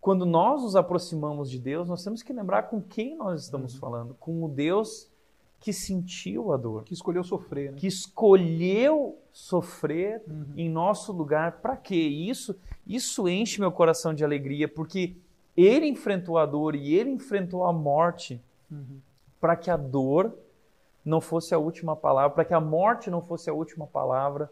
quando 0.00 0.24
nós 0.24 0.62
nos 0.62 0.76
aproximamos 0.76 1.50
de 1.50 1.58
Deus, 1.58 1.88
nós 1.88 2.04
temos 2.04 2.22
que 2.22 2.32
lembrar 2.32 2.64
com 2.64 2.80
quem 2.80 3.16
nós 3.16 3.42
estamos 3.42 3.74
falando. 3.74 4.14
Com 4.20 4.44
o 4.44 4.48
Deus 4.48 5.10
que 5.60 5.72
sentiu 5.72 6.52
a 6.52 6.56
dor, 6.56 6.84
Que 6.84 6.94
escolheu 6.94 7.24
sofrer, 7.24 7.72
né? 7.72 7.78
que 7.78 7.86
escolheu 7.86 9.18
sofrer 9.32 10.22
Uhum. 10.28 10.44
em 10.56 10.68
nosso 10.68 11.12
lugar. 11.12 11.60
Para 11.60 11.76
quê? 11.76 11.96
Isso, 11.96 12.54
isso 12.86 13.28
enche 13.28 13.60
meu 13.60 13.72
coração 13.72 14.14
de 14.14 14.24
alegria, 14.24 14.68
porque 14.68 15.16
ele 15.56 15.86
enfrentou 15.86 16.38
a 16.38 16.46
dor 16.46 16.74
e 16.74 16.94
ele 16.94 17.10
enfrentou 17.10 17.64
a 17.64 17.72
morte 17.72 18.40
Uhum. 18.70 19.00
para 19.40 19.56
que 19.56 19.70
a 19.70 19.76
dor 19.76 20.34
não 21.04 21.20
fosse 21.20 21.54
a 21.54 21.58
última 21.58 21.94
palavra, 21.96 22.30
para 22.34 22.44
que 22.44 22.54
a 22.54 22.60
morte 22.60 23.10
não 23.10 23.22
fosse 23.22 23.48
a 23.48 23.54
última 23.54 23.86
palavra 23.86 24.50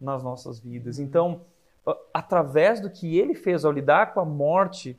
nas 0.00 0.22
nossas 0.22 0.58
vidas. 0.58 0.98
Então, 0.98 1.40
a- 1.86 1.96
através 2.14 2.80
do 2.80 2.88
que 2.90 3.18
ele 3.18 3.34
fez 3.34 3.64
ao 3.64 3.72
lidar 3.72 4.14
com 4.14 4.20
a 4.20 4.24
morte, 4.24 4.98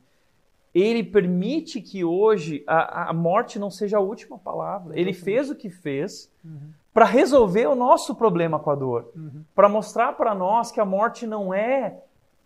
ele 0.80 1.02
permite 1.02 1.80
que 1.80 2.04
hoje 2.04 2.62
a, 2.66 3.10
a 3.10 3.12
morte 3.12 3.58
não 3.58 3.70
seja 3.70 3.98
a 3.98 4.00
última 4.00 4.38
palavra. 4.38 4.98
Ele 4.98 5.12
fez 5.12 5.50
o 5.50 5.54
que 5.54 5.70
fez 5.70 6.30
Uhum. 6.44 6.70
para 6.94 7.04
resolver 7.04 7.66
o 7.66 7.74
nosso 7.74 8.14
problema 8.14 8.58
com 8.58 8.70
a 8.70 8.74
dor, 8.74 9.10
Uhum. 9.14 9.42
para 9.54 9.68
mostrar 9.68 10.12
para 10.14 10.34
nós 10.34 10.70
que 10.70 10.80
a 10.80 10.84
morte 10.84 11.26
não 11.26 11.52
é, 11.54 11.96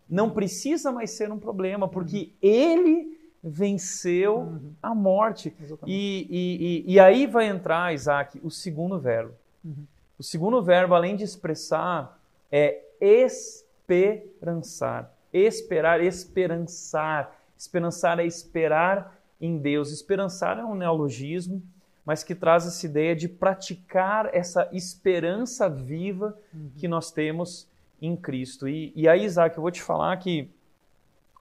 não 0.09 0.29
precisa 0.31 0.93
mais 0.93 1.11
ser 1.13 1.31
um 1.33 1.39
problema, 1.39 1.89
porque 1.89 2.33
ele 2.43 3.19
venceu 3.43 4.39
Uhum. 4.39 4.73
a 4.83 4.95
morte. 4.95 5.55
E, 5.87 6.27
e, 6.31 6.85
e, 6.89 6.93
e 6.95 7.01
aí 7.01 7.27
vai 7.27 7.47
entrar, 7.47 7.93
Isaac, 7.95 8.41
o 8.45 8.51
segundo 8.51 8.99
verbo. 8.99 9.33
Uhum. 9.65 9.85
O 10.19 10.23
segundo 10.23 10.63
verbo, 10.63 10.95
além 10.95 11.17
de 11.17 11.25
expressar, 11.25 12.19
é 12.51 12.81
esperançar. 13.01 15.11
Esperar, 15.33 16.01
esperançar. 16.03 17.35
Esperançar 17.63 18.19
é 18.19 18.27
esperar 18.27 19.17
em 19.41 19.57
Deus. 19.57 19.93
Esperançar 19.93 20.59
é 20.59 20.65
um 20.65 20.75
neologismo, 20.75 21.63
mas 22.05 22.25
que 22.25 22.35
traz 22.35 22.67
essa 22.67 22.85
ideia 22.85 23.15
de 23.15 23.29
praticar 23.29 24.29
essa 24.35 24.69
esperança 24.73 25.69
viva 25.69 26.37
que 26.77 26.89
nós 26.89 27.13
temos 27.13 27.69
em 28.01 28.17
Cristo. 28.17 28.69
E, 28.69 28.93
e 28.97 29.09
aí, 29.09 29.25
Isaac, 29.25 29.57
eu 29.57 29.63
vou 29.63 29.71
te 29.71 29.81
falar 29.81 30.17
que 30.17 30.51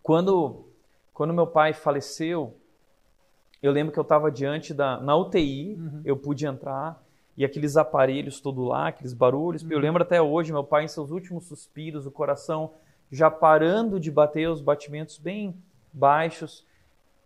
quando, 0.03 0.67
quando 1.11 1.33
meu 1.33 1.47
pai 1.47 1.73
faleceu, 1.73 2.55
eu 3.61 3.71
lembro 3.71 3.91
que 3.91 3.97
eu 3.97 4.03
estava 4.03 4.29
diante 4.31 4.75
da 4.75 4.99
na 4.99 5.15
UTI, 5.15 5.73
Uhum. 5.75 6.01
eu 6.05 6.15
pude 6.15 6.45
entrar 6.45 7.03
e 7.35 7.43
aqueles 7.43 7.77
aparelhos 7.77 8.39
todo 8.39 8.63
lá, 8.63 8.89
aqueles 8.89 9.13
barulhos. 9.13 9.65
Eu 9.71 9.79
lembro 9.79 10.03
até 10.03 10.21
hoje, 10.21 10.53
meu 10.53 10.63
pai 10.63 10.83
em 10.83 10.87
seus 10.87 11.09
últimos 11.09 11.45
suspiros, 11.45 12.05
o 12.05 12.11
coração 12.11 12.73
já 13.11 13.31
parando 13.31 13.99
de 13.99 14.11
bater, 14.11 14.47
os 14.49 14.61
batimentos 14.61 15.17
bem 15.17 15.55
baixos. 15.93 16.65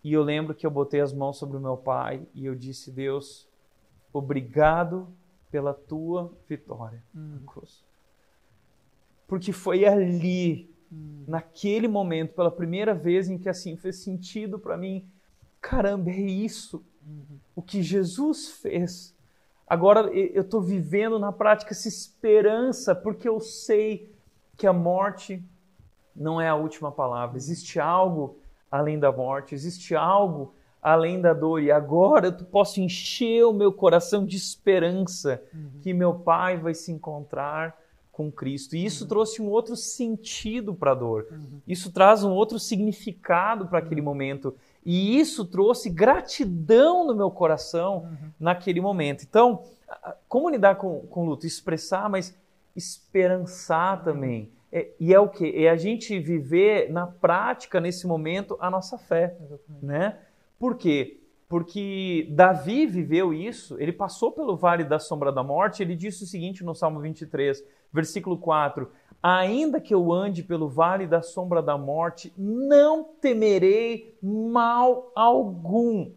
E 0.04 0.14
eu 0.14 0.22
lembro 0.24 0.54
que 0.54 0.66
eu 0.66 0.72
botei 0.72 1.02
as 1.02 1.14
mãos 1.14 1.38
sobre 1.38 1.58
o 1.58 1.62
meu 1.62 1.78
pai 1.78 2.28
e 2.34 2.46
eu 2.46 2.56
disse: 2.56 2.92
Deus, 2.92 3.48
obrigado 4.14 5.08
pela 5.50 5.74
tua 5.74 6.32
vitória 6.48 7.04
cruz. 7.46 7.84
Porque 9.28 9.52
foi 9.52 9.86
ali, 9.86 10.70
naquele 11.28 11.88
momento, 11.88 12.36
pela 12.36 12.52
primeira 12.52 12.94
vez 12.94 13.30
em 13.30 13.38
que 13.38 13.50
assim 13.50 13.76
fez 13.76 14.04
sentido 14.04 14.60
para 14.60 14.78
mim. 14.78 15.10
Caramba, 15.60 16.12
é 16.12 16.20
isso 16.20 16.84
o 17.56 17.62
que 17.62 17.82
Jesus 17.82 18.50
fez. 18.50 19.16
Agora 19.68 20.08
eu 20.14 20.44
estou 20.44 20.62
vivendo 20.62 21.18
na 21.18 21.32
prática 21.32 21.72
essa 21.72 21.88
esperança, 21.88 22.94
porque 22.94 23.28
eu 23.28 23.40
sei 23.40 24.14
que 24.56 24.68
a 24.68 24.74
morte 24.74 25.44
não 26.16 26.40
é 26.40 26.48
a 26.48 26.56
última 26.56 26.92
palavra. 26.92 27.38
Existe 27.38 27.80
algo 27.80 28.38
além 28.72 29.00
da 29.00 29.12
morte, 29.12 29.56
existe 29.56 29.96
algo 29.96 30.54
além 30.82 31.20
da 31.20 31.34
dor. 31.34 31.62
E 31.62 31.72
agora 31.72 32.28
eu 32.28 32.46
posso 32.46 32.80
encher 32.80 33.44
o 33.44 33.54
meu 33.54 33.74
coração 33.74 34.26
de 34.26 34.38
esperança 34.38 35.42
que 35.82 35.94
meu 35.94 36.14
pai 36.14 36.58
vai 36.58 36.74
se 36.74 36.92
encontrar 36.92 37.76
com 38.12 38.32
Cristo. 38.32 38.76
E 38.78 38.86
isso 38.86 39.06
trouxe 39.08 39.42
um 39.42 39.50
outro 39.50 39.76
sentido 39.76 40.74
para 40.74 40.92
a 40.92 40.96
dor. 40.96 41.28
Isso 41.68 41.92
traz 41.92 42.24
um 42.24 42.32
outro 42.32 42.58
significado 42.58 43.68
para 43.68 43.80
aquele 43.80 44.02
momento. 44.02 44.56
E 44.86 45.20
isso 45.20 45.44
trouxe 45.44 45.90
gratidão 45.90 47.06
no 47.06 47.16
meu 47.16 47.30
coração 47.30 48.08
naquele 48.40 48.80
momento. 48.80 49.26
Então, 49.28 49.64
como 50.30 50.50
lidar 50.50 50.76
com, 50.76 51.02
com 51.08 51.26
luto? 51.26 51.46
Expressar, 51.46 52.10
mas 52.10 52.34
esperançar 52.76 54.04
também. 54.04 54.50
É- 54.76 54.92
e 55.00 55.14
é 55.14 55.20
o 55.22 55.30
que? 55.30 55.46
É 55.56 55.70
a 55.70 55.78
gente 55.78 56.20
viver 56.20 56.92
na 56.92 57.08
prática, 57.08 57.80
nesse 57.80 58.06
momento, 58.06 58.58
a 58.60 58.70
nossa 58.70 58.98
fé. 58.98 59.38
Né? 59.82 60.20
Por 60.60 60.76
quê? 60.76 61.22
Porque 61.48 62.28
Davi 62.32 62.86
viveu 62.86 63.34
isso, 63.34 63.80
ele 63.80 63.94
passou 63.94 64.34
pelo 64.34 64.58
vale 64.58 64.84
da 64.84 65.00
sombra 65.00 65.32
da 65.32 65.42
morte, 65.42 65.82
ele 65.82 65.96
disse 65.96 66.26
o 66.26 66.28
seguinte 66.28 66.62
no 66.62 66.76
Salmo 66.76 67.00
23, 67.00 67.64
versículo 67.94 68.38
4: 68.38 68.92
Ainda 69.24 69.80
que 69.80 69.94
eu 69.94 70.12
ande 70.12 70.44
pelo 70.44 70.68
vale 70.68 71.08
da 71.08 71.22
sombra 71.22 71.62
da 71.62 71.78
morte, 71.78 72.34
não 72.38 73.06
temerei 73.22 74.18
mal 74.22 75.10
algum, 75.16 76.12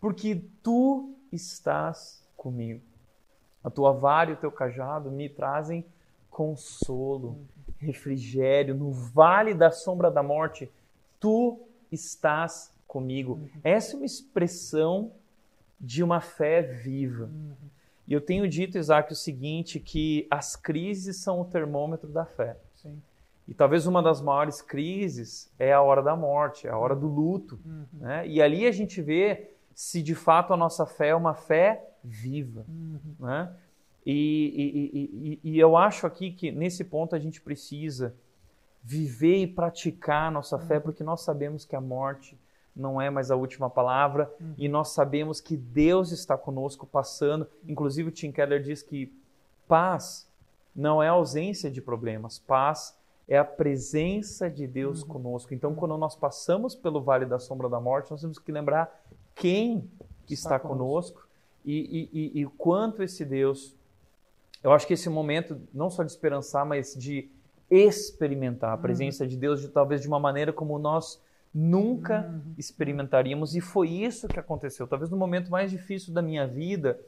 porque 0.00 0.40
tu 0.62 1.14
estás 1.30 2.26
comigo. 2.34 2.80
A 3.62 3.68
tua 3.68 3.92
vara 3.92 4.30
e 4.30 4.34
o 4.34 4.38
teu 4.38 4.50
cajado 4.50 5.10
me 5.10 5.28
trazem 5.28 5.84
consolo, 6.30 7.38
refrigério. 7.84 8.74
No 8.74 8.90
vale 8.90 9.54
da 9.54 9.70
sombra 9.70 10.10
da 10.10 10.22
morte, 10.22 10.70
tu 11.20 11.60
estás 11.90 12.72
comigo. 12.86 13.40
Essa 13.62 13.94
é 13.94 13.96
uma 13.96 14.06
expressão 14.06 15.12
de 15.80 16.02
uma 16.02 16.20
fé 16.20 16.62
viva. 16.62 17.30
E 18.06 18.12
eu 18.12 18.20
tenho 18.20 18.48
dito, 18.48 18.78
Isaac, 18.78 19.12
o 19.12 19.16
seguinte, 19.16 19.80
que 19.80 20.26
as 20.30 20.56
crises 20.56 21.16
são 21.18 21.40
o 21.40 21.44
termômetro 21.44 22.08
da 22.08 22.24
fé. 22.24 22.56
Sim. 22.74 23.00
E 23.46 23.54
talvez 23.54 23.86
uma 23.86 24.02
das 24.02 24.20
maiores 24.20 24.62
crises 24.62 25.50
é 25.58 25.72
a 25.72 25.80
hora 25.80 26.02
da 26.02 26.16
morte, 26.16 26.66
é 26.66 26.70
a 26.70 26.78
hora 26.78 26.94
do 26.94 27.06
luto. 27.06 27.58
Uhum. 27.64 27.84
Né? 27.94 28.26
E 28.26 28.40
ali 28.40 28.66
a 28.66 28.72
gente 28.72 29.02
vê 29.02 29.50
se 29.74 30.02
de 30.02 30.14
fato 30.14 30.52
a 30.52 30.56
nossa 30.56 30.86
fé 30.86 31.08
é 31.08 31.14
uma 31.14 31.34
fé 31.34 31.84
viva. 32.02 32.64
Uhum. 32.68 33.00
Né? 33.20 33.52
E, 34.06 34.10
e- 34.12 34.98
e- 34.98 35.40
e- 35.44 35.50
e 35.54 35.58
eu 35.58 35.76
acho 35.76 36.06
aqui 36.06 36.30
que 36.30 36.52
nesse 36.52 36.84
ponto 36.84 37.14
a 37.14 37.18
gente 37.18 37.40
precisa 37.40 38.14
viver 38.82 39.38
e 39.38 39.46
praticar 39.46 40.28
a 40.28 40.30
nossa 40.30 40.58
fé, 40.58 40.78
porque 40.78 41.02
nós 41.02 41.22
sabemos 41.22 41.64
que 41.64 41.74
a 41.74 41.80
morte 41.80 42.38
não 42.76 43.00
é 43.00 43.08
mais 43.08 43.30
a 43.30 43.36
última 43.36 43.70
palavra 43.70 44.30
e 44.58 44.68
nós 44.68 44.88
sabemos 44.88 45.40
que 45.40 45.56
Deus 45.56 46.12
está 46.12 46.36
conosco 46.36 46.86
passando. 46.86 47.46
Inclusive 47.66 48.08
o 48.08 48.12
Tim 48.12 48.30
Keller 48.30 48.62
diz 48.62 48.82
que 48.82 49.10
paz 49.66 50.28
não 50.74 51.02
é 51.02 51.08
ausência 51.08 51.70
de 51.70 51.80
problemas, 51.80 52.38
paz 52.38 52.94
é 53.26 53.38
a 53.38 53.44
presença 53.44 54.50
de 54.50 54.66
Deus 54.66 55.02
uhum. 55.02 55.08
conosco. 55.08 55.54
Então, 55.54 55.74
quando 55.74 55.96
nós 55.96 56.14
passamos 56.14 56.74
pelo 56.74 57.00
vale 57.00 57.24
da 57.24 57.38
sombra 57.38 57.70
da 57.70 57.80
morte, 57.80 58.10
nós 58.10 58.20
temos 58.20 58.38
que 58.38 58.52
lembrar 58.52 59.02
quem 59.34 59.88
está, 60.28 60.56
está 60.56 60.58
conosco, 60.58 61.20
conosco 61.20 61.28
e, 61.64 62.10
e, 62.12 62.40
e 62.40 62.44
o 62.44 62.50
quanto 62.50 63.02
esse 63.02 63.24
Deus. 63.24 63.74
Eu 64.64 64.72
acho 64.72 64.86
que 64.86 64.94
esse 64.94 65.10
momento, 65.10 65.60
não 65.74 65.90
só 65.90 66.02
de 66.02 66.10
esperançar, 66.10 66.64
mas 66.64 66.94
de 66.94 67.30
experimentar 67.70 68.72
a 68.72 68.78
presença 68.78 69.22
uhum. 69.22 69.28
de 69.28 69.36
Deus, 69.36 69.60
de, 69.60 69.68
talvez 69.68 70.00
de 70.00 70.08
uma 70.08 70.18
maneira 70.18 70.54
como 70.54 70.78
nós 70.78 71.22
nunca 71.52 72.26
uhum. 72.26 72.54
experimentaríamos. 72.56 73.54
E 73.54 73.60
foi 73.60 73.90
isso 73.90 74.26
que 74.26 74.40
aconteceu. 74.40 74.86
Talvez 74.86 75.10
no 75.10 75.18
momento 75.18 75.50
mais 75.50 75.70
difícil 75.70 76.14
da 76.14 76.22
minha 76.22 76.46
vida, 76.46 76.98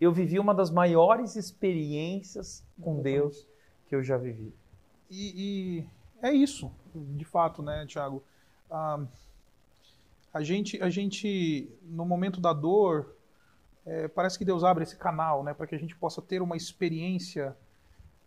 eu 0.00 0.12
vivi 0.12 0.38
uma 0.38 0.54
das 0.54 0.70
maiores 0.70 1.34
experiências 1.34 2.64
com 2.80 3.02
Deus 3.02 3.48
que 3.88 3.96
eu 3.96 4.02
já 4.02 4.16
vivi. 4.16 4.54
E, 5.10 5.80
e 5.82 5.86
é 6.24 6.32
isso, 6.32 6.70
de 6.94 7.24
fato, 7.24 7.62
né, 7.62 7.84
Tiago? 7.84 8.22
Ah, 8.70 9.04
a 10.32 10.40
gente, 10.40 10.80
a 10.80 10.88
gente, 10.88 11.68
no 11.82 12.06
momento 12.06 12.40
da 12.40 12.52
dor, 12.52 13.16
é, 13.86 14.08
parece 14.08 14.38
que 14.38 14.44
Deus 14.44 14.64
abre 14.64 14.82
esse 14.84 14.96
canal, 14.96 15.42
né, 15.42 15.52
para 15.54 15.66
que 15.66 15.74
a 15.74 15.78
gente 15.78 15.96
possa 15.96 16.22
ter 16.22 16.40
uma 16.40 16.56
experiência 16.56 17.56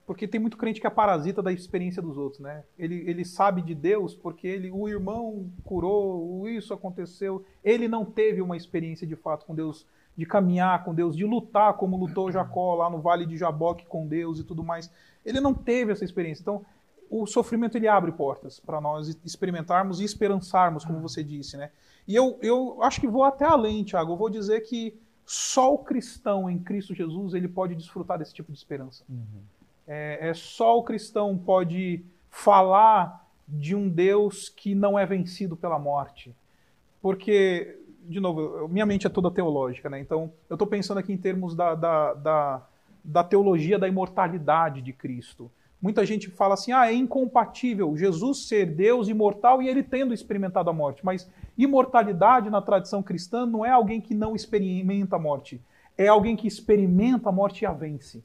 porque 0.06 0.28
tem 0.28 0.40
muito 0.40 0.58
crente 0.58 0.80
que 0.80 0.86
é 0.86 0.90
parasita 0.90 1.42
da 1.42 1.52
experiência 1.52 2.02
dos 2.02 2.16
outros, 2.16 2.40
né? 2.40 2.64
Ele, 2.78 3.04
ele 3.10 3.26
sabe 3.26 3.62
de 3.62 3.74
Deus 3.74 4.14
porque 4.14 4.48
ele, 4.48 4.70
o 4.70 4.88
irmão 4.88 5.50
curou, 5.64 6.48
isso 6.48 6.74
aconteceu. 6.74 7.44
Ele 7.64 7.88
não 7.88 8.06
teve 8.06 8.40
uma 8.42 8.56
experiência 8.56 9.08
de 9.08 9.16
fato 9.16 9.46
com 9.48 9.56
Deus, 9.56 9.86
de 10.16 10.26
caminhar 10.26 10.84
com 10.84 10.94
Deus, 10.94 11.16
de 11.16 11.26
lutar 11.26 11.74
como 11.74 11.98
lutou 11.98 12.32
Jacó 12.32 12.76
lá 12.76 12.90
no 12.90 13.02
Vale 13.02 13.26
de 13.26 13.36
Jaboque 13.36 13.88
com 13.88 14.06
Deus 14.06 14.40
e 14.40 14.44
tudo 14.44 14.64
mais. 14.64 14.92
Ele 15.26 15.40
não 15.40 15.56
teve 15.56 15.92
essa 15.92 16.06
experiência. 16.06 16.44
Então, 16.44 16.64
o 17.10 17.26
sofrimento 17.26 17.76
ele 17.76 17.88
abre 17.88 18.12
portas 18.12 18.60
para 18.60 18.80
nós 18.80 19.18
experimentarmos 19.26 20.00
e 20.00 20.04
esperançarmos, 20.04 20.86
como 20.86 21.00
você 21.00 21.24
disse, 21.24 21.58
né? 21.58 21.72
E 22.08 22.14
eu, 22.14 22.38
eu 22.44 22.84
acho 22.84 23.02
que 23.02 23.08
vou 23.08 23.24
até 23.24 23.46
além, 23.46 23.84
Tiago. 23.84 24.14
Eu 24.14 24.18
vou 24.18 24.30
dizer 24.30 24.62
que 24.62 24.96
só 25.26 25.74
o 25.74 25.80
cristão 25.80 26.50
em 26.50 26.60
Cristo 26.60 26.94
Jesus 26.94 27.34
ele 27.34 27.48
pode 27.48 27.76
desfrutar 27.76 28.20
desse 28.20 28.34
tipo 28.34 28.52
de 28.52 28.58
esperança. 28.58 29.04
Uhum. 29.10 29.42
É, 29.88 30.30
é 30.30 30.34
só 30.34 30.78
o 30.78 30.84
cristão 30.84 31.38
pode 31.38 32.04
falar 32.30 33.26
de 33.48 33.76
um 33.76 33.88
Deus 33.88 34.50
que 34.50 34.76
não 34.76 34.98
é 34.98 35.06
vencido 35.06 35.56
pela 35.56 35.80
morte. 35.80 36.36
Porque, 37.02 37.80
de 38.04 38.20
novo, 38.20 38.68
minha 38.68 38.86
mente 38.86 39.06
é 39.06 39.10
toda 39.10 39.30
teológica, 39.30 39.90
né? 39.90 40.00
Então, 40.00 40.32
eu 40.50 40.56
estou 40.56 40.68
pensando 40.68 40.98
aqui 40.98 41.14
em 41.14 41.18
termos 41.18 41.56
da, 41.56 41.76
da, 41.76 42.14
da, 42.14 42.68
da, 43.04 43.24
teologia 43.24 43.78
da 43.78 43.88
imortalidade 43.88 44.82
de 44.82 44.92
Cristo. 44.92 45.52
Muita 45.80 46.06
gente 46.06 46.32
fala 46.32 46.56
assim: 46.56 46.72
ah, 46.72 46.88
é 46.88 46.94
incompatível 46.94 47.96
Jesus 47.96 48.48
ser 48.48 48.66
Deus 48.66 49.08
imortal 49.08 49.62
e 49.62 49.70
ele 49.70 49.84
tendo 49.84 50.14
experimentado 50.14 50.70
a 50.70 50.74
morte. 50.74 51.06
Mas 51.06 51.30
imortalidade 51.58 52.50
na 52.50 52.62
tradição 52.62 53.02
cristã 53.02 53.46
não 53.46 53.66
é 53.66 53.72
alguém 53.72 54.02
que 54.02 54.14
não 54.14 54.36
experimenta 54.36 55.16
a 55.16 55.20
morte, 55.20 55.62
é 55.98 56.08
alguém 56.08 56.36
que 56.36 56.48
experimenta 56.48 57.30
a 57.30 57.32
morte 57.32 57.64
e 57.64 57.66
a 57.66 57.72
vence 57.72 58.24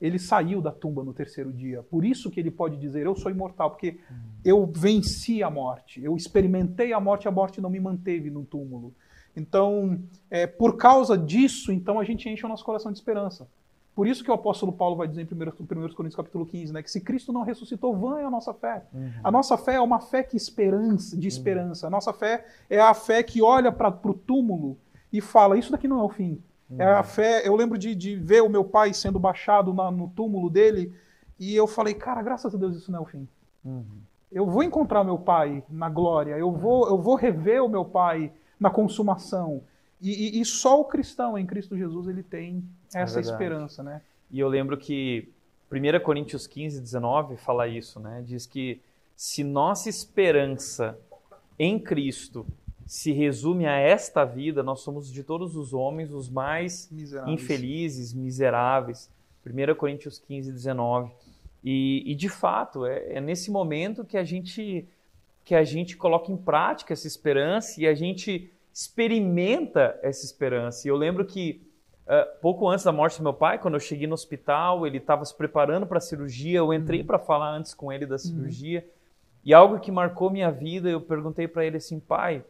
ele 0.00 0.18
saiu 0.18 0.60
da 0.60 0.70
tumba 0.70 1.02
no 1.02 1.12
terceiro 1.12 1.52
dia. 1.52 1.82
Por 1.82 2.04
isso 2.04 2.30
que 2.30 2.38
ele 2.38 2.50
pode 2.50 2.76
dizer: 2.76 3.06
Eu 3.06 3.16
sou 3.16 3.30
imortal, 3.30 3.70
porque 3.70 3.98
eu 4.44 4.66
venci 4.66 5.42
a 5.42 5.50
morte, 5.50 6.02
eu 6.02 6.16
experimentei 6.16 6.92
a 6.92 7.00
morte, 7.00 7.26
a 7.26 7.30
morte 7.30 7.60
não 7.60 7.70
me 7.70 7.80
manteve 7.80 8.30
no 8.30 8.44
túmulo. 8.44 8.94
Então, 9.34 10.00
é, 10.30 10.46
por 10.46 10.76
causa 10.76 11.16
disso, 11.16 11.72
então 11.72 12.00
a 12.00 12.04
gente 12.04 12.28
enche 12.28 12.44
o 12.44 12.48
nosso 12.48 12.64
coração 12.64 12.90
de 12.90 12.98
esperança. 12.98 13.48
Por 13.96 14.06
isso 14.06 14.22
que 14.22 14.30
o 14.30 14.34
apóstolo 14.34 14.70
Paulo 14.70 14.94
vai 14.94 15.08
dizer 15.08 15.22
em 15.22 15.24
1 15.24 15.50
Coríntios 15.66 16.14
capítulo 16.14 16.44
15, 16.44 16.72
né, 16.72 16.82
que 16.82 16.90
se 16.90 17.00
Cristo 17.00 17.32
não 17.32 17.42
ressuscitou, 17.42 17.96
vã 17.96 18.20
é 18.20 18.24
a 18.24 18.30
nossa 18.30 18.52
fé. 18.52 18.84
Uhum. 18.92 19.10
A 19.24 19.30
nossa 19.30 19.56
fé 19.56 19.74
é 19.74 19.80
uma 19.80 20.00
fé 20.00 20.22
que 20.22 20.36
esperança, 20.36 21.16
de 21.16 21.26
esperança. 21.26 21.86
Uhum. 21.86 21.88
A 21.88 21.90
nossa 21.90 22.12
fé 22.12 22.46
é 22.68 22.78
a 22.78 22.92
fé 22.92 23.22
que 23.22 23.42
olha 23.42 23.72
para 23.72 23.88
o 23.88 24.14
túmulo 24.14 24.76
e 25.10 25.20
fala: 25.22 25.58
Isso 25.58 25.72
daqui 25.72 25.88
não 25.88 25.98
é 25.98 26.02
o 26.04 26.10
fim. 26.10 26.42
Uhum. 26.70 26.76
É 26.78 26.92
a 26.92 27.02
fé. 27.02 27.48
Eu 27.48 27.56
lembro 27.56 27.78
de, 27.78 27.94
de 27.94 28.16
ver 28.16 28.42
o 28.42 28.50
meu 28.50 28.64
pai 28.64 28.92
sendo 28.92 29.18
baixado 29.18 29.72
na, 29.72 29.90
no 29.90 30.08
túmulo 30.08 30.50
dele 30.50 30.92
e 31.38 31.54
eu 31.54 31.66
falei, 31.66 31.94
cara, 31.94 32.22
graças 32.22 32.54
a 32.54 32.58
Deus 32.58 32.76
isso 32.76 32.90
não 32.90 33.00
é 33.00 33.02
o 33.02 33.06
fim. 33.06 33.28
Uhum. 33.64 33.84
Eu 34.30 34.46
vou 34.46 34.62
encontrar 34.62 35.04
meu 35.04 35.18
pai 35.18 35.62
na 35.68 35.88
glória. 35.88 36.36
Eu 36.36 36.52
vou, 36.52 36.88
eu 36.88 36.98
vou 36.98 37.14
rever 37.14 37.62
o 37.62 37.68
meu 37.68 37.84
pai 37.84 38.32
na 38.58 38.70
consumação. 38.70 39.62
E, 40.00 40.38
e, 40.38 40.40
e 40.40 40.44
só 40.44 40.80
o 40.80 40.84
cristão 40.84 41.38
em 41.38 41.46
Cristo 41.46 41.76
Jesus 41.76 42.06
ele 42.08 42.22
tem 42.22 42.62
é 42.94 43.02
essa 43.02 43.18
é 43.18 43.22
esperança, 43.22 43.82
né? 43.82 44.02
E 44.30 44.38
eu 44.38 44.48
lembro 44.48 44.76
que 44.76 45.28
1 45.70 46.04
Coríntios 46.04 46.46
15, 46.46 46.80
19 46.80 47.36
fala 47.36 47.66
isso, 47.66 47.98
né? 47.98 48.22
Diz 48.26 48.46
que 48.46 48.80
se 49.16 49.42
nossa 49.42 49.88
esperança 49.88 50.98
em 51.58 51.78
Cristo 51.78 52.46
se 52.86 53.10
resume 53.10 53.66
a 53.66 53.76
esta 53.76 54.24
vida, 54.24 54.62
nós 54.62 54.80
somos 54.80 55.10
de 55.12 55.24
todos 55.24 55.56
os 55.56 55.74
homens 55.74 56.12
os 56.12 56.28
mais 56.28 56.88
miseráveis. 56.90 57.34
infelizes, 57.34 58.12
miseráveis. 58.14 59.10
1 59.44 59.74
Coríntios 59.74 60.18
15, 60.18 60.52
19. 60.52 61.12
E, 61.64 62.04
e 62.06 62.14
de 62.14 62.28
fato, 62.28 62.86
é, 62.86 63.14
é, 63.14 63.20
nesse 63.20 63.50
momento 63.50 64.04
que 64.04 64.16
a 64.16 64.24
gente 64.24 64.86
que 65.44 65.54
a 65.54 65.62
gente 65.62 65.96
coloca 65.96 66.32
em 66.32 66.36
prática 66.36 66.92
essa 66.92 67.06
esperança 67.06 67.80
e 67.80 67.86
a 67.86 67.94
gente 67.94 68.52
experimenta 68.76 69.98
essa 70.02 70.22
esperança. 70.22 70.86
E 70.86 70.90
eu 70.90 70.96
lembro 70.96 71.24
que 71.24 71.66
uh, 72.04 72.40
pouco 72.42 72.68
antes 72.68 72.84
da 72.84 72.92
morte 72.92 73.16
do 73.16 73.22
meu 73.22 73.32
pai, 73.32 73.58
quando 73.58 73.72
eu 73.72 73.80
cheguei 73.80 74.06
no 74.06 74.12
hospital, 74.12 74.86
ele 74.86 74.98
estava 74.98 75.24
se 75.24 75.34
preparando 75.34 75.86
para 75.86 75.96
a 75.96 76.00
cirurgia, 76.00 76.58
eu 76.58 76.74
entrei 76.74 77.00
uhum. 77.00 77.06
para 77.06 77.18
falar 77.18 77.56
antes 77.56 77.72
com 77.72 77.90
ele 77.90 78.04
da 78.04 78.16
uhum. 78.16 78.18
cirurgia. 78.18 78.80
Uhum. 78.80 78.92
E 79.46 79.54
algo 79.54 79.80
que 79.80 79.90
marcou 79.90 80.28
minha 80.28 80.50
vida, 80.50 80.90
eu 80.90 81.00
perguntei 81.00 81.48
para 81.48 81.64
ele 81.64 81.78
assim, 81.78 81.98
pai, 81.98 82.44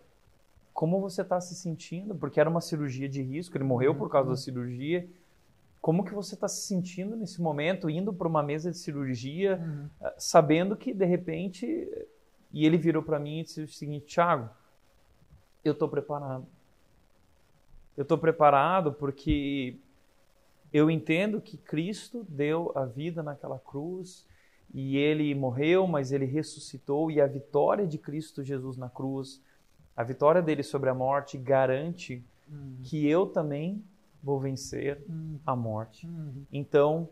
como 0.74 1.00
você 1.00 1.22
está 1.22 1.40
se 1.40 1.54
sentindo, 1.54 2.12
porque 2.16 2.40
era 2.40 2.50
uma 2.50 2.60
cirurgia 2.60 3.08
de 3.08 3.22
risco, 3.22 3.56
ele 3.56 3.62
morreu 3.62 3.94
por 3.94 4.10
causa 4.10 4.26
da 4.26 4.32
uhum. 4.32 4.36
cirurgia. 4.36 5.08
Como 5.80 6.02
que 6.02 6.12
você 6.12 6.34
está 6.34 6.48
se 6.48 6.66
sentindo 6.66 7.14
nesse 7.14 7.40
momento, 7.40 7.88
indo 7.88 8.12
para 8.12 8.26
uma 8.26 8.42
mesa 8.42 8.72
de 8.72 8.78
cirurgia, 8.78 9.62
uhum. 9.64 9.88
Ah, 10.00 10.14
sabendo 10.18 10.74
que 10.76 10.92
de 10.92 11.04
repente. 11.04 11.66
E 12.52 12.66
ele 12.66 12.76
virou 12.76 13.02
para 13.02 13.20
mim 13.20 13.38
e 13.38 13.44
disse 13.44 13.62
o 13.62 13.68
seguinte: 13.68 14.06
Tiago, 14.06 14.50
eu 15.68 15.72
estou 15.72 15.88
preparado. 15.88 16.46
Eu 17.96 18.02
estou 18.02 18.18
preparado 18.18 18.92
porque 18.92 19.76
eu 20.72 20.90
entendo 20.90 21.40
que 21.40 21.56
Cristo 21.56 22.26
deu 22.28 22.72
a 22.74 22.84
vida 22.84 23.22
naquela 23.22 23.58
cruz 23.58 24.26
e 24.74 24.96
ele 24.96 25.34
morreu, 25.34 25.86
mas 25.86 26.12
ele 26.12 26.26
ressuscitou 26.26 27.10
e 27.10 27.20
a 27.20 27.26
vitória 27.26 27.86
de 27.86 27.96
Cristo 27.96 28.42
Jesus 28.42 28.76
na 28.76 28.90
cruz 28.90 29.40
a 29.96 30.04
vitória 30.04 30.42
dele 30.42 30.62
sobre 30.62 30.90
a 30.90 30.94
morte 30.94 31.38
garante 31.38 32.22
uhum. 32.48 32.76
que 32.82 33.06
eu 33.08 33.26
também 33.26 33.82
vou 34.22 34.38
vencer 34.38 35.02
uhum. 35.08 35.38
a 35.46 35.56
morte. 35.56 36.06
Uhum. 36.06 36.44
Então, 36.52 37.08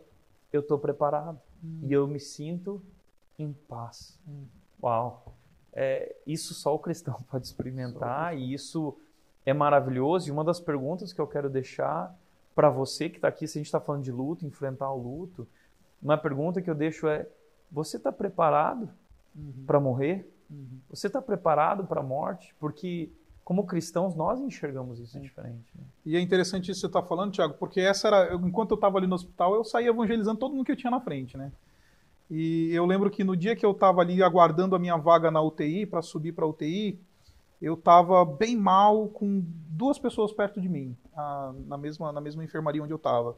eu 0.52 0.60
estou 0.60 0.78
preparado 0.78 1.40
e 1.82 1.90
eu 1.90 2.06
me 2.06 2.20
sinto 2.20 2.82
em 3.38 3.52
paz. 3.52 4.18
Uau! 4.82 5.34
É, 5.74 6.14
isso 6.24 6.54
só 6.54 6.74
o 6.74 6.78
cristão 6.78 7.20
pode 7.28 7.46
experimentar 7.46 8.36
e 8.38 8.54
isso 8.54 8.96
é 9.44 9.52
maravilhoso. 9.52 10.28
E 10.28 10.32
uma 10.32 10.44
das 10.44 10.60
perguntas 10.60 11.12
que 11.12 11.20
eu 11.20 11.26
quero 11.26 11.50
deixar 11.50 12.16
para 12.54 12.70
você 12.70 13.08
que 13.08 13.16
está 13.16 13.28
aqui, 13.28 13.46
se 13.48 13.58
a 13.58 13.60
gente 13.60 13.66
está 13.66 13.80
falando 13.80 14.04
de 14.04 14.12
luto, 14.12 14.46
enfrentar 14.46 14.90
o 14.92 14.96
luto, 14.96 15.46
uma 16.00 16.16
pergunta 16.16 16.62
que 16.62 16.70
eu 16.70 16.74
deixo 16.74 17.08
é: 17.08 17.26
você 17.70 17.96
está 17.96 18.12
preparado 18.12 18.88
uhum. 19.34 19.64
para 19.66 19.80
morrer? 19.80 20.30
Uhum. 20.50 20.78
Você 20.90 21.08
está 21.08 21.20
preparado 21.20 21.84
para 21.84 22.00
a 22.00 22.04
morte? 22.04 22.54
Porque, 22.60 23.10
como 23.44 23.66
cristãos, 23.66 24.14
nós 24.14 24.38
enxergamos 24.40 25.00
isso 25.00 25.18
diferente. 25.18 25.66
Né? 25.74 25.82
E 26.06 26.16
é 26.16 26.20
interessante 26.20 26.70
isso 26.70 26.80
que 26.80 26.80
você 26.82 26.86
está 26.86 27.02
falando, 27.02 27.32
Tiago, 27.32 27.54
porque 27.54 27.80
essa 27.80 28.08
era, 28.08 28.34
enquanto 28.34 28.72
eu 28.72 28.76
estava 28.76 28.98
ali 28.98 29.06
no 29.06 29.14
hospital, 29.14 29.54
eu 29.54 29.64
saía 29.64 29.88
evangelizando 29.88 30.38
todo 30.38 30.54
mundo 30.54 30.66
que 30.66 30.72
eu 30.72 30.76
tinha 30.76 30.90
na 30.90 31.00
frente, 31.00 31.36
né? 31.36 31.50
E 32.30 32.70
eu 32.72 32.86
lembro 32.86 33.10
que 33.10 33.22
no 33.22 33.36
dia 33.36 33.54
que 33.54 33.64
eu 33.64 33.72
estava 33.72 34.00
ali 34.00 34.22
aguardando 34.22 34.74
a 34.74 34.78
minha 34.78 34.96
vaga 34.96 35.30
na 35.30 35.42
UTI, 35.42 35.86
para 35.86 36.02
subir 36.02 36.32
para 36.32 36.44
a 36.44 36.48
UTI, 36.48 36.98
eu 37.60 37.74
estava 37.74 38.24
bem 38.24 38.56
mal 38.56 39.08
com 39.08 39.42
duas 39.68 39.98
pessoas 39.98 40.32
perto 40.32 40.60
de 40.60 40.68
mim, 40.68 40.96
na, 41.66 41.78
mesma, 41.78 42.12
na 42.12 42.20
mesma 42.20 42.44
enfermaria 42.44 42.82
onde 42.82 42.92
eu 42.92 42.96
estava. 42.98 43.36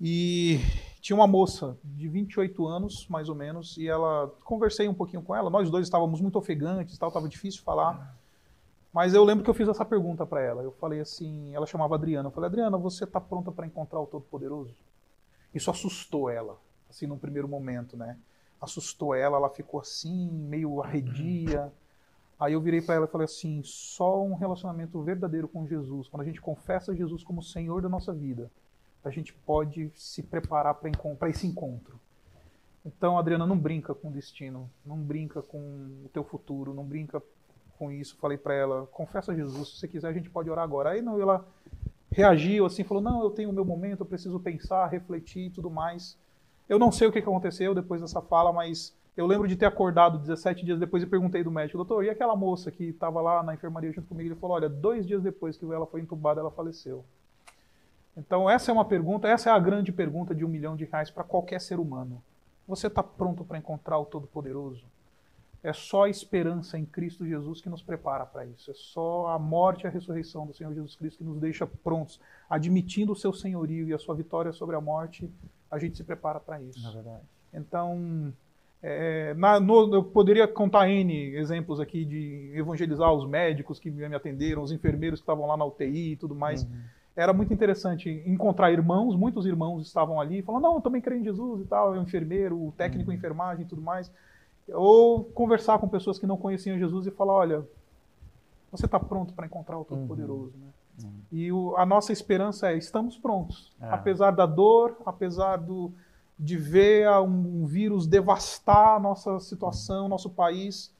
E 0.00 0.60
tinha 1.00 1.16
uma 1.16 1.26
moça 1.26 1.76
de 1.82 2.08
28 2.08 2.66
anos, 2.66 3.06
mais 3.08 3.28
ou 3.28 3.34
menos, 3.34 3.76
e 3.76 3.88
ela 3.88 4.32
conversei 4.44 4.88
um 4.88 4.94
pouquinho 4.94 5.22
com 5.22 5.34
ela. 5.34 5.50
Nós 5.50 5.70
dois 5.70 5.86
estávamos 5.86 6.20
muito 6.20 6.38
ofegantes, 6.38 6.96
tal, 6.98 7.08
estava 7.08 7.28
difícil 7.28 7.62
falar. 7.62 8.16
Mas 8.92 9.12
eu 9.12 9.22
lembro 9.24 9.44
que 9.44 9.50
eu 9.50 9.54
fiz 9.54 9.68
essa 9.68 9.84
pergunta 9.84 10.24
para 10.24 10.40
ela. 10.40 10.62
Eu 10.62 10.72
falei 10.72 11.00
assim, 11.00 11.54
ela 11.54 11.66
chamava 11.66 11.94
Adriana. 11.94 12.28
Eu 12.28 12.32
falei: 12.32 12.48
"Adriana, 12.48 12.78
você 12.78 13.04
está 13.04 13.20
pronta 13.20 13.52
para 13.52 13.66
encontrar 13.66 14.00
o 14.00 14.06
Todo-Poderoso?" 14.06 14.74
Isso 15.54 15.70
assustou 15.70 16.30
ela, 16.30 16.56
assim, 16.88 17.06
num 17.06 17.18
primeiro 17.18 17.48
momento, 17.48 17.96
né? 17.96 18.16
Assustou 18.60 19.14
ela, 19.14 19.36
ela 19.36 19.50
ficou 19.50 19.80
assim, 19.80 20.28
meio 20.30 20.82
arredia. 20.82 21.72
Aí 22.38 22.52
eu 22.52 22.60
virei 22.60 22.80
para 22.80 22.96
ela 22.96 23.06
e 23.06 23.08
falei 23.08 23.24
assim: 23.24 23.62
só 23.64 24.24
um 24.24 24.34
relacionamento 24.34 25.00
verdadeiro 25.02 25.48
com 25.48 25.66
Jesus, 25.66 26.08
quando 26.08 26.22
a 26.22 26.24
gente 26.24 26.40
confessa 26.40 26.94
Jesus 26.94 27.22
como 27.22 27.42
Senhor 27.42 27.82
da 27.82 27.88
nossa 27.88 28.12
vida, 28.12 28.50
a 29.04 29.10
gente 29.10 29.32
pode 29.32 29.90
se 29.94 30.22
preparar 30.22 30.74
para 30.74 31.28
esse 31.30 31.46
encontro. 31.46 32.00
Então, 32.84 33.18
Adriana, 33.18 33.46
não 33.46 33.58
brinca 33.58 33.94
com 33.94 34.08
o 34.08 34.12
destino, 34.12 34.70
não 34.84 34.96
brinca 34.96 35.42
com 35.42 35.58
o 36.04 36.08
teu 36.12 36.24
futuro, 36.24 36.72
não 36.72 36.84
brinca 36.84 37.22
com 37.78 37.92
isso. 37.92 38.16
Falei 38.16 38.38
para 38.38 38.54
ela, 38.54 38.86
confessa 38.86 39.34
Jesus, 39.34 39.68
se 39.68 39.76
você 39.78 39.88
quiser 39.88 40.08
a 40.08 40.12
gente 40.12 40.30
pode 40.30 40.50
orar 40.50 40.64
agora. 40.64 40.90
Aí 40.90 41.02
não, 41.02 41.20
ela 41.20 41.46
reagiu 42.10 42.66
assim, 42.66 42.84
falou, 42.84 43.02
não, 43.02 43.22
eu 43.22 43.30
tenho 43.30 43.50
o 43.50 43.52
meu 43.52 43.64
momento, 43.64 44.00
eu 44.00 44.06
preciso 44.06 44.40
pensar, 44.40 44.86
refletir 44.86 45.46
e 45.46 45.50
tudo 45.50 45.70
mais. 45.70 46.18
Eu 46.68 46.78
não 46.78 46.92
sei 46.92 47.08
o 47.08 47.12
que 47.12 47.18
aconteceu 47.18 47.74
depois 47.74 48.00
dessa 48.00 48.20
fala, 48.20 48.52
mas 48.52 48.94
eu 49.16 49.26
lembro 49.26 49.48
de 49.48 49.56
ter 49.56 49.66
acordado 49.66 50.18
17 50.18 50.64
dias 50.64 50.78
depois 50.78 51.02
e 51.02 51.06
perguntei 51.06 51.42
do 51.42 51.50
médico, 51.50 51.78
doutor, 51.78 52.04
e 52.04 52.10
aquela 52.10 52.36
moça 52.36 52.70
que 52.70 52.84
estava 52.84 53.20
lá 53.20 53.42
na 53.42 53.54
enfermaria 53.54 53.90
junto 53.90 54.06
comigo? 54.06 54.28
Ele 54.28 54.38
falou, 54.38 54.56
olha, 54.56 54.68
dois 54.68 55.06
dias 55.06 55.22
depois 55.22 55.56
que 55.56 55.64
ela 55.64 55.86
foi 55.86 56.00
entubada, 56.00 56.40
ela 56.40 56.50
faleceu. 56.50 57.04
Então, 58.16 58.50
essa 58.50 58.70
é 58.70 58.74
uma 58.74 58.84
pergunta, 58.84 59.28
essa 59.28 59.48
é 59.48 59.52
a 59.52 59.58
grande 59.58 59.92
pergunta 59.92 60.34
de 60.34 60.44
um 60.44 60.48
milhão 60.48 60.76
de 60.76 60.84
reais 60.84 61.10
para 61.10 61.24
qualquer 61.24 61.60
ser 61.60 61.78
humano. 61.78 62.22
Você 62.66 62.88
está 62.88 63.02
pronto 63.02 63.44
para 63.44 63.56
encontrar 63.56 63.98
o 63.98 64.04
Todo-Poderoso? 64.04 64.84
É 65.62 65.72
só 65.72 66.04
a 66.04 66.10
esperança 66.10 66.78
em 66.78 66.84
Cristo 66.84 67.26
Jesus 67.26 67.60
que 67.60 67.68
nos 67.68 67.82
prepara 67.82 68.26
para 68.26 68.44
isso. 68.44 68.70
É 68.70 68.74
só 68.74 69.28
a 69.28 69.38
morte 69.38 69.84
e 69.84 69.86
a 69.86 69.90
ressurreição 69.90 70.46
do 70.46 70.54
Senhor 70.54 70.72
Jesus 70.74 70.94
Cristo 70.94 71.18
que 71.18 71.24
nos 71.24 71.40
deixa 71.40 71.66
prontos. 71.66 72.20
Admitindo 72.48 73.12
o 73.12 73.16
seu 73.16 73.32
senhorio 73.32 73.88
e 73.88 73.94
a 73.94 73.98
sua 73.98 74.14
vitória 74.14 74.52
sobre 74.52 74.76
a 74.76 74.80
morte, 74.80 75.28
a 75.70 75.78
gente 75.78 75.96
se 75.96 76.04
prepara 76.04 76.40
para 76.40 76.60
isso. 76.60 76.82
Na 76.82 76.90
verdade. 76.90 77.22
Então, 77.52 78.32
é, 78.82 79.34
na, 79.34 79.58
no, 79.58 79.94
eu 79.94 80.04
poderia 80.04 80.46
contar 80.46 80.88
N 80.88 81.34
exemplos 81.36 81.80
aqui 81.80 82.04
de 82.04 82.52
evangelizar 82.54 83.12
os 83.12 83.28
médicos 83.28 83.78
que 83.78 83.90
me 83.90 84.14
atenderam, 84.14 84.62
os 84.62 84.72
enfermeiros 84.72 85.20
que 85.20 85.24
estavam 85.24 85.46
lá 85.46 85.56
na 85.56 85.64
UTI 85.64 86.12
e 86.12 86.16
tudo 86.16 86.34
mais. 86.34 86.62
Uhum 86.62 86.98
era 87.18 87.32
muito 87.32 87.52
interessante 87.52 88.22
encontrar 88.24 88.70
irmãos, 88.70 89.16
muitos 89.16 89.44
irmãos 89.44 89.84
estavam 89.84 90.20
ali, 90.20 90.40
falando, 90.40 90.62
não, 90.62 90.74
eu 90.76 90.80
também 90.80 91.00
creio 91.00 91.20
em 91.20 91.24
Jesus 91.24 91.62
e 91.62 91.64
tal, 91.64 91.92
é 91.92 91.98
um 91.98 92.04
enfermeiro, 92.04 92.56
o 92.56 92.70
técnico 92.70 93.10
uhum. 93.10 93.14
em 93.16 93.18
enfermagem 93.18 93.64
e 93.64 93.68
tudo 93.68 93.82
mais. 93.82 94.08
Ou 94.68 95.24
conversar 95.24 95.80
com 95.80 95.88
pessoas 95.88 96.16
que 96.16 96.28
não 96.28 96.36
conheciam 96.36 96.78
Jesus 96.78 97.08
e 97.08 97.10
falar, 97.10 97.32
olha, 97.32 97.66
você 98.70 98.86
está 98.86 99.00
pronto 99.00 99.34
para 99.34 99.46
encontrar 99.46 99.76
o 99.76 99.84
Todo-Poderoso, 99.84 100.52
uhum. 100.54 100.66
né? 100.66 100.72
Uhum. 101.02 101.20
E 101.30 101.52
o, 101.52 101.76
a 101.76 101.86
nossa 101.86 102.12
esperança 102.12 102.70
é, 102.70 102.76
estamos 102.76 103.16
prontos. 103.16 103.72
É. 103.80 103.88
Apesar 103.90 104.30
da 104.30 104.46
dor, 104.46 104.96
apesar 105.04 105.56
do, 105.56 105.92
de 106.38 106.56
ver 106.56 107.08
um, 107.20 107.62
um 107.62 107.66
vírus 107.66 108.06
devastar 108.06 108.96
a 108.96 109.00
nossa 109.00 109.38
situação, 109.40 110.08
nosso 110.08 110.30
país, 110.30 110.92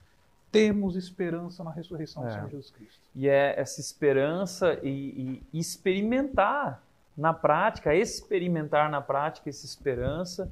temos 0.51 0.97
esperança 0.97 1.63
na 1.63 1.71
ressurreição 1.71 2.23
do 2.23 2.29
é. 2.29 2.33
Senhor 2.33 2.51
Jesus 2.51 2.71
Cristo. 2.71 3.01
E 3.15 3.29
é 3.29 3.59
essa 3.59 3.81
esperança 3.81 4.79
e, 4.83 5.43
e, 5.53 5.59
experimentar 5.59 6.83
na 7.17 7.35
prática, 7.35 7.95
experimentar 7.95 8.91
na 8.91 9.01
prática 9.01 9.51
essa 9.51 9.67
esperança 9.67 10.51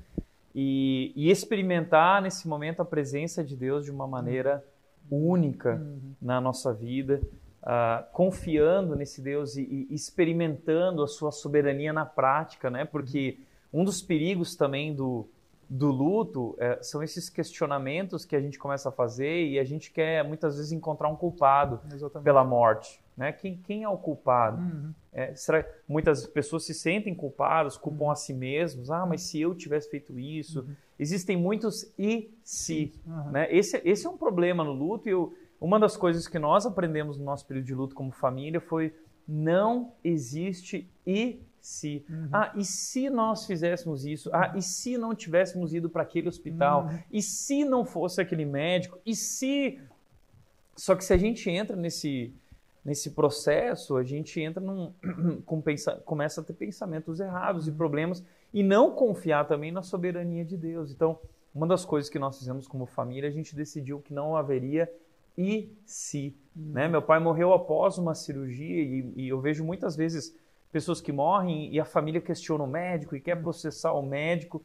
e, 0.54 1.12
e, 1.14 1.30
experimentar 1.30 2.20
nesse 2.20 2.48
momento 2.48 2.80
a 2.80 2.84
presença 2.84 3.44
de 3.44 3.56
Deus 3.56 3.84
de 3.84 3.90
uma 3.90 4.06
maneira 4.06 4.64
única 5.10 5.76
uhum. 5.76 6.14
na 6.20 6.40
nossa 6.40 6.72
vida, 6.74 7.20
uh, 7.66 8.04
confiando 8.12 8.94
nesse 8.94 9.20
Deus 9.20 9.56
e, 9.56 9.62
e, 9.90 9.94
experimentando 9.94 11.02
a 11.02 11.08
sua 11.08 11.32
soberania 11.32 11.92
na 11.92 12.06
prática, 12.06 12.70
né? 12.70 12.84
Porque 12.84 13.38
um 13.72 13.84
dos 13.84 14.00
perigos 14.00 14.54
também 14.54 14.94
do, 14.94 15.28
do 15.68 15.90
luto 15.90 16.56
é, 16.58 16.80
são 16.82 17.02
esses 17.02 17.28
questionamentos 17.28 18.24
que 18.24 18.36
a 18.36 18.40
gente 18.40 18.58
começa 18.58 18.88
a 18.88 18.92
fazer 18.92 19.46
e 19.46 19.58
a 19.58 19.64
gente 19.64 19.90
quer 19.90 20.24
muitas 20.24 20.56
vezes 20.56 20.72
encontrar 20.72 21.08
um 21.08 21.16
culpado 21.16 21.80
Exatamente. 21.92 22.24
pela 22.24 22.44
morte. 22.44 23.00
Né? 23.16 23.32
Quem, 23.32 23.56
quem 23.56 23.82
é 23.82 23.88
o 23.88 23.96
culpado? 23.96 24.60
Uhum. 24.60 24.92
É, 25.12 25.34
será, 25.34 25.64
muitas 25.88 26.26
pessoas 26.26 26.64
se 26.64 26.74
sentem 26.74 27.14
culpadas, 27.14 27.76
culpam 27.76 28.04
uhum. 28.04 28.10
a 28.10 28.14
si 28.14 28.34
mesmos. 28.34 28.90
Ah, 28.90 29.06
mas 29.06 29.22
se 29.22 29.40
eu 29.40 29.54
tivesse 29.54 29.90
feito 29.90 30.18
isso. 30.18 30.60
Uhum. 30.60 30.76
Existem 30.98 31.36
muitos 31.36 31.90
e 31.98 32.30
se. 32.44 32.92
Né? 33.32 33.48
Esse, 33.50 33.80
esse 33.84 34.06
é 34.06 34.10
um 34.10 34.16
problema 34.16 34.62
no 34.62 34.72
luto. 34.72 35.08
E 35.08 35.12
eu, 35.12 35.34
uma 35.60 35.78
das 35.78 35.96
coisas 35.96 36.28
que 36.28 36.38
nós 36.38 36.66
aprendemos 36.66 37.18
no 37.18 37.24
nosso 37.24 37.46
período 37.46 37.66
de 37.66 37.74
luto 37.74 37.94
como 37.94 38.10
família 38.12 38.60
foi 38.60 38.94
não 39.26 39.92
existe 40.04 40.88
e 41.06 41.42
se. 41.60 42.04
Uhum. 42.08 42.28
Ah, 42.32 42.52
e 42.54 42.64
se 42.64 43.10
nós 43.10 43.44
fizéssemos 43.44 44.06
isso? 44.06 44.30
Ah, 44.32 44.52
e 44.56 44.62
se 44.62 44.96
não 44.96 45.14
tivéssemos 45.14 45.74
ido 45.74 45.90
para 45.90 46.02
aquele 46.02 46.28
hospital? 46.28 46.86
Uhum. 46.86 46.98
E 47.10 47.20
se 47.20 47.64
não 47.64 47.84
fosse 47.84 48.20
aquele 48.20 48.44
médico? 48.44 48.98
E 49.04 49.16
se. 49.16 49.80
Só 50.76 50.94
que 50.94 51.04
se 51.04 51.12
a 51.12 51.16
gente 51.16 51.48
entra 51.50 51.74
nesse, 51.74 52.34
nesse 52.84 53.10
processo, 53.12 53.96
a 53.96 54.04
gente 54.04 54.40
entra 54.40 54.62
num. 54.62 54.92
Com 55.44 55.60
pensa, 55.60 55.96
começa 56.04 56.40
a 56.40 56.44
ter 56.44 56.52
pensamentos 56.52 57.18
errados 57.18 57.66
e 57.66 57.70
uhum. 57.70 57.76
problemas 57.76 58.22
e 58.54 58.62
não 58.62 58.92
confiar 58.92 59.48
também 59.48 59.72
na 59.72 59.82
soberania 59.82 60.44
de 60.44 60.56
Deus. 60.56 60.92
Então, 60.92 61.18
uma 61.52 61.66
das 61.66 61.84
coisas 61.84 62.08
que 62.08 62.18
nós 62.18 62.38
fizemos 62.38 62.68
como 62.68 62.86
família, 62.86 63.28
a 63.28 63.32
gente 63.32 63.56
decidiu 63.56 63.98
que 64.00 64.14
não 64.14 64.36
haveria 64.36 64.92
e 65.36 65.76
se. 65.84 66.36
Né? 66.54 66.86
Uhum. 66.86 66.92
Meu 66.92 67.02
pai 67.02 67.18
morreu 67.18 67.52
após 67.52 67.98
uma 67.98 68.14
cirurgia 68.14 68.82
e, 68.82 69.12
e 69.16 69.28
eu 69.28 69.40
vejo 69.40 69.64
muitas 69.64 69.94
vezes 69.94 70.34
pessoas 70.72 71.00
que 71.00 71.12
morrem 71.12 71.72
e 71.72 71.80
a 71.80 71.84
família 71.84 72.20
questiona 72.20 72.64
o 72.64 72.66
médico 72.66 73.14
e 73.14 73.20
quer 73.20 73.40
processar 73.40 73.92
o 73.92 74.02
médico. 74.02 74.62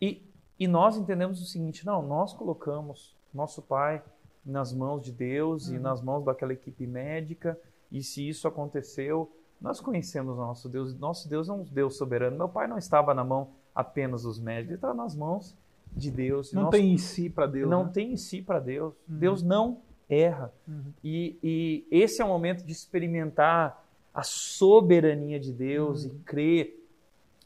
E, 0.00 0.22
e 0.58 0.68
nós 0.68 0.96
entendemos 0.96 1.40
o 1.40 1.44
seguinte: 1.44 1.84
não, 1.84 2.02
nós 2.02 2.32
colocamos 2.32 3.16
nosso 3.32 3.62
pai 3.62 4.02
nas 4.44 4.72
mãos 4.72 5.02
de 5.02 5.12
Deus 5.12 5.68
uhum. 5.68 5.76
e 5.76 5.78
nas 5.78 6.00
mãos 6.00 6.24
daquela 6.24 6.52
equipe 6.52 6.86
médica, 6.86 7.58
e 7.90 8.02
se 8.02 8.26
isso 8.26 8.48
aconteceu, 8.48 9.30
nós 9.60 9.80
conhecemos 9.80 10.36
nosso 10.36 10.68
Deus. 10.68 10.94
Nosso 10.98 11.28
Deus 11.28 11.48
é 11.48 11.52
um 11.52 11.64
Deus 11.64 11.96
soberano. 11.96 12.36
Meu 12.36 12.48
pai 12.48 12.66
não 12.68 12.78
estava 12.78 13.12
na 13.12 13.24
mão 13.24 13.50
apenas 13.74 14.22
dos 14.22 14.38
médicos, 14.38 14.70
ele 14.70 14.76
estava 14.76 14.94
nas 14.94 15.14
mãos 15.14 15.56
de 15.92 16.10
Deus. 16.10 16.52
Não 16.52 16.70
tem 16.70 16.92
em 16.92 16.98
si 16.98 17.28
para 17.28 17.46
Deus. 17.46 17.68
Não 17.68 17.84
né? 17.84 17.90
tem 17.92 18.12
em 18.12 18.16
si 18.16 18.42
para 18.42 18.60
Deus. 18.60 18.94
Uhum. 19.08 19.18
Deus 19.18 19.42
não 19.42 19.82
erra. 20.08 20.52
Uhum. 20.66 20.92
E, 21.02 21.38
e 21.42 21.86
esse 21.90 22.22
é 22.22 22.24
o 22.24 22.28
momento 22.28 22.64
de 22.64 22.72
experimentar 22.72 23.84
a 24.12 24.22
soberania 24.22 25.38
de 25.38 25.52
Deus 25.52 26.04
uhum. 26.04 26.10
e 26.10 26.18
crer. 26.20 26.88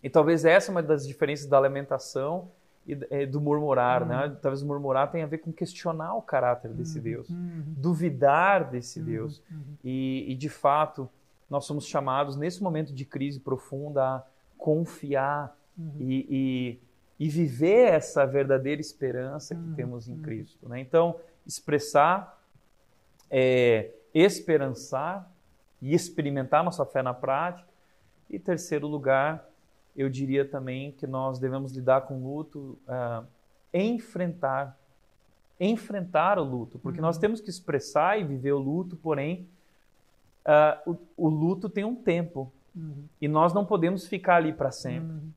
E 0.03 0.11
talvez 0.11 0.45
essa 0.45 0.71
é 0.71 0.73
uma 0.73 0.83
das 0.83 1.07
diferenças 1.07 1.47
da 1.47 1.59
lamentação 1.59 2.51
e 2.87 2.99
é, 3.11 3.27
do 3.27 3.41
murmurar, 3.41 4.07
né? 4.07 4.15
uhum. 4.15 4.31
né? 4.31 4.39
Talvez 4.41 4.63
murmurar 4.63 5.11
tenha 5.11 5.25
a 5.25 5.29
ver 5.29 5.39
com 5.39 5.53
questionar 5.53 6.15
o 6.15 6.23
caráter 6.23 6.73
desse 6.73 6.99
uhum. 6.99 7.05
Deus, 7.05 7.29
uhum. 7.31 7.65
duvidar 7.77 8.71
desse 8.71 9.01
uhum. 9.01 9.07
Deus. 9.07 9.43
Uhum. 9.51 9.77
E, 9.85 10.33
e, 10.33 10.35
de 10.35 10.49
fato, 10.49 11.09
nós 11.49 11.65
somos 11.65 11.87
chamados 11.87 12.37
nesse 12.37 12.63
momento 12.63 12.93
de 12.93 13.05
crise 13.05 13.39
profunda 13.39 14.03
a 14.03 14.23
confiar 14.57 15.57
e, 15.99 16.79
e, 17.19 17.27
e, 17.27 17.29
viver 17.29 17.89
essa 17.93 18.27
verdadeira 18.27 18.81
esperança 18.81 19.55
que 19.55 19.75
temos 19.75 20.09
em 20.09 20.19
Cristo. 20.21 20.69
Né? 20.69 20.81
Então, 20.81 21.17
expressar, 21.47 22.42
é, 23.33 23.91
esperançar 24.13 25.27
e 25.81 25.95
experimentar 25.95 26.63
nossa 26.63 26.85
fé 26.85 27.03
na 27.03 27.15
prática. 27.15 27.67
E 28.29 28.39
terceiro 28.39 28.87
lugar, 28.87 29.49
eu 29.97 30.09
diria 30.09 30.45
também 30.45 30.93
que 30.93 31.07
nós 31.07 31.39
devemos 31.39 31.73
lidar 31.73 32.03
com 32.03 32.23
o 32.23 32.23
luto, 32.23 32.79
uh, 32.87 33.27
enfrentar, 33.73 34.79
enfrentar 35.59 36.39
o 36.39 36.45
luto, 36.45 36.79
porque 36.79 37.01
uhum. 37.01 37.07
nós 37.07 37.19
temos 37.19 37.41
que 37.41 37.51
expressar 37.51 38.21
e 38.21 38.25
viver 38.25 38.53
o 38.53 38.59
luto, 38.59 38.97
porém 38.97 39.49
uh, 40.47 40.93
o, 41.17 41.27
o, 41.27 41.29
luto 41.29 41.69
tem 41.69 41.85
um 41.85 41.95
tempo 41.95 42.53
uhum. 42.75 43.05
e 43.21 43.29
nós 43.29 43.53
não 43.53 43.65
podemos 43.65 44.07
ficar 44.07 44.37
ali 44.37 44.53
para 44.53 44.71
sempre. 44.71 45.11
Uhum. 45.11 45.31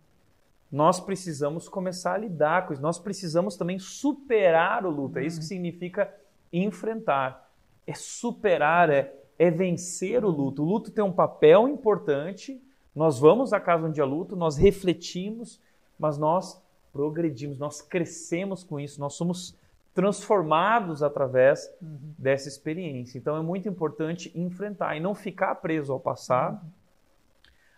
Nós 0.72 1.00
precisamos 1.00 1.70
começar 1.70 2.16
a 2.16 2.18
lidar 2.18 2.66
com 2.66 2.74
isso. 2.74 2.82
Nós 2.82 3.00
precisamos 3.00 3.56
também 3.56 3.80
superar 3.80 4.86
o 4.86 4.89
luto. 4.89 5.20
É 5.20 5.26
isso 5.26 5.38
que 5.38 5.43
uhum. 5.43 5.48
significa 5.48 6.14
enfrentar. 6.52 7.45
É 7.86 7.94
superar, 7.94 8.90
é 8.90 9.14
é 9.38 9.52
vencer 9.52 10.24
o 10.24 10.30
luto. 10.30 10.64
O 10.64 10.66
luto 10.66 10.92
tem 10.92 11.04
um 11.04 11.12
papel 11.12 11.68
importante. 11.68 12.62
Nós 12.96 13.20
vamos 13.20 13.52
à 13.54 13.60
casa 13.60 13.88
onde 13.88 14.02
há 14.02 14.06
luto, 14.06 14.36
nós 14.36 14.58
refletimos, 14.58 15.62
mas 16.00 16.18
nós 16.18 16.62
progredimos, 16.94 17.60
nós 17.60 17.82
crescemos 17.82 18.64
com 18.64 18.80
isso, 18.80 19.02
nós 19.02 19.16
somos 19.16 19.58
transformados 19.94 21.04
através 21.04 21.70
uhum. 21.82 22.14
dessa 22.18 22.48
experiência. 22.48 23.18
Então 23.18 23.36
é 23.36 23.42
muito 23.42 23.68
importante 23.68 24.32
enfrentar 24.34 24.96
e 24.96 25.00
não 25.00 25.14
ficar 25.14 25.56
preso 25.56 25.92
ao 25.92 26.00
passado. 26.00 26.62
Uhum. 26.64 26.70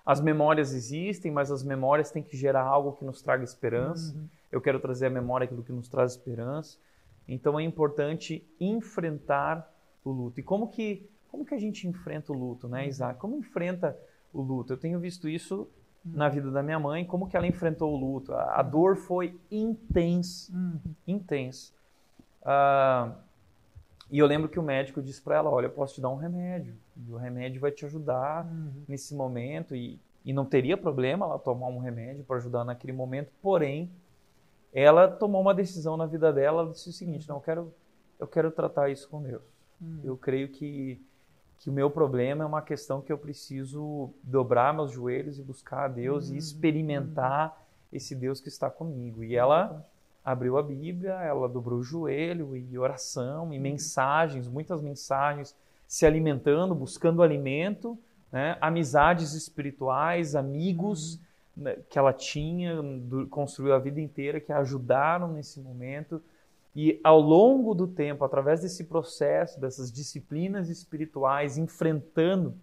As 0.06 0.22
memórias 0.22 0.74
existem, 0.74 1.32
mas 1.32 1.52
as 1.52 1.64
memórias 1.64 2.12
têm 2.12 2.24
que 2.24 2.38
gerar 2.38 2.64
algo 2.64 2.94
que 2.94 3.04
nos 3.04 3.22
traga 3.22 3.44
esperança. 3.44 4.16
Uhum. 4.16 4.28
Eu 4.52 4.62
quero 4.62 4.80
trazer 4.80 5.08
à 5.08 5.10
memória 5.10 5.46
aquilo 5.46 5.64
que 5.64 5.72
nos 5.72 5.90
traz 5.90 6.12
esperança. 6.12 6.78
Então 7.28 7.60
é 7.60 7.64
importante 7.64 8.48
enfrentar 8.60 9.68
o 10.10 10.14
luto. 10.14 10.40
E 10.40 10.44
como 10.44 10.68
que 10.68 11.10
como 11.30 11.46
que 11.46 11.54
a 11.54 11.60
gente 11.60 11.88
enfrenta 11.88 12.32
o 12.32 12.36
luto, 12.36 12.68
né, 12.68 12.88
Isaac? 12.88 13.20
Como 13.20 13.36
enfrenta 13.36 13.98
o 14.34 14.42
luto? 14.42 14.74
Eu 14.74 14.78
tenho 14.78 15.00
visto 15.00 15.28
isso 15.28 15.68
na 16.04 16.30
vida 16.30 16.50
da 16.50 16.64
minha 16.64 16.80
mãe, 16.80 17.06
como 17.06 17.28
que 17.28 17.36
ela 17.36 17.46
enfrentou 17.46 17.94
o 17.94 17.98
luto. 17.98 18.34
A, 18.34 18.60
a 18.60 18.62
dor 18.62 18.96
foi 18.96 19.40
intensa, 19.52 20.52
uhum. 20.54 20.80
intensa. 21.06 21.74
Uh, 22.42 23.14
e 24.10 24.20
eu 24.20 24.26
lembro 24.26 24.48
que 24.48 24.58
o 24.58 24.64
médico 24.64 25.02
disse 25.02 25.22
para 25.22 25.36
ela, 25.36 25.50
olha, 25.50 25.66
eu 25.66 25.72
posso 25.72 25.96
te 25.96 26.02
dar 26.02 26.10
um 26.10 26.16
remédio, 26.16 26.76
e 26.96 27.12
o 27.12 27.18
remédio 27.18 27.60
vai 27.60 27.72
te 27.72 27.86
ajudar 27.86 28.46
uhum. 28.46 28.84
nesse 28.88 29.14
momento, 29.14 29.76
e, 29.76 30.00
e 30.24 30.32
não 30.32 30.46
teria 30.46 30.78
problema 30.78 31.26
ela 31.26 31.38
tomar 31.38 31.68
um 31.68 31.78
remédio 31.78 32.24
para 32.24 32.38
ajudar 32.38 32.64
naquele 32.64 32.94
momento, 32.94 33.32
porém, 33.42 33.92
ela 34.74 35.10
tomou 35.10 35.42
uma 35.42 35.54
decisão 35.54 35.98
na 35.98 36.06
vida 36.06 36.32
dela, 36.32 36.62
ela 36.62 36.72
disse 36.72 36.90
o 36.90 36.94
seguinte, 36.94 37.28
não, 37.28 37.36
eu 37.36 37.42
quero, 37.42 37.74
eu 38.18 38.28
quero 38.28 38.50
tratar 38.50 38.90
isso 38.90 39.10
com 39.10 39.22
Deus. 39.22 39.57
Hum. 39.82 40.00
Eu 40.04 40.18
creio 40.18 40.50
que, 40.50 41.02
que 41.60 41.70
o 41.70 41.74
meu 41.74 41.90
problema 41.90 42.44
é 42.44 42.48
uma 42.48 42.62
questão 42.62 43.02
que 43.02 43.12
eu 43.12 43.18
preciso 43.18 44.14
dobrar 44.24 44.74
meus 44.74 44.92
joelhos 44.92 45.40
e 45.40 45.44
buscar 45.44 45.86
a 45.86 45.88
Deus 45.88 46.30
hum. 46.30 46.36
e 46.36 46.38
experimentar 46.38 47.50
hum. 47.50 47.88
esse 47.94 48.16
Deus 48.16 48.40
que 48.40 48.50
está 48.50 48.70
comigo. 48.70 49.24
E 49.24 49.36
ela 49.36 49.86
abriu 50.24 50.58
a 50.58 50.64
Bíblia, 50.64 51.14
ela 51.14 51.48
dobrou 51.48 51.80
o 51.80 51.84
joelho 51.84 52.56
e 52.56 52.78
oração 52.78 53.54
e 53.54 53.60
mensagens, 53.60 54.48
muitas 54.48 54.82
mensagens, 54.82 55.56
se 55.88 56.06
alimentando, 56.06 56.76
buscando 56.76 57.24
alimento, 57.24 57.98
né? 58.30 58.58
amizades 58.60 59.34
espirituais, 59.34 60.36
amigos 60.36 61.18
né, 61.56 61.78
que 61.90 61.98
ela 61.98 62.14
tinha, 62.14 62.76
construiu 63.30 63.74
a 63.74 63.80
vida 63.80 64.00
inteira, 64.00 64.40
que 64.40 64.52
a 64.52 64.60
ajudaram 64.60 65.32
nesse 65.32 65.60
momento. 65.60 66.22
E 66.80 67.02
ao 67.04 67.20
longo 67.20 67.74
do 67.74 67.88
tempo, 67.88 68.24
através 68.24 68.62
desse 68.62 68.84
processo, 68.84 69.60
dessas 69.60 69.92
disciplinas 69.92 70.70
espirituais, 70.70 71.58
enfrentando 71.58 72.54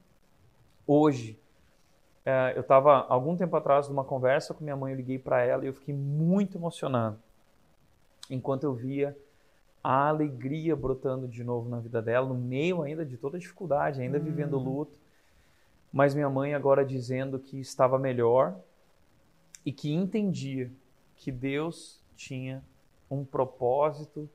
hoje, 0.87 1.37
é, 2.25 2.53
eu 2.55 2.61
estava 2.61 3.05
algum 3.09 3.37
tempo 3.37 3.57
atrás 3.57 3.89
numa 3.89 4.05
conversa 4.05 4.55
com 4.55 4.63
minha 4.63 4.77
mãe, 4.77 4.93
eu 4.93 4.97
liguei 4.97 5.19
para 5.19 5.43
ela 5.43 5.65
e 5.65 5.67
eu 5.67 5.75
fiquei 5.75 5.93
muito 5.93 6.57
emocionado 6.57 7.19
enquanto 8.31 8.63
eu 8.63 8.73
via 8.73 9.19
a 9.83 10.11
alegria 10.11 10.77
brotando 10.77 11.27
de 11.27 11.43
novo 11.43 11.69
na 11.69 11.81
vida 11.81 12.01
dela, 12.01 12.29
no 12.29 12.37
meio 12.37 12.83
ainda 12.83 13.05
de 13.05 13.17
toda 13.17 13.37
a 13.37 13.41
dificuldade, 13.41 14.01
ainda 14.01 14.19
hum. 14.19 14.23
vivendo 14.23 14.57
luto. 14.57 14.97
Mas 15.93 16.15
minha 16.15 16.31
mãe 16.31 16.55
agora 16.55 16.85
dizendo 16.85 17.37
que 17.37 17.59
estava 17.59 17.99
melhor 17.99 18.57
e 19.67 19.73
que 19.73 19.93
entendia 19.93 20.71
que 21.17 21.33
Deus 21.33 22.01
tinha 22.15 22.63
um 23.11 23.25
propósito 23.25 24.29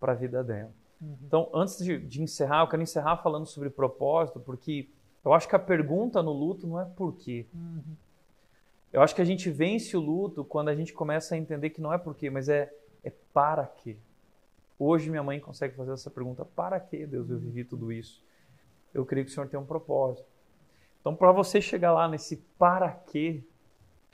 para 0.00 0.12
a 0.12 0.14
vida 0.14 0.42
dela. 0.42 0.72
Uhum. 1.00 1.16
Então, 1.22 1.50
antes 1.52 1.78
de, 1.78 1.98
de, 1.98 2.22
encerrar, 2.22 2.62
eu 2.62 2.68
quero 2.68 2.82
encerrar 2.82 3.18
falando 3.18 3.46
sobre 3.46 3.70
propósito, 3.70 4.40
porque 4.40 4.88
eu 5.24 5.32
acho 5.32 5.48
que 5.48 5.56
a 5.56 5.58
pergunta 5.58 6.22
no 6.22 6.32
luto 6.32 6.66
não 6.66 6.80
é 6.80 6.84
por 6.84 7.14
quê. 7.16 7.46
Uhum. 7.54 7.96
Eu 8.92 9.02
acho 9.02 9.14
que 9.14 9.22
a 9.22 9.24
gente 9.24 9.50
vence 9.50 9.96
o 9.96 10.00
luto 10.00 10.44
quando 10.44 10.68
a 10.68 10.74
gente 10.74 10.92
começa 10.92 11.34
a 11.34 11.38
entender 11.38 11.70
que 11.70 11.80
não 11.80 11.92
é 11.92 11.98
por 11.98 12.14
quê, 12.14 12.30
mas 12.30 12.48
é, 12.48 12.72
é 13.02 13.10
para 13.32 13.66
quê. 13.66 13.96
Hoje 14.78 15.10
minha 15.10 15.22
mãe 15.22 15.40
consegue 15.40 15.74
fazer 15.74 15.92
essa 15.92 16.10
pergunta: 16.10 16.44
para 16.44 16.78
que, 16.78 17.06
Deus, 17.06 17.28
eu 17.28 17.38
vivi 17.38 17.64
tudo 17.64 17.92
isso? 17.92 18.22
Eu 18.92 19.04
creio 19.04 19.24
que 19.24 19.32
o 19.32 19.34
Senhor 19.34 19.48
tem 19.48 19.58
um 19.58 19.66
propósito. 19.66 20.28
Então, 21.00 21.14
para 21.14 21.32
você 21.32 21.60
chegar 21.60 21.92
lá 21.92 22.08
nesse 22.08 22.36
para 22.58 22.90
quê, 22.90 23.42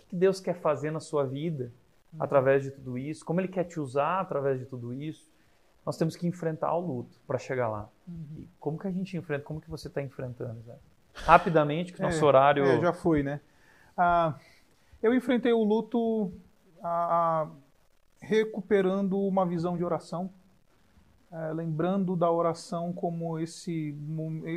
que 0.08 0.16
Deus 0.16 0.40
quer 0.40 0.54
fazer 0.54 0.90
na 0.90 0.98
sua 1.00 1.24
vida. 1.24 1.72
Através 2.18 2.62
de 2.62 2.70
tudo 2.70 2.98
isso, 2.98 3.24
como 3.24 3.40
Ele 3.40 3.48
quer 3.48 3.64
te 3.64 3.78
usar 3.78 4.20
através 4.20 4.58
de 4.58 4.66
tudo 4.66 4.92
isso. 4.92 5.30
Nós 5.84 5.96
temos 5.96 6.14
que 6.14 6.26
enfrentar 6.26 6.74
o 6.74 6.80
luto 6.80 7.18
para 7.26 7.38
chegar 7.38 7.68
lá. 7.68 7.88
Uhum. 8.06 8.26
E 8.38 8.48
como 8.58 8.78
que 8.78 8.86
a 8.86 8.90
gente 8.90 9.16
enfrenta? 9.16 9.44
Como 9.44 9.60
que 9.60 9.70
você 9.70 9.88
está 9.88 10.02
enfrentando, 10.02 10.60
Zé? 10.62 10.76
Rapidamente, 11.14 11.92
que 11.92 12.00
o 12.00 12.02
nosso 12.04 12.22
é, 12.22 12.28
horário... 12.28 12.64
É, 12.64 12.80
já 12.80 12.92
foi, 12.92 13.22
né? 13.22 13.40
Ah, 13.96 14.34
eu 15.02 15.14
enfrentei 15.14 15.52
o 15.52 15.64
luto 15.64 16.32
ah, 16.82 17.48
recuperando 18.20 19.18
uma 19.18 19.46
visão 19.46 19.76
de 19.76 19.84
oração, 19.84 20.30
é, 21.32 21.52
lembrando 21.52 22.16
da 22.16 22.30
oração 22.30 22.92
como 22.92 23.38
esse, 23.38 23.96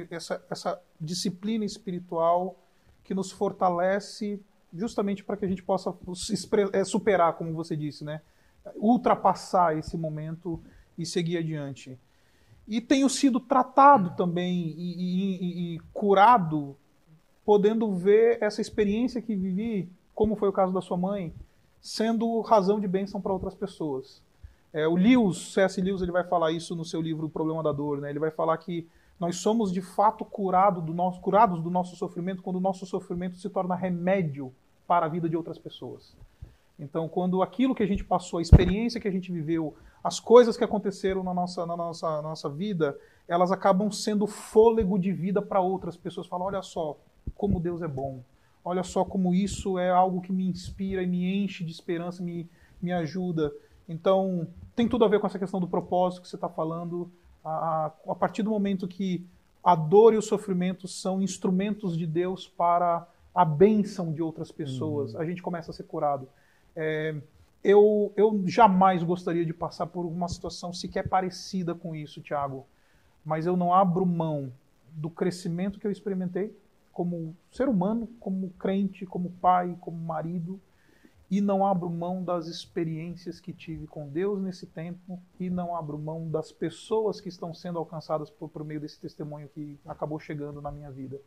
essa, 0.10 0.44
essa 0.50 0.82
disciplina 1.00 1.64
espiritual 1.64 2.58
que 3.04 3.14
nos 3.14 3.32
fortalece 3.32 4.42
justamente 4.74 5.24
para 5.24 5.38
que 5.38 5.46
a 5.46 5.48
gente 5.48 5.64
possa 5.64 5.96
é, 6.74 6.84
superar, 6.84 7.34
como 7.34 7.54
você 7.54 7.76
disse, 7.76 8.04
né? 8.04 8.22
ultrapassar 8.76 9.78
esse 9.78 9.98
momento 9.98 10.62
e 10.98 11.06
seguir 11.06 11.38
adiante. 11.38 11.98
E 12.68 12.80
tenho 12.80 13.10
sido 13.10 13.40
tratado 13.40 14.12
também 14.16 14.74
e, 14.78 14.94
e, 14.96 15.76
e, 15.76 15.80
curado, 15.94 16.76
podendo 17.46 17.92
ver 17.94 18.38
essa 18.42 18.62
experiência 18.62 19.22
que 19.22 19.36
vivi, 19.36 19.90
como 20.16 20.36
foi 20.36 20.48
o 20.48 20.54
caso 20.54 20.74
da 20.74 20.82
sua 20.82 20.96
mãe, 20.96 21.34
sendo 21.82 22.40
razão 22.42 22.80
de 22.80 22.88
bênção 22.88 23.20
para 23.20 23.34
outras 23.34 23.54
pessoas. 23.54 24.22
É, 24.72 24.88
o 24.88 24.96
Lewis, 24.96 25.54
C.S. 25.54 25.80
Lewis, 25.82 26.02
ele 26.02 26.12
vai 26.12 26.24
falar 26.24 26.52
isso 26.52 26.76
no 26.76 26.86
seu 26.86 27.02
livro 27.02 27.28
O 27.28 27.30
Problema 27.30 27.62
da 27.62 27.72
Dor. 27.72 28.00
Né? 28.00 28.10
Ele 28.10 28.20
vai 28.20 28.32
falar 28.32 28.58
que 28.58 28.88
nós 29.20 29.36
somos 29.36 29.72
de 29.72 29.82
fato 29.82 30.24
curado 30.24 30.82
do 30.82 30.94
nosso, 30.94 31.20
curados 31.20 31.62
do 31.62 31.70
nosso 31.70 31.96
sofrimento 31.96 32.42
quando 32.42 32.56
o 32.56 32.62
nosso 32.62 32.86
sofrimento 32.86 33.36
se 33.38 33.50
torna 33.50 33.76
remédio 33.76 34.54
para 34.88 35.06
a 35.06 35.10
vida 35.10 35.30
de 35.30 35.38
outras 35.38 35.58
pessoas. 35.58 36.16
Então, 36.78 37.08
quando 37.08 37.42
aquilo 37.42 37.76
que 37.76 37.84
a 37.84 37.88
gente 37.88 38.04
passou, 38.04 38.40
a 38.40 38.42
experiência 38.42 39.00
que 39.00 39.08
a 39.08 39.12
gente 39.12 39.32
viveu, 39.32 39.76
as 40.04 40.20
coisas 40.20 40.58
que 40.58 40.64
aconteceram 40.64 41.24
na 41.24 41.34
nossa, 41.34 41.66
na 41.66 41.78
nossa, 41.78 42.10
na 42.10 42.22
nossa 42.22 42.50
vida, 42.50 42.98
elas 43.28 43.52
acabam 43.52 43.92
sendo 43.92 44.28
fôlego 44.28 45.00
de 45.00 45.14
vida 45.14 45.42
para 45.42 45.62
outras 45.62 45.96
pessoas. 45.96 46.28
Falam, 46.28 46.48
olha 46.48 46.62
só 46.62 46.98
como 47.36 47.60
Deus 47.60 47.82
é 47.82 47.88
bom. 47.88 48.22
Olha 48.66 48.84
só 48.84 49.04
como 49.04 49.34
isso 49.34 49.78
é 49.78 49.90
algo 49.90 50.22
que 50.22 50.32
me 50.32 50.48
inspira 50.48 51.04
e 51.04 51.08
me 51.08 51.44
enche 51.44 51.64
de 51.64 51.72
esperança, 51.72 52.24
me, 52.24 52.50
me 52.82 52.92
ajuda. 52.92 53.54
Então, 53.88 54.48
tem 54.76 54.88
tudo 54.88 55.06
a 55.06 55.08
ver 55.08 55.20
com 55.20 55.28
essa 55.28 55.40
questão 55.40 55.60
do 55.60 55.68
propósito 55.68 56.22
que 56.22 56.28
você 56.28 56.36
está 56.36 56.50
falando. 56.50 57.12
A, 57.44 57.92
a 58.08 58.16
partir 58.16 58.42
do 58.42 58.50
momento 58.50 58.88
que 58.88 59.26
a 59.64 59.76
dor 59.76 60.14
e 60.14 60.18
o 60.18 60.22
sofrimento 60.22 60.88
são 60.88 61.22
instrumentos 61.22 61.98
de 61.98 62.06
Deus 62.06 62.48
para 62.48 63.08
a 63.34 63.44
bênção 63.44 64.14
de 64.14 64.22
outras 64.22 64.52
pessoas, 64.52 65.14
uhum. 65.14 65.22
a 65.22 65.26
gente 65.26 65.42
começa 65.42 65.72
a 65.72 65.74
ser 65.74 65.84
curado. 65.84 66.28
É, 66.76 67.16
eu, 67.64 68.12
eu 68.16 68.44
jamais 68.46 69.04
gostaria 69.04 69.46
de 69.46 69.54
passar 69.54 69.88
por 69.88 70.06
uma 70.06 70.28
situação 70.28 70.74
sequer 70.74 71.08
parecida 71.08 71.74
com 71.74 71.96
isso, 71.96 72.22
Tiago, 72.22 72.66
mas 73.24 73.46
eu 73.46 73.56
não 73.56 73.74
abro 73.74 74.06
mão 74.06 74.52
do 74.92 75.10
crescimento 75.10 75.80
que 75.80 75.88
eu 75.88 75.92
experimentei 75.92 76.56
como 76.92 77.36
ser 77.52 77.68
humano, 77.68 78.08
como 78.20 78.52
crente, 78.52 79.06
como 79.06 79.32
pai, 79.42 79.76
como 79.82 79.98
marido, 79.98 80.60
e 81.32 81.42
não 81.42 81.66
abro 81.66 81.90
mão 81.90 82.24
das 82.24 82.46
experiências 82.46 83.40
que 83.40 83.52
tive 83.52 83.88
com 83.88 84.08
Deus 84.08 84.40
nesse 84.40 84.68
tempo, 84.68 85.20
e 85.40 85.50
não 85.50 85.76
abro 85.76 85.98
mão 85.98 86.30
das 86.30 86.52
pessoas 86.52 87.20
que 87.20 87.30
estão 87.30 87.52
sendo 87.52 87.80
alcançadas 87.80 88.30
por, 88.30 88.48
por 88.50 88.64
meio 88.64 88.80
desse 88.80 89.00
testemunho 89.00 89.50
que 89.50 89.80
acabou 89.88 90.20
chegando 90.20 90.62
na 90.62 90.72
minha 90.72 90.92
vida. 90.92 91.20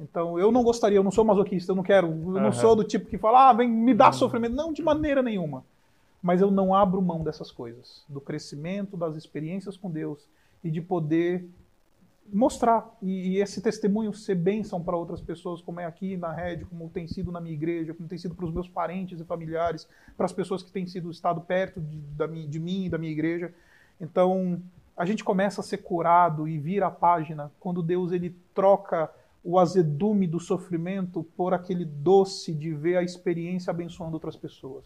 Então, 0.00 0.38
eu 0.38 0.50
não 0.50 0.62
gostaria, 0.62 0.96
eu 0.96 1.04
não 1.04 1.10
sou 1.10 1.24
masoquista, 1.24 1.72
eu 1.72 1.76
não 1.76 1.82
quero, 1.82 2.06
eu 2.06 2.12
não 2.12 2.46
uhum. 2.46 2.52
sou 2.52 2.74
do 2.74 2.82
tipo 2.82 3.06
que 3.06 3.18
fala, 3.18 3.50
ah, 3.50 3.52
vem 3.52 3.68
me 3.68 3.92
dá 3.92 4.06
uhum. 4.06 4.12
sofrimento. 4.14 4.54
Não, 4.54 4.72
de 4.72 4.82
maneira 4.82 5.22
nenhuma. 5.22 5.62
Mas 6.22 6.40
eu 6.40 6.50
não 6.50 6.74
abro 6.74 7.00
mão 7.02 7.22
dessas 7.22 7.50
coisas, 7.50 8.02
do 8.08 8.20
crescimento, 8.20 8.96
das 8.96 9.14
experiências 9.14 9.76
com 9.76 9.90
Deus 9.90 10.26
e 10.64 10.70
de 10.70 10.80
poder 10.80 11.46
mostrar 12.32 12.88
e, 13.02 13.30
e 13.30 13.36
esse 13.38 13.60
testemunho 13.60 14.12
ser 14.14 14.36
bênção 14.36 14.82
para 14.82 14.96
outras 14.96 15.20
pessoas, 15.20 15.60
como 15.60 15.80
é 15.80 15.84
aqui 15.84 16.16
na 16.16 16.32
rede, 16.32 16.64
como 16.64 16.88
tem 16.88 17.06
sido 17.06 17.32
na 17.32 17.40
minha 17.40 17.54
igreja, 17.54 17.92
como 17.92 18.08
tem 18.08 18.18
sido 18.18 18.34
para 18.34 18.44
os 18.44 18.52
meus 18.52 18.68
parentes 18.68 19.20
e 19.20 19.24
familiares, 19.24 19.88
para 20.16 20.26
as 20.26 20.32
pessoas 20.32 20.62
que 20.62 20.70
têm 20.70 20.86
sido 20.86 21.10
estado 21.10 21.40
perto 21.40 21.80
de, 21.80 21.96
da, 21.98 22.26
de 22.26 22.60
mim 22.60 22.84
e 22.84 22.88
da 22.88 22.98
minha 22.98 23.12
igreja. 23.12 23.52
Então, 24.00 24.62
a 24.96 25.04
gente 25.04 25.24
começa 25.24 25.60
a 25.60 25.64
ser 25.64 25.78
curado 25.78 26.46
e 26.46 26.58
vira 26.58 26.86
a 26.86 26.90
página 26.90 27.50
quando 27.58 27.82
Deus 27.82 28.12
ele 28.12 28.34
troca 28.54 29.10
o 29.42 29.58
azedume 29.58 30.26
do 30.26 30.38
sofrimento 30.38 31.24
por 31.36 31.54
aquele 31.54 31.84
doce 31.84 32.54
de 32.54 32.72
ver 32.72 32.96
a 32.96 33.02
experiência 33.02 33.70
abençoando 33.70 34.14
outras 34.14 34.36
pessoas. 34.36 34.84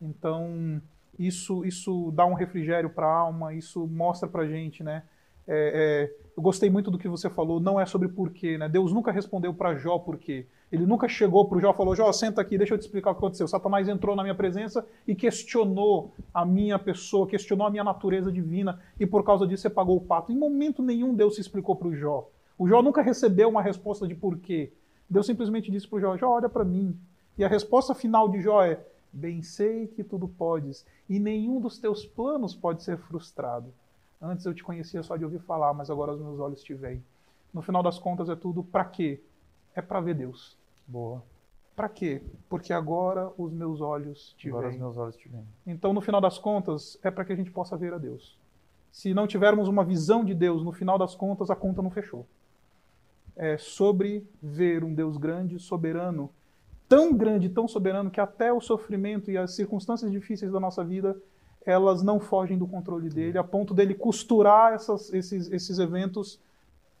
Então, 0.00 0.80
isso, 1.18 1.64
isso 1.64 2.12
dá 2.12 2.26
um 2.26 2.34
refrigério 2.34 2.90
para 2.90 3.06
a 3.06 3.12
alma, 3.12 3.54
isso 3.54 3.86
mostra 3.86 4.28
para 4.28 4.42
a 4.42 4.48
gente, 4.48 4.82
né? 4.82 5.02
É, 5.46 6.10
é, 6.10 6.28
eu 6.36 6.42
gostei 6.42 6.68
muito 6.68 6.90
do 6.90 6.98
que 6.98 7.08
você 7.08 7.30
falou, 7.30 7.58
não 7.58 7.80
é 7.80 7.86
sobre 7.86 8.06
porquê, 8.06 8.58
né? 8.58 8.68
Deus 8.68 8.92
nunca 8.92 9.10
respondeu 9.10 9.54
para 9.54 9.74
Jó 9.76 9.98
porquê. 9.98 10.46
Ele 10.70 10.84
nunca 10.84 11.08
chegou 11.08 11.48
para 11.48 11.56
o 11.56 11.60
Jó 11.60 11.70
e 11.70 11.74
falou: 11.74 11.96
Jó, 11.96 12.12
senta 12.12 12.42
aqui, 12.42 12.58
deixa 12.58 12.74
eu 12.74 12.78
te 12.78 12.82
explicar 12.82 13.10
o 13.10 13.14
que 13.14 13.18
aconteceu. 13.18 13.48
Satanás 13.48 13.88
entrou 13.88 14.14
na 14.14 14.22
minha 14.22 14.34
presença 14.34 14.86
e 15.06 15.14
questionou 15.14 16.12
a 16.32 16.44
minha 16.44 16.78
pessoa, 16.78 17.26
questionou 17.26 17.66
a 17.66 17.70
minha 17.70 17.82
natureza 17.82 18.30
divina, 18.30 18.78
e 19.00 19.06
por 19.06 19.24
causa 19.24 19.46
disso 19.46 19.62
você 19.62 19.70
pagou 19.70 19.96
o 19.96 20.00
pato. 20.00 20.30
Em 20.30 20.36
momento 20.36 20.82
nenhum 20.82 21.14
Deus 21.14 21.36
se 21.36 21.40
explicou 21.40 21.74
para 21.74 21.88
o 21.88 21.96
Jó. 21.96 22.28
O 22.58 22.66
Jó 22.66 22.82
nunca 22.82 23.00
recebeu 23.00 23.48
uma 23.48 23.62
resposta 23.62 24.06
de 24.06 24.16
porquê. 24.16 24.72
Deus 25.08 25.26
simplesmente 25.26 25.70
disse 25.70 25.86
para 25.86 25.96
o 25.96 26.00
Jó: 26.00 26.16
Jó, 26.16 26.30
olha 26.30 26.48
para 26.48 26.64
mim. 26.64 26.98
E 27.38 27.44
a 27.44 27.48
resposta 27.48 27.94
final 27.94 28.28
de 28.28 28.40
Jó 28.40 28.64
é: 28.64 28.84
Bem 29.12 29.42
sei 29.42 29.86
que 29.86 30.02
tudo 30.02 30.26
podes, 30.26 30.84
e 31.08 31.20
nenhum 31.20 31.60
dos 31.60 31.78
teus 31.78 32.04
planos 32.04 32.56
pode 32.56 32.82
ser 32.82 32.98
frustrado. 32.98 33.72
Antes 34.20 34.44
eu 34.44 34.52
te 34.52 34.64
conhecia 34.64 35.04
só 35.04 35.16
de 35.16 35.24
ouvir 35.24 35.38
falar, 35.38 35.72
mas 35.72 35.88
agora 35.88 36.12
os 36.12 36.20
meus 36.20 36.40
olhos 36.40 36.60
te 36.60 36.74
veem. 36.74 37.02
No 37.54 37.62
final 37.62 37.80
das 37.80 37.98
contas 37.98 38.28
é 38.28 38.34
tudo 38.34 38.64
para 38.64 38.84
quê? 38.84 39.20
É 39.72 39.80
para 39.80 40.00
ver 40.00 40.14
Deus. 40.14 40.58
Boa. 40.86 41.22
Para 41.76 41.88
quê? 41.88 42.20
Porque 42.48 42.72
agora 42.72 43.30
os 43.38 43.52
meus 43.52 43.80
olhos 43.80 44.34
te 44.36 44.48
agora 44.48 44.66
veem. 44.66 44.74
os 44.74 44.82
meus 44.82 44.96
olhos 44.96 45.16
te 45.16 45.28
veem. 45.28 45.46
Então, 45.64 45.92
no 45.92 46.00
final 46.00 46.20
das 46.20 46.38
contas, 46.38 46.98
é 47.04 47.10
para 47.10 47.24
que 47.24 47.32
a 47.32 47.36
gente 47.36 47.52
possa 47.52 47.76
ver 47.76 47.94
a 47.94 47.98
Deus. 47.98 48.36
Se 48.90 49.14
não 49.14 49.28
tivermos 49.28 49.68
uma 49.68 49.84
visão 49.84 50.24
de 50.24 50.34
Deus, 50.34 50.64
no 50.64 50.72
final 50.72 50.98
das 50.98 51.14
contas, 51.14 51.50
a 51.50 51.54
conta 51.54 51.80
não 51.80 51.90
fechou 51.90 52.26
é, 53.38 53.56
sobre 53.56 54.26
ver 54.42 54.84
um 54.84 54.92
Deus 54.92 55.16
grande, 55.16 55.58
soberano, 55.58 56.28
tão 56.88 57.14
grande, 57.14 57.48
tão 57.48 57.68
soberano, 57.68 58.10
que 58.10 58.20
até 58.20 58.52
o 58.52 58.60
sofrimento 58.60 59.30
e 59.30 59.38
as 59.38 59.52
circunstâncias 59.52 60.10
difíceis 60.10 60.52
da 60.52 60.58
nossa 60.58 60.84
vida, 60.84 61.16
elas 61.64 62.02
não 62.02 62.18
fogem 62.18 62.58
do 62.58 62.66
controle 62.66 63.08
dele, 63.08 63.38
a 63.38 63.44
ponto 63.44 63.72
dele 63.72 63.94
costurar 63.94 64.72
essas, 64.74 65.12
esses, 65.12 65.50
esses 65.50 65.78
eventos 65.78 66.40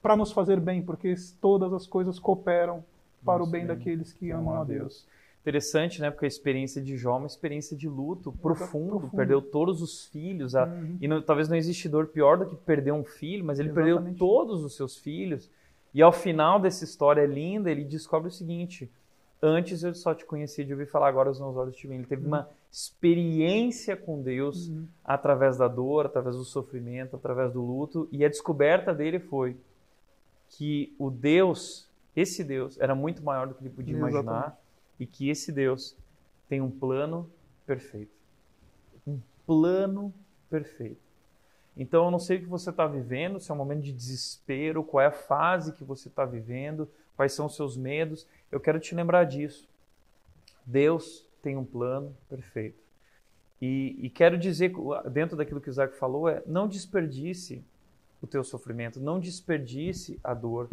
para 0.00 0.16
nos 0.16 0.30
fazer 0.30 0.60
bem, 0.60 0.80
porque 0.80 1.14
todas 1.40 1.72
as 1.72 1.86
coisas 1.86 2.18
cooperam 2.18 2.84
para 3.24 3.38
Nossa, 3.38 3.48
o 3.48 3.52
bem, 3.52 3.66
bem 3.66 3.76
daqueles 3.76 4.12
que 4.12 4.30
amam 4.30 4.54
a 4.54 4.64
Deus. 4.64 4.78
Deus. 4.78 5.06
Interessante, 5.40 6.00
né? 6.00 6.10
Porque 6.10 6.26
a 6.26 6.28
experiência 6.28 6.82
de 6.82 6.96
Jó 6.96 7.14
é 7.14 7.18
uma 7.18 7.26
experiência 7.26 7.76
de 7.76 7.88
luto 7.88 8.30
profundo, 8.32 8.98
profundo. 8.98 9.16
perdeu 9.16 9.40
todos 9.40 9.80
os 9.80 10.04
filhos. 10.06 10.54
A, 10.54 10.66
uhum. 10.66 10.98
E 11.00 11.08
não, 11.08 11.22
talvez 11.22 11.48
não 11.48 11.56
existe 11.56 11.88
dor 11.88 12.08
pior 12.08 12.36
do 12.36 12.46
que 12.46 12.54
perder 12.54 12.92
um 12.92 13.04
filho, 13.04 13.44
mas 13.44 13.58
ele 13.58 13.70
Exatamente. 13.70 13.94
perdeu 13.94 14.14
todos 14.18 14.62
os 14.62 14.76
seus 14.76 14.96
filhos. 14.96 15.48
E 15.98 16.02
ao 16.02 16.12
final 16.12 16.60
dessa 16.60 16.84
história 16.84 17.26
linda, 17.26 17.72
ele 17.72 17.82
descobre 17.82 18.28
o 18.28 18.30
seguinte: 18.30 18.88
Antes 19.42 19.82
eu 19.82 19.92
só 19.96 20.14
te 20.14 20.24
conhecia 20.24 20.64
de 20.64 20.72
ouvir 20.72 20.86
falar, 20.86 21.08
agora 21.08 21.28
os 21.28 21.40
meus 21.40 21.56
olhos 21.56 21.74
te 21.74 21.88
veem. 21.88 21.98
Ele 21.98 22.06
teve 22.06 22.22
uhum. 22.22 22.28
uma 22.28 22.48
experiência 22.70 23.96
com 23.96 24.22
Deus 24.22 24.68
uhum. 24.68 24.86
através 25.04 25.56
da 25.56 25.66
dor, 25.66 26.06
através 26.06 26.36
do 26.36 26.44
sofrimento, 26.44 27.16
através 27.16 27.52
do 27.52 27.60
luto. 27.60 28.08
E 28.12 28.24
a 28.24 28.28
descoberta 28.28 28.94
dele 28.94 29.18
foi 29.18 29.56
que 30.50 30.94
o 31.00 31.10
Deus, 31.10 31.90
esse 32.14 32.44
Deus, 32.44 32.78
era 32.78 32.94
muito 32.94 33.20
maior 33.24 33.48
do 33.48 33.54
que 33.54 33.62
ele 33.64 33.70
podia 33.70 33.96
Exatamente. 33.96 34.22
imaginar 34.22 34.56
e 35.00 35.04
que 35.04 35.28
esse 35.28 35.50
Deus 35.50 35.96
tem 36.48 36.60
um 36.60 36.70
plano 36.70 37.28
perfeito. 37.66 38.12
Um 39.04 39.18
plano 39.44 40.14
perfeito. 40.48 41.07
Então 41.78 42.06
eu 42.06 42.10
não 42.10 42.18
sei 42.18 42.38
o 42.38 42.40
que 42.40 42.46
você 42.46 42.70
está 42.70 42.86
vivendo, 42.88 43.38
se 43.38 43.50
é 43.50 43.54
um 43.54 43.56
momento 43.56 43.82
de 43.82 43.92
desespero, 43.92 44.82
qual 44.82 45.00
é 45.00 45.06
a 45.06 45.12
fase 45.12 45.72
que 45.72 45.84
você 45.84 46.08
está 46.08 46.24
vivendo, 46.24 46.90
quais 47.16 47.32
são 47.32 47.46
os 47.46 47.54
seus 47.54 47.76
medos. 47.76 48.26
Eu 48.50 48.58
quero 48.58 48.80
te 48.80 48.96
lembrar 48.96 49.24
disso. 49.24 49.68
Deus 50.66 51.24
tem 51.40 51.56
um 51.56 51.64
plano 51.64 52.14
perfeito. 52.28 52.82
E, 53.62 53.96
e 54.00 54.10
quero 54.10 54.36
dizer, 54.36 54.72
dentro 55.10 55.36
daquilo 55.36 55.60
que 55.60 55.68
o 55.68 55.70
Isaac 55.70 55.96
falou, 55.96 56.28
é 56.28 56.42
não 56.46 56.66
desperdice 56.66 57.62
o 58.20 58.26
teu 58.26 58.42
sofrimento, 58.42 59.00
não 59.00 59.20
desperdice 59.20 60.18
a 60.22 60.34
dor, 60.34 60.68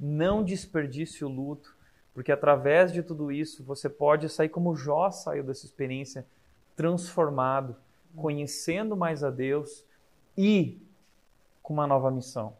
não 0.00 0.42
desperdice 0.42 1.22
o 1.22 1.28
luto, 1.28 1.76
porque 2.14 2.32
através 2.32 2.92
de 2.92 3.02
tudo 3.02 3.30
isso 3.30 3.62
você 3.62 3.90
pode 3.90 4.28
sair 4.30 4.48
como 4.48 4.74
Jó 4.74 5.10
saiu 5.10 5.44
dessa 5.44 5.66
experiência 5.66 6.26
transformado, 6.74 7.76
conhecendo 8.14 8.96
mais 8.96 9.22
a 9.22 9.30
Deus 9.30 9.84
e 10.36 10.80
com 11.62 11.74
uma 11.74 11.86
nova 11.86 12.10
missão. 12.10 12.54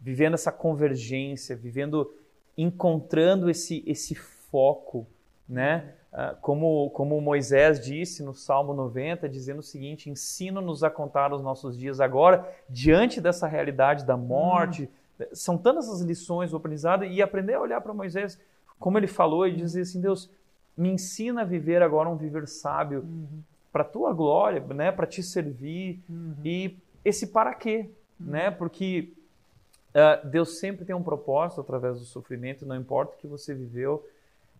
Vivendo 0.00 0.34
essa 0.34 0.52
convergência, 0.52 1.56
vivendo 1.56 2.12
encontrando 2.56 3.50
esse 3.50 3.82
esse 3.86 4.14
foco, 4.14 5.06
né? 5.48 5.94
Ah, 6.12 6.34
como, 6.40 6.90
como 6.90 7.20
Moisés 7.20 7.78
disse 7.78 8.22
no 8.22 8.32
Salmo 8.32 8.72
90, 8.72 9.28
dizendo 9.28 9.60
o 9.60 9.62
seguinte: 9.62 10.08
ensina-nos 10.08 10.82
a 10.84 10.90
contar 10.90 11.32
os 11.32 11.42
nossos 11.42 11.76
dias 11.76 12.00
agora, 12.00 12.48
diante 12.68 13.20
dessa 13.20 13.46
realidade 13.46 14.04
da 14.04 14.16
morte, 14.16 14.84
hum 14.84 15.06
são 15.32 15.56
tantas 15.56 15.88
as 15.88 16.00
lições 16.00 16.50
do 16.50 16.56
aprendizado 16.56 17.04
e 17.04 17.22
aprender 17.22 17.54
a 17.54 17.60
olhar 17.60 17.80
para 17.80 17.94
Moisés, 17.94 18.38
como 18.78 18.98
ele 18.98 19.06
falou, 19.06 19.46
e 19.46 19.56
dizer 19.56 19.82
assim: 19.82 20.00
Deus, 20.00 20.30
me 20.76 20.90
ensina 20.90 21.42
a 21.42 21.44
viver 21.44 21.82
agora 21.82 22.08
um 22.08 22.16
viver 22.16 22.46
sábio 22.46 23.00
uhum. 23.00 23.42
Para 23.76 23.84
tua 23.84 24.10
glória, 24.14 24.58
né, 24.68 24.90
para 24.90 25.06
te 25.06 25.22
servir. 25.22 26.02
Uhum. 26.08 26.34
E 26.42 26.78
esse 27.04 27.26
para 27.26 27.52
quê? 27.52 27.90
Uhum. 28.18 28.28
Né? 28.28 28.50
Porque 28.50 29.12
uh, 29.90 30.26
Deus 30.26 30.58
sempre 30.58 30.86
tem 30.86 30.96
um 30.96 31.02
propósito 31.02 31.60
através 31.60 31.98
do 31.98 32.06
sofrimento, 32.06 32.64
não 32.64 32.74
importa 32.74 33.14
o 33.14 33.18
que 33.18 33.26
você 33.26 33.54
viveu. 33.54 34.02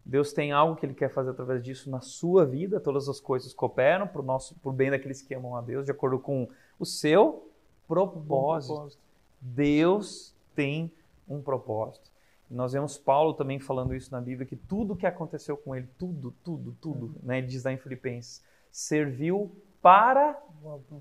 Deus 0.04 0.34
tem 0.34 0.52
algo 0.52 0.76
que 0.76 0.84
Ele 0.84 0.92
quer 0.92 1.08
fazer 1.08 1.30
através 1.30 1.64
disso 1.64 1.88
na 1.88 2.02
sua 2.02 2.44
vida. 2.44 2.78
Todas 2.78 3.08
as 3.08 3.18
coisas 3.18 3.54
cooperam 3.54 4.06
para 4.06 4.20
o 4.20 4.24
nosso, 4.24 4.54
por 4.56 4.74
bem 4.74 4.90
daqueles 4.90 5.22
que 5.22 5.34
amam 5.34 5.56
a 5.56 5.62
Deus, 5.62 5.86
de 5.86 5.92
acordo 5.92 6.18
com 6.18 6.46
o 6.78 6.84
seu 6.84 7.50
propósito. 7.88 8.74
propósito. 8.74 9.02
Deus 9.40 10.34
tem 10.54 10.92
um 11.26 11.40
propósito. 11.40 12.10
Nós 12.50 12.74
vemos 12.74 12.98
Paulo 12.98 13.32
também 13.32 13.58
falando 13.58 13.94
isso 13.94 14.12
na 14.12 14.20
Bíblia, 14.20 14.46
que 14.46 14.56
tudo 14.56 14.94
que 14.94 15.06
aconteceu 15.06 15.56
com 15.56 15.74
ele, 15.74 15.88
tudo, 15.98 16.34
tudo, 16.44 16.76
tudo, 16.82 17.06
uhum. 17.06 17.14
né, 17.22 17.38
ele 17.38 17.46
diz 17.46 17.64
lá 17.64 17.72
em 17.72 17.78
Filipenses, 17.78 18.44
serviu 18.76 19.56
para, 19.80 20.38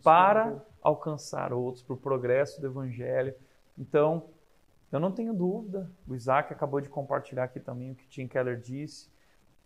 para 0.01 0.65
alcançar 0.81 1.51
outros, 1.51 1.83
para 1.83 1.93
o 1.93 1.97
progresso 1.97 2.61
do 2.61 2.67
Evangelho. 2.67 3.35
Então, 3.77 4.29
eu 4.89 4.97
não 4.97 5.11
tenho 5.11 5.33
dúvida, 5.33 5.91
o 6.07 6.15
Isaac 6.15 6.53
acabou 6.53 6.79
de 6.79 6.87
compartilhar 6.87 7.43
aqui 7.43 7.59
também 7.59 7.91
o 7.91 7.95
que 7.95 8.07
Tim 8.07 8.29
Keller 8.29 8.61
disse, 8.61 9.09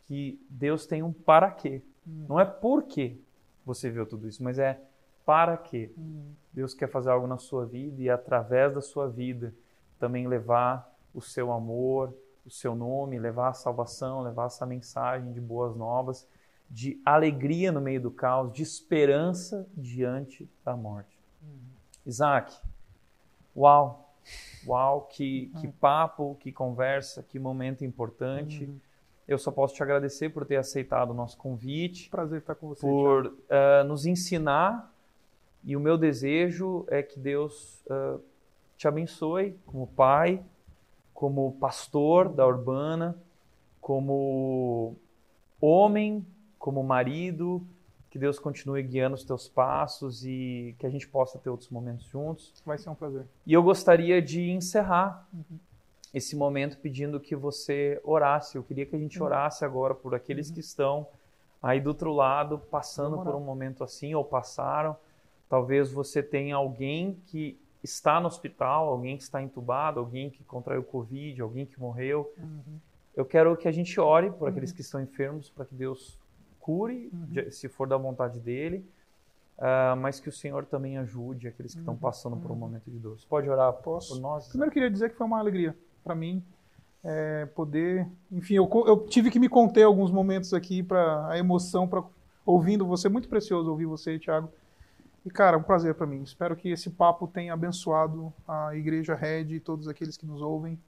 que 0.05 0.43
Deus 0.49 0.87
tem 0.87 1.03
um 1.03 1.13
para 1.13 1.51
quê. 1.51 1.83
Uhum. 2.03 2.25
Não 2.29 2.39
é 2.39 2.45
por 2.45 2.81
que 2.81 3.23
você 3.63 3.91
viu 3.91 4.07
tudo 4.07 4.27
isso, 4.27 4.43
mas 4.43 4.57
é 4.57 4.81
para 5.23 5.55
quê. 5.55 5.93
Uhum. 5.95 6.33
Deus 6.51 6.73
quer 6.73 6.89
fazer 6.89 7.11
algo 7.11 7.27
na 7.27 7.37
sua 7.37 7.63
vida 7.63 8.01
e 8.01 8.09
através 8.09 8.73
da 8.73 8.81
sua 8.81 9.07
vida 9.07 9.53
também 9.99 10.27
levar 10.27 10.91
o 11.13 11.21
seu 11.21 11.51
amor, 11.51 12.11
o 12.43 12.49
seu 12.49 12.73
nome, 12.73 13.19
levar 13.19 13.49
a 13.49 13.53
salvação, 13.53 14.23
levar 14.23 14.47
essa 14.47 14.65
mensagem 14.65 15.31
de 15.31 15.39
boas 15.39 15.75
novas, 15.75 16.27
de 16.69 17.01
alegria 17.03 17.71
no 17.71 17.81
meio 17.81 18.01
do 18.01 18.11
caos, 18.11 18.53
de 18.53 18.61
esperança 18.61 19.67
diante 19.75 20.47
da 20.63 20.75
morte. 20.75 21.17
Uhum. 21.41 21.57
Isaac, 22.05 22.55
uau, 23.55 24.13
uau, 24.67 25.01
que, 25.11 25.51
uhum. 25.53 25.61
que 25.61 25.67
papo, 25.67 26.37
que 26.39 26.51
conversa, 26.51 27.23
que 27.23 27.39
momento 27.39 27.83
importante. 27.83 28.65
Uhum. 28.65 28.79
Eu 29.27 29.37
só 29.37 29.51
posso 29.51 29.75
te 29.75 29.83
agradecer 29.83 30.29
por 30.29 30.45
ter 30.45 30.57
aceitado 30.57 31.11
o 31.11 31.13
nosso 31.13 31.37
convite. 31.37 32.09
Prazer 32.09 32.39
estar 32.39 32.55
com 32.55 32.69
você. 32.69 32.81
Por 32.81 33.27
uh, 33.27 33.83
nos 33.87 34.05
ensinar. 34.05 34.91
E 35.63 35.75
o 35.75 35.79
meu 35.79 35.97
desejo 35.97 36.85
é 36.87 37.03
que 37.03 37.19
Deus 37.19 37.83
uh, 37.87 38.19
te 38.77 38.87
abençoe 38.87 39.55
como 39.65 39.85
pai, 39.87 40.43
como 41.13 41.51
pastor 41.59 42.29
da 42.29 42.47
Urbana, 42.47 43.15
como 43.81 44.95
homem, 45.59 46.25
como 46.59 46.83
marido, 46.83 47.65
que 48.09 48.19
Deus 48.19 48.37
continue 48.37 48.83
guiando 48.83 49.15
os 49.15 49.23
teus 49.23 49.47
passos 49.47 50.25
e 50.25 50.75
que 50.77 50.85
a 50.85 50.89
gente 50.89 51.07
possa 51.07 51.39
ter 51.39 51.49
outros 51.49 51.69
momentos 51.69 52.05
juntos. 52.05 52.53
Vai 52.65 52.77
ser 52.77 52.89
um 52.89 52.95
prazer. 52.95 53.25
E 53.45 53.53
eu 53.53 53.63
gostaria 53.63 54.21
de 54.21 54.49
encerrar 54.49 55.27
uhum. 55.33 55.57
esse 56.13 56.35
momento 56.35 56.77
pedindo 56.79 57.19
que 57.19 57.35
você 57.35 57.99
orasse. 58.03 58.57
Eu 58.57 58.63
queria 58.63 58.85
que 58.85 58.95
a 58.95 58.99
gente 58.99 59.19
uhum. 59.19 59.25
orasse 59.25 59.63
agora 59.63 59.95
por 59.95 60.13
aqueles 60.13 60.49
uhum. 60.49 60.53
que 60.55 60.59
estão 60.59 61.07
aí 61.61 61.79
do 61.79 61.87
outro 61.87 62.11
lado 62.11 62.57
passando 62.57 63.21
por 63.21 63.35
um 63.35 63.41
momento 63.41 63.83
assim 63.83 64.13
ou 64.15 64.23
passaram. 64.23 64.95
Talvez 65.47 65.91
você 65.91 66.21
tenha 66.23 66.55
alguém 66.55 67.17
que 67.27 67.59
está 67.83 68.19
no 68.19 68.27
hospital, 68.27 68.89
alguém 68.89 69.17
que 69.17 69.23
está 69.23 69.41
entubado, 69.41 69.99
alguém 69.99 70.29
que 70.29 70.43
contraiu 70.43 70.83
Covid, 70.83 71.41
alguém 71.41 71.65
que 71.65 71.79
morreu. 71.79 72.31
Uhum. 72.37 72.79
Eu 73.15 73.25
quero 73.25 73.55
que 73.55 73.67
a 73.67 73.71
gente 73.71 73.99
ore 73.99 74.31
por 74.31 74.49
aqueles 74.49 74.71
uhum. 74.71 74.75
que 74.75 74.81
estão 74.81 75.01
enfermos, 75.01 75.49
para 75.49 75.65
que 75.65 75.75
Deus 75.75 76.17
cure, 76.69 77.09
uhum. 77.11 77.49
se 77.49 77.67
for 77.67 77.87
da 77.87 77.97
vontade 77.97 78.39
dele, 78.39 78.85
uh, 79.57 79.97
mas 79.97 80.19
que 80.19 80.29
o 80.29 80.31
Senhor 80.31 80.65
também 80.65 80.99
ajude 80.99 81.47
aqueles 81.47 81.73
que 81.73 81.79
estão 81.79 81.95
uhum. 81.95 81.99
passando 81.99 82.37
por 82.37 82.51
um 82.51 82.53
uhum. 82.53 82.59
momento 82.59 82.91
de 82.91 82.99
dor. 82.99 83.19
Você 83.19 83.25
pode 83.27 83.49
orar 83.49 83.73
Posso? 83.73 84.13
por 84.13 84.21
nós? 84.21 84.47
Primeiro, 84.49 84.69
eu 84.69 84.73
queria 84.73 84.91
dizer 84.91 85.09
que 85.09 85.15
foi 85.15 85.25
uma 85.25 85.39
alegria 85.39 85.75
para 86.03 86.13
mim 86.13 86.43
é, 87.03 87.47
poder. 87.47 88.07
Enfim, 88.31 88.53
eu, 88.53 88.69
eu, 88.85 89.07
tive 89.07 89.31
que 89.31 89.39
me 89.39 89.49
conter 89.49 89.81
alguns 89.81 90.11
momentos 90.11 90.53
aqui 90.53 90.83
para 90.83 91.27
a 91.27 91.39
emoção, 91.39 91.87
para 91.87 92.03
ouvindo 92.45 92.85
você. 92.85 93.09
Muito 93.09 93.27
precioso 93.27 93.71
ouvir 93.71 93.87
você, 93.87 94.19
Thiago. 94.19 94.51
E, 95.25 95.31
cara, 95.31 95.57
é 95.57 95.59
um 95.59 95.63
prazer 95.63 95.95
para 95.95 96.05
mim. 96.05 96.21
Espero 96.21 96.55
que 96.55 96.69
esse 96.69 96.91
papo 96.91 97.27
tenha 97.27 97.51
abençoado 97.51 98.31
a 98.47 98.75
Igreja 98.75 99.15
Red 99.15 99.55
e 99.55 99.59
todos 99.59 99.87
aqueles 99.87 100.15
que 100.15 100.25
nos 100.25 100.39
ouvem. 100.39 100.79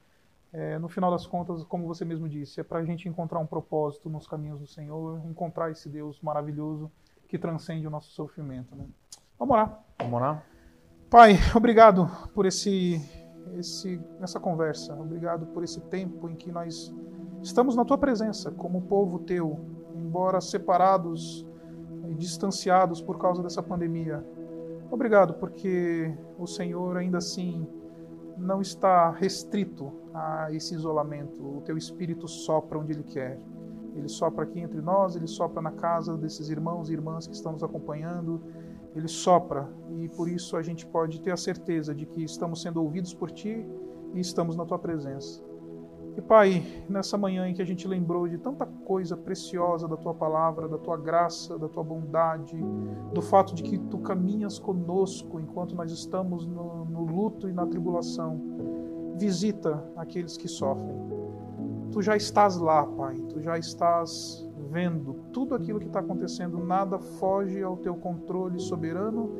É, 0.53 0.77
no 0.77 0.89
final 0.89 1.09
das 1.09 1.25
contas, 1.25 1.63
como 1.63 1.87
você 1.87 2.03
mesmo 2.03 2.27
disse, 2.27 2.59
é 2.59 2.63
para 2.63 2.79
a 2.79 2.83
gente 2.83 3.07
encontrar 3.07 3.39
um 3.39 3.45
propósito 3.45 4.09
nos 4.09 4.27
caminhos 4.27 4.59
do 4.59 4.67
Senhor, 4.67 5.21
encontrar 5.25 5.71
esse 5.71 5.87
Deus 5.87 6.19
maravilhoso 6.21 6.91
que 7.27 7.37
transcende 7.37 7.87
o 7.87 7.89
nosso 7.89 8.11
sofrimento. 8.11 8.75
Né? 8.75 8.85
Vamos 9.39 9.53
orar. 9.53 9.83
Vamos 9.99 10.13
orar. 10.13 10.45
Pai, 11.09 11.35
obrigado 11.55 12.09
por 12.33 12.45
esse, 12.45 13.01
esse, 13.57 14.01
essa 14.19 14.39
conversa. 14.39 14.93
Obrigado 14.93 15.45
por 15.47 15.63
esse 15.63 15.79
tempo 15.81 16.29
em 16.29 16.35
que 16.35 16.51
nós 16.51 16.93
estamos 17.41 17.75
na 17.75 17.85
tua 17.85 17.97
presença, 17.97 18.51
como 18.51 18.81
povo 18.81 19.19
teu, 19.19 19.59
embora 19.95 20.41
separados 20.41 21.45
distanciados 22.17 23.01
por 23.01 23.17
causa 23.17 23.41
dessa 23.41 23.63
pandemia. 23.63 24.23
Obrigado, 24.89 25.35
porque 25.35 26.13
o 26.37 26.45
Senhor 26.45 26.97
ainda 26.97 27.17
assim 27.17 27.65
não 28.41 28.61
está 28.61 29.11
restrito 29.11 29.91
a 30.13 30.51
esse 30.51 30.73
isolamento. 30.73 31.41
O 31.57 31.61
teu 31.61 31.77
espírito 31.77 32.27
sopra 32.27 32.77
onde 32.79 32.91
ele 32.91 33.03
quer. 33.03 33.39
Ele 33.95 34.07
sopra 34.07 34.43
aqui 34.43 34.59
entre 34.59 34.81
nós, 34.81 35.15
ele 35.15 35.27
sopra 35.27 35.61
na 35.61 35.71
casa 35.71 36.17
desses 36.17 36.49
irmãos 36.49 36.89
e 36.89 36.93
irmãs 36.93 37.27
que 37.27 37.35
estão 37.35 37.51
nos 37.51 37.63
acompanhando. 37.63 38.41
Ele 38.95 39.07
sopra 39.07 39.69
e 39.89 40.09
por 40.09 40.27
isso 40.27 40.57
a 40.57 40.61
gente 40.61 40.85
pode 40.85 41.21
ter 41.21 41.31
a 41.31 41.37
certeza 41.37 41.93
de 41.93 42.05
que 42.05 42.23
estamos 42.23 42.61
sendo 42.61 42.81
ouvidos 42.81 43.13
por 43.13 43.31
ti 43.31 43.65
e 44.13 44.19
estamos 44.19 44.55
na 44.55 44.65
tua 44.65 44.79
presença. 44.79 45.50
E 46.15 46.21
Pai, 46.21 46.63
nessa 46.89 47.17
manhã 47.17 47.47
em 47.47 47.53
que 47.53 47.61
a 47.61 47.65
gente 47.65 47.87
lembrou 47.87 48.27
de 48.27 48.37
tanta 48.37 48.65
coisa 48.65 49.15
preciosa 49.15 49.87
da 49.87 49.95
tua 49.95 50.13
palavra, 50.13 50.67
da 50.67 50.77
tua 50.77 50.97
graça, 50.97 51.57
da 51.57 51.69
tua 51.69 51.83
bondade, 51.83 52.57
do 53.13 53.21
fato 53.21 53.55
de 53.55 53.63
que 53.63 53.77
tu 53.77 53.97
caminhas 53.99 54.59
conosco 54.59 55.39
enquanto 55.39 55.73
nós 55.73 55.91
estamos 55.91 56.45
no, 56.45 56.85
no 56.85 57.05
luto 57.05 57.47
e 57.47 57.53
na 57.53 57.65
tribulação, 57.65 58.41
visita 59.15 59.83
aqueles 59.95 60.35
que 60.35 60.49
sofrem. 60.49 60.95
Tu 61.91 62.01
já 62.01 62.15
estás 62.15 62.57
lá, 62.57 62.85
Pai, 62.85 63.15
tu 63.29 63.39
já 63.39 63.57
estás 63.57 64.45
vendo 64.69 65.13
tudo 65.33 65.55
aquilo 65.55 65.79
que 65.79 65.87
está 65.87 65.99
acontecendo, 65.99 66.57
nada 66.59 66.99
foge 66.99 67.61
ao 67.61 67.77
teu 67.77 67.95
controle 67.95 68.59
soberano 68.59 69.31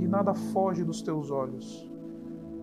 e 0.00 0.06
nada 0.06 0.34
foge 0.34 0.84
dos 0.84 1.02
teus 1.02 1.30
olhos. 1.30 1.88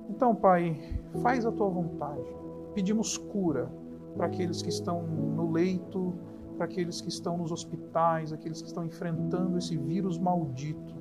Então, 0.10 0.36
Pai, 0.36 1.00
faz 1.22 1.46
a 1.46 1.52
tua 1.52 1.70
vontade. 1.70 2.47
Pedimos 2.78 3.18
cura 3.18 3.72
para 4.16 4.28
aqueles 4.28 4.62
que 4.62 4.70
estão 4.70 5.02
no 5.02 5.52
leito, 5.52 6.14
para 6.56 6.66
aqueles 6.66 7.02
que 7.02 7.10
estão 7.10 7.36
nos 7.36 7.52
hospitais, 7.52 8.32
aqueles 8.32 8.62
que 8.62 8.68
estão 8.68 8.86
enfrentando 8.86 9.58
esse 9.58 9.76
vírus 9.76 10.20
maldito. 10.20 10.94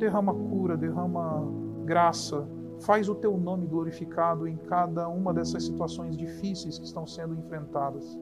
Derrama 0.00 0.34
cura, 0.34 0.76
derrama 0.76 1.46
graça, 1.84 2.44
faz 2.80 3.08
o 3.08 3.14
teu 3.14 3.38
nome 3.38 3.68
glorificado 3.68 4.48
em 4.48 4.56
cada 4.56 5.08
uma 5.08 5.32
dessas 5.32 5.62
situações 5.62 6.16
difíceis 6.16 6.76
que 6.76 6.86
estão 6.86 7.06
sendo 7.06 7.36
enfrentadas. 7.36 8.18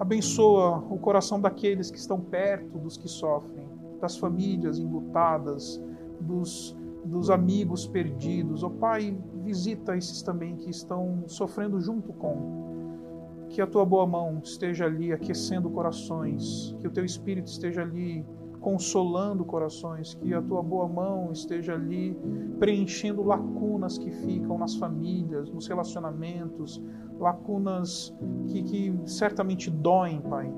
Abençoa 0.00 0.78
o 0.88 0.96
coração 0.96 1.38
daqueles 1.38 1.90
que 1.90 1.98
estão 1.98 2.18
perto 2.18 2.78
dos 2.78 2.96
que 2.96 3.08
sofrem, 3.08 3.68
das 4.00 4.16
famílias 4.16 4.78
enlutadas, 4.78 5.78
dos, 6.18 6.74
dos 7.04 7.30
amigos 7.30 7.86
perdidos. 7.86 8.62
Ó 8.62 8.68
oh, 8.68 8.70
Pai, 8.70 9.16
visita 9.42 9.96
esses 9.96 10.22
também 10.22 10.56
que 10.56 10.70
estão 10.70 11.24
sofrendo 11.26 11.80
junto 11.80 12.12
com. 12.12 13.46
Que 13.48 13.60
a 13.60 13.66
tua 13.66 13.84
boa 13.84 14.06
mão 14.06 14.40
esteja 14.42 14.86
ali 14.86 15.12
aquecendo 15.12 15.70
corações, 15.70 16.74
que 16.80 16.88
o 16.88 16.90
teu 16.90 17.04
espírito 17.04 17.46
esteja 17.46 17.82
ali 17.82 18.24
consolando 18.64 19.44
corações, 19.44 20.14
que 20.14 20.32
a 20.32 20.40
tua 20.40 20.62
boa 20.62 20.88
mão 20.88 21.30
esteja 21.30 21.74
ali 21.74 22.16
preenchendo 22.58 23.22
lacunas 23.22 23.98
que 23.98 24.10
ficam 24.10 24.56
nas 24.56 24.74
famílias, 24.74 25.50
nos 25.50 25.66
relacionamentos, 25.66 26.82
lacunas 27.20 28.14
que, 28.46 28.62
que 28.62 28.94
certamente 29.04 29.70
doem, 29.70 30.18
Pai. 30.22 30.50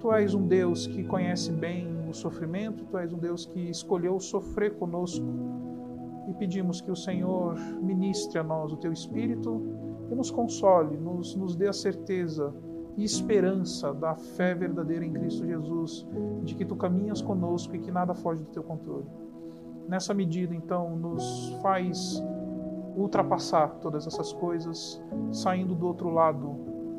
Tu 0.00 0.12
és 0.12 0.34
um 0.34 0.46
Deus 0.48 0.88
que 0.88 1.04
conhece 1.04 1.52
bem 1.52 1.88
o 2.10 2.12
sofrimento, 2.12 2.84
tu 2.86 2.98
és 2.98 3.12
um 3.12 3.18
Deus 3.18 3.46
que 3.46 3.70
escolheu 3.70 4.18
sofrer 4.18 4.74
conosco. 4.74 5.24
E 6.28 6.34
pedimos 6.34 6.80
que 6.80 6.90
o 6.90 6.96
Senhor 6.96 7.54
ministre 7.82 8.38
a 8.38 8.42
nós 8.42 8.72
o 8.72 8.76
teu 8.76 8.92
espírito 8.92 9.62
e 10.10 10.14
nos 10.14 10.30
console, 10.30 10.96
nos, 10.96 11.34
nos 11.34 11.54
dê 11.54 11.68
a 11.68 11.72
certeza 11.72 12.54
e 12.96 13.04
esperança 13.04 13.92
da 13.92 14.14
fé 14.14 14.54
verdadeira 14.54 15.04
em 15.04 15.12
Cristo 15.12 15.46
Jesus, 15.46 16.06
de 16.42 16.54
que 16.54 16.64
tu 16.64 16.76
caminhas 16.76 17.20
conosco 17.20 17.74
e 17.74 17.80
que 17.80 17.90
nada 17.90 18.14
foge 18.14 18.42
do 18.42 18.50
teu 18.50 18.62
controle. 18.62 19.06
Nessa 19.88 20.14
medida, 20.14 20.54
então, 20.54 20.96
nos 20.96 21.50
faz 21.60 22.22
ultrapassar 22.96 23.68
todas 23.80 24.06
essas 24.06 24.32
coisas, 24.32 25.02
saindo 25.32 25.74
do 25.74 25.86
outro 25.86 26.10
lado, 26.10 26.54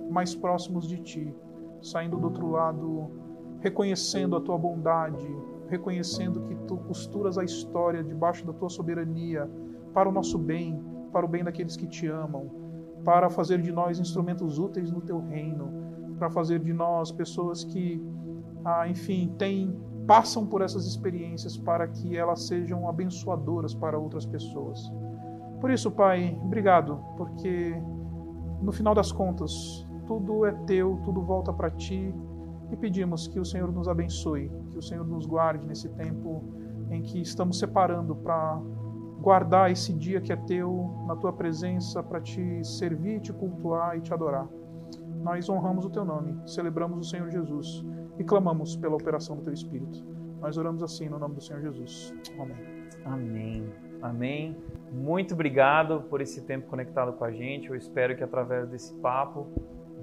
mais 0.09 0.35
próximos 0.35 0.87
de 0.87 0.97
ti, 0.97 1.35
saindo 1.81 2.17
do 2.17 2.25
outro 2.25 2.51
lado, 2.51 3.09
reconhecendo 3.61 4.35
a 4.35 4.41
tua 4.41 4.57
bondade, 4.57 5.27
reconhecendo 5.67 6.41
que 6.41 6.55
tu 6.67 6.77
costuras 6.77 7.37
a 7.37 7.43
história 7.43 8.03
debaixo 8.03 8.45
da 8.45 8.53
tua 8.53 8.69
soberania 8.69 9.49
para 9.93 10.09
o 10.09 10.11
nosso 10.11 10.37
bem, 10.37 10.83
para 11.11 11.25
o 11.25 11.29
bem 11.29 11.43
daqueles 11.43 11.75
que 11.75 11.87
te 11.87 12.07
amam, 12.07 12.49
para 13.03 13.29
fazer 13.29 13.61
de 13.61 13.71
nós 13.71 13.99
instrumentos 13.99 14.59
úteis 14.59 14.91
no 14.91 15.01
teu 15.01 15.19
reino 15.19 15.85
para 16.17 16.29
fazer 16.29 16.59
de 16.59 16.73
nós 16.73 17.11
pessoas 17.11 17.63
que, 17.63 18.01
ah, 18.63 18.87
enfim, 18.87 19.33
têm, 19.37 19.77
passam 20.07 20.45
por 20.45 20.61
essas 20.61 20.85
experiências 20.85 21.57
para 21.57 21.87
que 21.87 22.17
elas 22.17 22.47
sejam 22.47 22.87
abençoadoras 22.87 23.73
para 23.73 23.97
outras 23.97 24.25
pessoas. 24.25 24.91
Por 25.59 25.71
isso, 25.71 25.91
Pai, 25.91 26.37
obrigado, 26.43 26.99
porque 27.17 27.75
no 28.61 28.71
final 28.71 28.93
das 28.93 29.11
contas, 29.11 29.85
tudo 30.05 30.45
é 30.45 30.51
teu, 30.65 30.99
tudo 31.03 31.21
volta 31.21 31.51
para 31.51 31.69
ti 31.69 32.13
e 32.71 32.75
pedimos 32.75 33.27
que 33.27 33.39
o 33.39 33.45
Senhor 33.45 33.71
nos 33.71 33.87
abençoe, 33.87 34.51
que 34.71 34.77
o 34.77 34.81
Senhor 34.81 35.05
nos 35.05 35.25
guarde 35.25 35.65
nesse 35.65 35.89
tempo 35.89 36.43
em 36.89 37.01
que 37.01 37.21
estamos 37.21 37.59
separando 37.59 38.15
para 38.15 38.61
guardar 39.21 39.71
esse 39.71 39.93
dia 39.93 40.21
que 40.21 40.31
é 40.31 40.35
teu 40.35 41.03
na 41.07 41.15
tua 41.15 41.33
presença 41.33 42.03
para 42.03 42.21
te 42.21 42.63
servir, 42.63 43.21
te 43.21 43.33
cultuar 43.33 43.97
e 43.97 44.01
te 44.01 44.13
adorar 44.13 44.47
nós 45.25 45.49
honramos 45.49 45.83
o 45.85 45.89
teu 45.89 46.05
nome, 46.05 46.37
celebramos 46.47 47.07
o 47.07 47.09
Senhor 47.09 47.31
Jesus 47.31 47.83
e 48.19 48.23
clamamos 48.23 48.75
pela 48.75 48.93
operação 48.93 49.35
do 49.35 49.41
teu 49.41 49.53
Espírito. 49.53 50.05
Nós 50.39 50.55
oramos 50.55 50.83
assim 50.83 51.09
no 51.09 51.17
nome 51.17 51.33
do 51.33 51.41
Senhor 51.41 51.63
Jesus. 51.63 52.13
Amém. 52.37 52.55
Amém. 53.03 53.73
Amém. 54.03 54.57
Muito 54.93 55.33
obrigado 55.33 56.01
por 56.11 56.21
esse 56.21 56.43
tempo 56.43 56.67
conectado 56.67 57.11
com 57.13 57.25
a 57.25 57.31
gente. 57.31 57.69
Eu 57.69 57.75
espero 57.75 58.15
que 58.15 58.23
através 58.23 58.69
desse 58.69 58.93
papo 58.97 59.47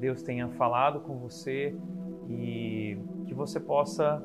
Deus 0.00 0.24
tenha 0.24 0.48
falado 0.48 0.98
com 0.98 1.16
você 1.18 1.72
e 2.32 2.98
que 3.26 3.34
você 3.34 3.60
possa 3.60 4.22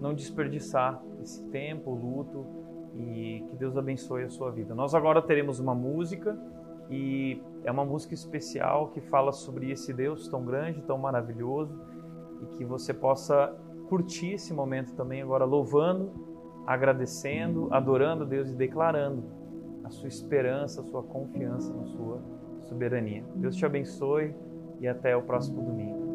não 0.00 0.14
desperdiçar 0.14 1.02
esse 1.22 1.42
tempo, 1.44 1.90
luto 1.90 2.46
e 2.94 3.44
que 3.48 3.56
Deus 3.56 3.76
abençoe 3.76 4.24
a 4.24 4.28
sua 4.28 4.50
vida. 4.50 4.74
Nós 4.74 4.94
agora 4.94 5.20
teremos 5.22 5.58
uma 5.58 5.74
música 5.74 6.38
e 6.90 7.40
é 7.64 7.70
uma 7.70 7.84
música 7.84 8.14
especial 8.14 8.88
que 8.88 9.00
fala 9.00 9.32
sobre 9.32 9.70
esse 9.70 9.92
Deus 9.92 10.28
tão 10.28 10.44
grande, 10.44 10.82
tão 10.82 10.98
maravilhoso 10.98 11.78
e 12.42 12.46
que 12.56 12.64
você 12.64 12.92
possa 12.94 13.54
curtir 13.88 14.34
esse 14.34 14.52
momento 14.52 14.94
também 14.94 15.22
agora 15.22 15.44
louvando, 15.44 16.10
agradecendo, 16.66 17.68
adorando 17.72 18.24
Deus 18.24 18.50
e 18.50 18.54
declarando 18.54 19.24
a 19.84 19.90
sua 19.90 20.08
esperança, 20.08 20.80
a 20.80 20.84
sua 20.84 21.02
confiança 21.02 21.72
na 21.72 21.84
sua 21.84 22.20
soberania. 22.62 23.24
Deus 23.36 23.56
te 23.56 23.64
abençoe 23.64 24.34
e 24.80 24.88
até 24.88 25.16
o 25.16 25.22
próximo 25.22 25.62
domingo. 25.62 26.05